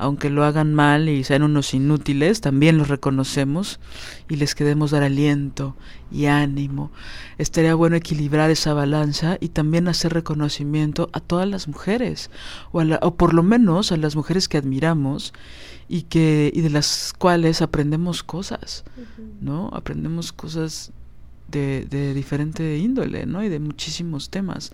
[0.00, 3.78] aunque lo hagan mal y sean unos inútiles, también los reconocemos
[4.28, 5.76] y les queremos dar aliento
[6.10, 6.90] y ánimo.
[7.38, 12.30] Estaría bueno equilibrar esa balanza y también hacer reconocimiento a todas las mujeres,
[12.72, 15.32] o, a la, o por lo menos a las mujeres que admiramos
[15.88, 19.40] y, que, y de las cuales aprendemos cosas, uh -huh.
[19.40, 19.70] ¿no?
[19.72, 20.92] Aprendemos cosas
[21.48, 23.42] de, de, diferente índole, ¿no?
[23.44, 24.72] Y de muchísimos temas.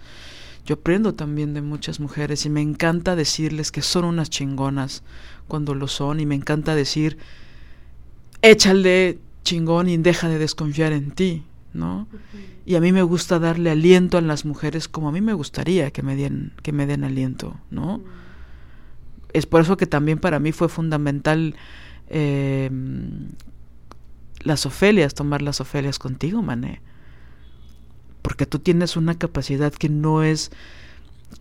[0.67, 5.05] Yo aprendo también de muchas mujeres y me encanta decirles que son unas chingonas
[5.47, 7.19] cuando lo son y me encanta decir,
[8.43, 12.09] échale chingón y deja de desconfiar en ti, ¿no?
[12.13, 12.41] Uh -huh.
[12.67, 15.93] Y a mí me gusta darle aliento a las mujeres como a mí me gustaría
[15.93, 17.97] que me den, que me den aliento, ¿no?
[17.97, 18.05] Uh -huh.
[19.33, 21.55] Es por eso que también para mí fue fundamental
[22.09, 22.71] eh,
[24.41, 26.81] las Ofelias, tomar las Ofelias contigo, mané.
[28.27, 30.51] Porque tú tienes una capacidad que no es.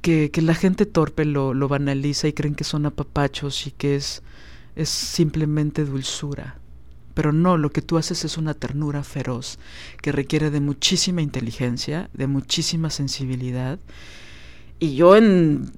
[0.03, 3.95] que, que la gente torpe lo, lo, banaliza y creen que son apapachos y que
[3.95, 4.21] es,
[4.75, 6.59] es simplemente dulzura.
[7.15, 9.57] Pero no, lo que tú haces es una ternura feroz
[10.03, 13.79] que requiere de muchísima inteligencia, de muchísima sensibilidad.
[14.77, 15.71] Y yo en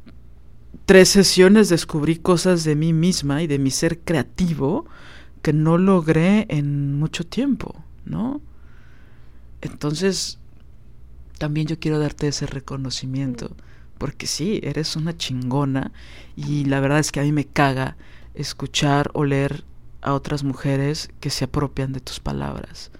[0.85, 4.85] tres sesiones descubrí cosas de mí misma y de mi ser creativo
[5.41, 8.41] que no logré en mucho tiempo, ¿no?
[9.61, 10.39] Entonces,
[11.37, 13.55] también yo quiero darte ese reconocimiento,
[13.97, 15.91] porque sí, eres una chingona
[16.35, 17.97] y la verdad es que a mí me caga
[18.35, 19.63] escuchar o leer
[20.01, 22.91] a otras mujeres que se apropian de tus palabras,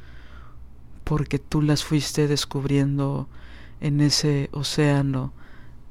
[1.04, 3.28] porque tú las fuiste descubriendo
[3.82, 5.32] en ese océano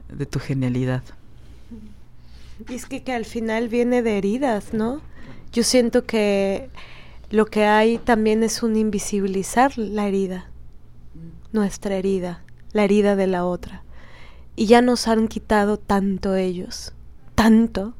[0.09, 1.03] de tu genialidad.
[2.69, 5.01] Y es que, que al final viene de heridas, ¿no?
[5.53, 6.71] Yo siento que
[7.31, 10.49] lo que hay también es un invisibilizar la herida,
[11.57, 13.83] nuestra herida, la herida de la otra.
[14.55, 16.93] Y ya nos han quitado tanto ellos,
[17.35, 17.95] tanto,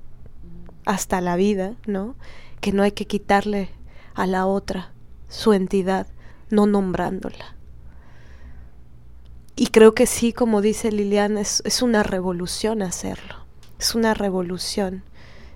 [0.85, 2.15] hasta la vida, ¿no?
[2.61, 3.71] que no hay que quitarle
[4.15, 4.93] a la otra
[5.29, 6.07] su entidad,
[6.51, 7.57] no nombrándola.
[9.57, 13.47] Y creo que sí, como dice Liliana, es, es una revolución hacerlo,
[13.79, 15.03] es una revolución,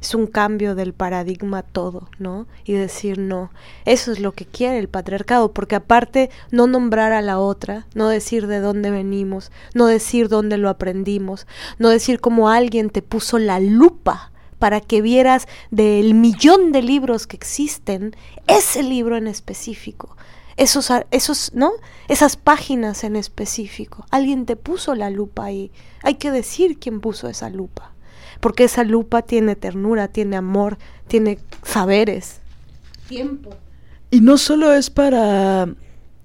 [0.01, 2.47] es un cambio del paradigma todo, ¿no?
[2.65, 3.51] Y decir no,
[3.85, 8.09] eso es lo que quiere el patriarcado, porque aparte no nombrar a la otra, no
[8.09, 11.47] decir de dónde venimos, no decir dónde lo aprendimos,
[11.79, 17.27] no decir cómo alguien te puso la lupa para que vieras del millón de libros
[17.27, 18.15] que existen,
[18.47, 20.17] ese libro en específico,
[20.57, 21.73] esos, esos, ¿no?
[22.09, 24.05] Esas páginas en específico.
[24.11, 25.73] Alguien te puso la lupa ahí.
[26.03, 27.93] Hay que decir quién puso esa lupa.
[28.41, 32.41] Porque esa lupa tiene ternura, tiene amor, tiene saberes.
[33.09, 33.51] Tiempo.
[34.11, 35.69] Y no solo es para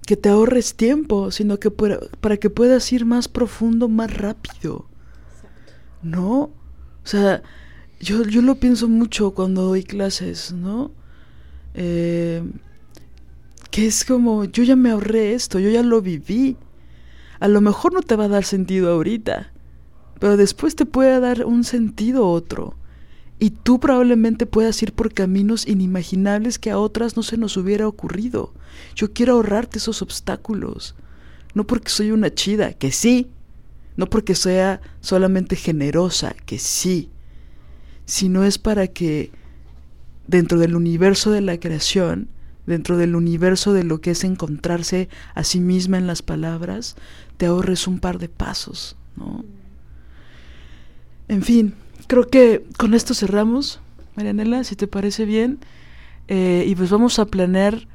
[0.06, 4.86] que te ahorres tiempo, sino que para, para que puedas ir más profundo, más rápido.
[6.02, 6.52] ¿No?
[7.04, 7.44] O sea,
[8.00, 10.92] yo, yo lo pienso mucho cuando doy clases, ¿no?
[11.74, 12.44] Eh,
[13.72, 16.58] que es como, yo ya me ahorré esto, yo ya lo viví.
[17.40, 19.52] A lo mejor no te va a dar sentido ahorita,
[20.20, 22.76] pero después te puede dar un sentido otro.
[23.38, 27.88] Y tú probablemente puedas ir por caminos inimaginables que a otras no se nos hubiera
[27.88, 28.54] ocurrido.
[28.96, 30.96] Yo quiero ahorrarte esos obstáculos.
[31.54, 33.28] No porque soy una chida, que sí.
[33.98, 37.10] No porque sea solamente generosa, que sí
[38.06, 39.32] sino es para que
[40.28, 42.30] dentro del universo de la creación,
[42.66, 46.96] dentro del universo de lo que es encontrarse a sí misma en las palabras,
[47.38, 49.44] te ahorres un par de pasos, ¿no?
[51.28, 51.74] En fin,
[52.08, 53.80] creo que con esto cerramos,
[54.16, 55.60] Marianela, si te parece bien,
[56.28, 57.88] eh, y pues vamos a planear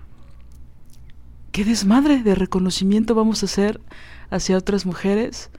[1.52, 3.80] qué desmadre de reconocimiento vamos a hacer
[4.30, 5.50] hacia otras mujeres.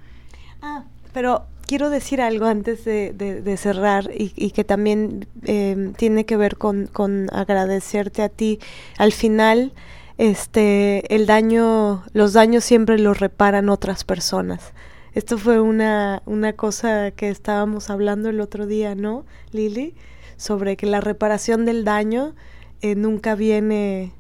[0.62, 6.58] Ah, pero quiero decir algo antes de, cerrar y, que también em, tiene que ver
[6.58, 6.90] con,
[7.32, 8.60] agradecerte a ti.
[8.98, 9.74] Al final,
[10.18, 14.74] este, el daño, los daños siempre los reparan otras personas.
[15.14, 19.94] Esto fue una, una cosa que estábamos hablando el otro día, ¿no, Lili?
[20.38, 22.34] Sobre que la reparación del daño
[22.82, 24.14] eh, nunca viene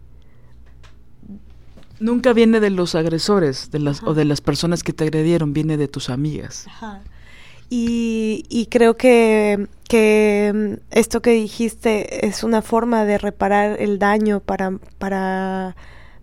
[1.99, 5.77] nunca viene de los agresores de las, o de las personas que te agredieron, viene
[5.77, 6.65] de tus amigas.
[6.67, 7.01] Ajá.
[7.73, 14.77] Y, creo que, que, esto que dijiste es una forma de reparar el daño para,
[14.97, 15.77] para,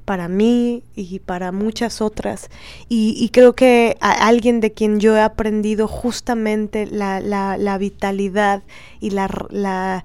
[0.09, 2.49] para mí y para muchas otras.
[2.89, 8.63] Y, creo que alguien de quien yo he aprendido justamente la, la, vitalidad
[9.01, 10.03] y la, la,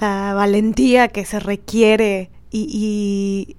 [0.00, 3.54] valentía que se requiere y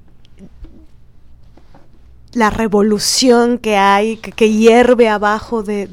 [2.35, 5.87] la revolución que hay, que, hierve abajo de,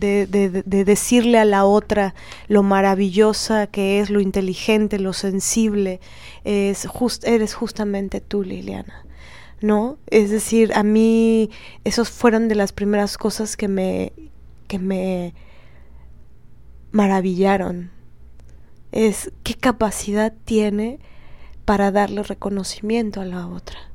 [0.64, 2.14] decirle a la otra
[2.48, 6.00] lo maravillosa que es, lo inteligente, lo sensible,
[6.44, 6.88] es
[7.22, 9.06] eres justamente tú, Liliana.
[9.62, 9.98] ¿No?
[10.08, 11.50] Es decir, a mí
[11.84, 14.12] esos fueron de las primeras cosas que me,
[14.68, 15.34] que me
[16.90, 17.90] maravillaron.
[18.90, 20.98] Es qué capacidad tiene
[21.64, 23.92] para darle reconocimiento a la otra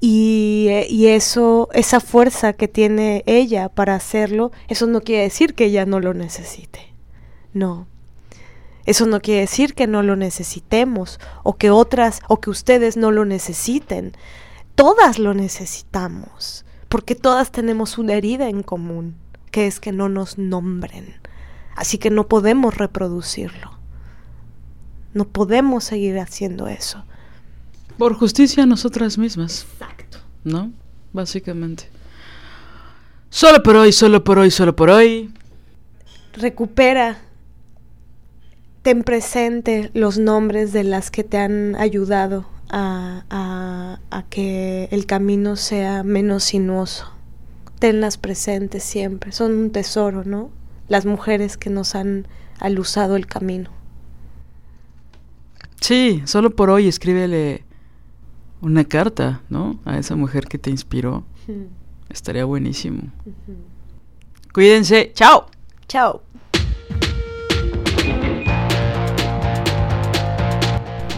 [0.00, 5.66] y, y, eso, esa fuerza que tiene ella para hacerlo, eso no quiere decir que
[5.66, 6.94] ella no lo necesite.
[7.52, 7.88] No.
[8.88, 13.10] Eso no quiere decir que no lo necesitemos o que otras o que ustedes no
[13.10, 14.12] lo necesiten.
[14.76, 19.14] Todas lo necesitamos, porque todas tenemos una herida en común,
[19.50, 21.16] que es que no nos nombren.
[21.76, 23.72] Así que no podemos reproducirlo.
[25.12, 27.04] No podemos seguir haciendo eso.
[27.98, 29.66] Por justicia a nosotras mismas.
[29.70, 30.16] Exacto.
[30.44, 30.72] ¿No?
[31.12, 31.90] Básicamente.
[33.28, 35.30] Solo por hoy, solo por hoy, solo por hoy.
[36.32, 37.27] Recupera
[38.82, 45.06] ten presente los nombres de las que te han ayudado a, a, a que el
[45.06, 47.10] camino sea menos sinuoso.
[47.78, 50.50] Tenlas presentes siempre, son un tesoro, ¿no?
[50.88, 52.26] Las mujeres que nos han
[52.58, 53.70] alusado el camino.
[55.80, 57.64] Sí, solo por hoy escríbele
[58.60, 59.78] una carta, ¿no?
[59.84, 61.24] A esa mujer que te inspiró.
[62.08, 63.02] Estaría buenísimo.
[64.52, 65.12] Cuídense.
[65.14, 65.46] Chao.
[65.86, 66.22] Chao.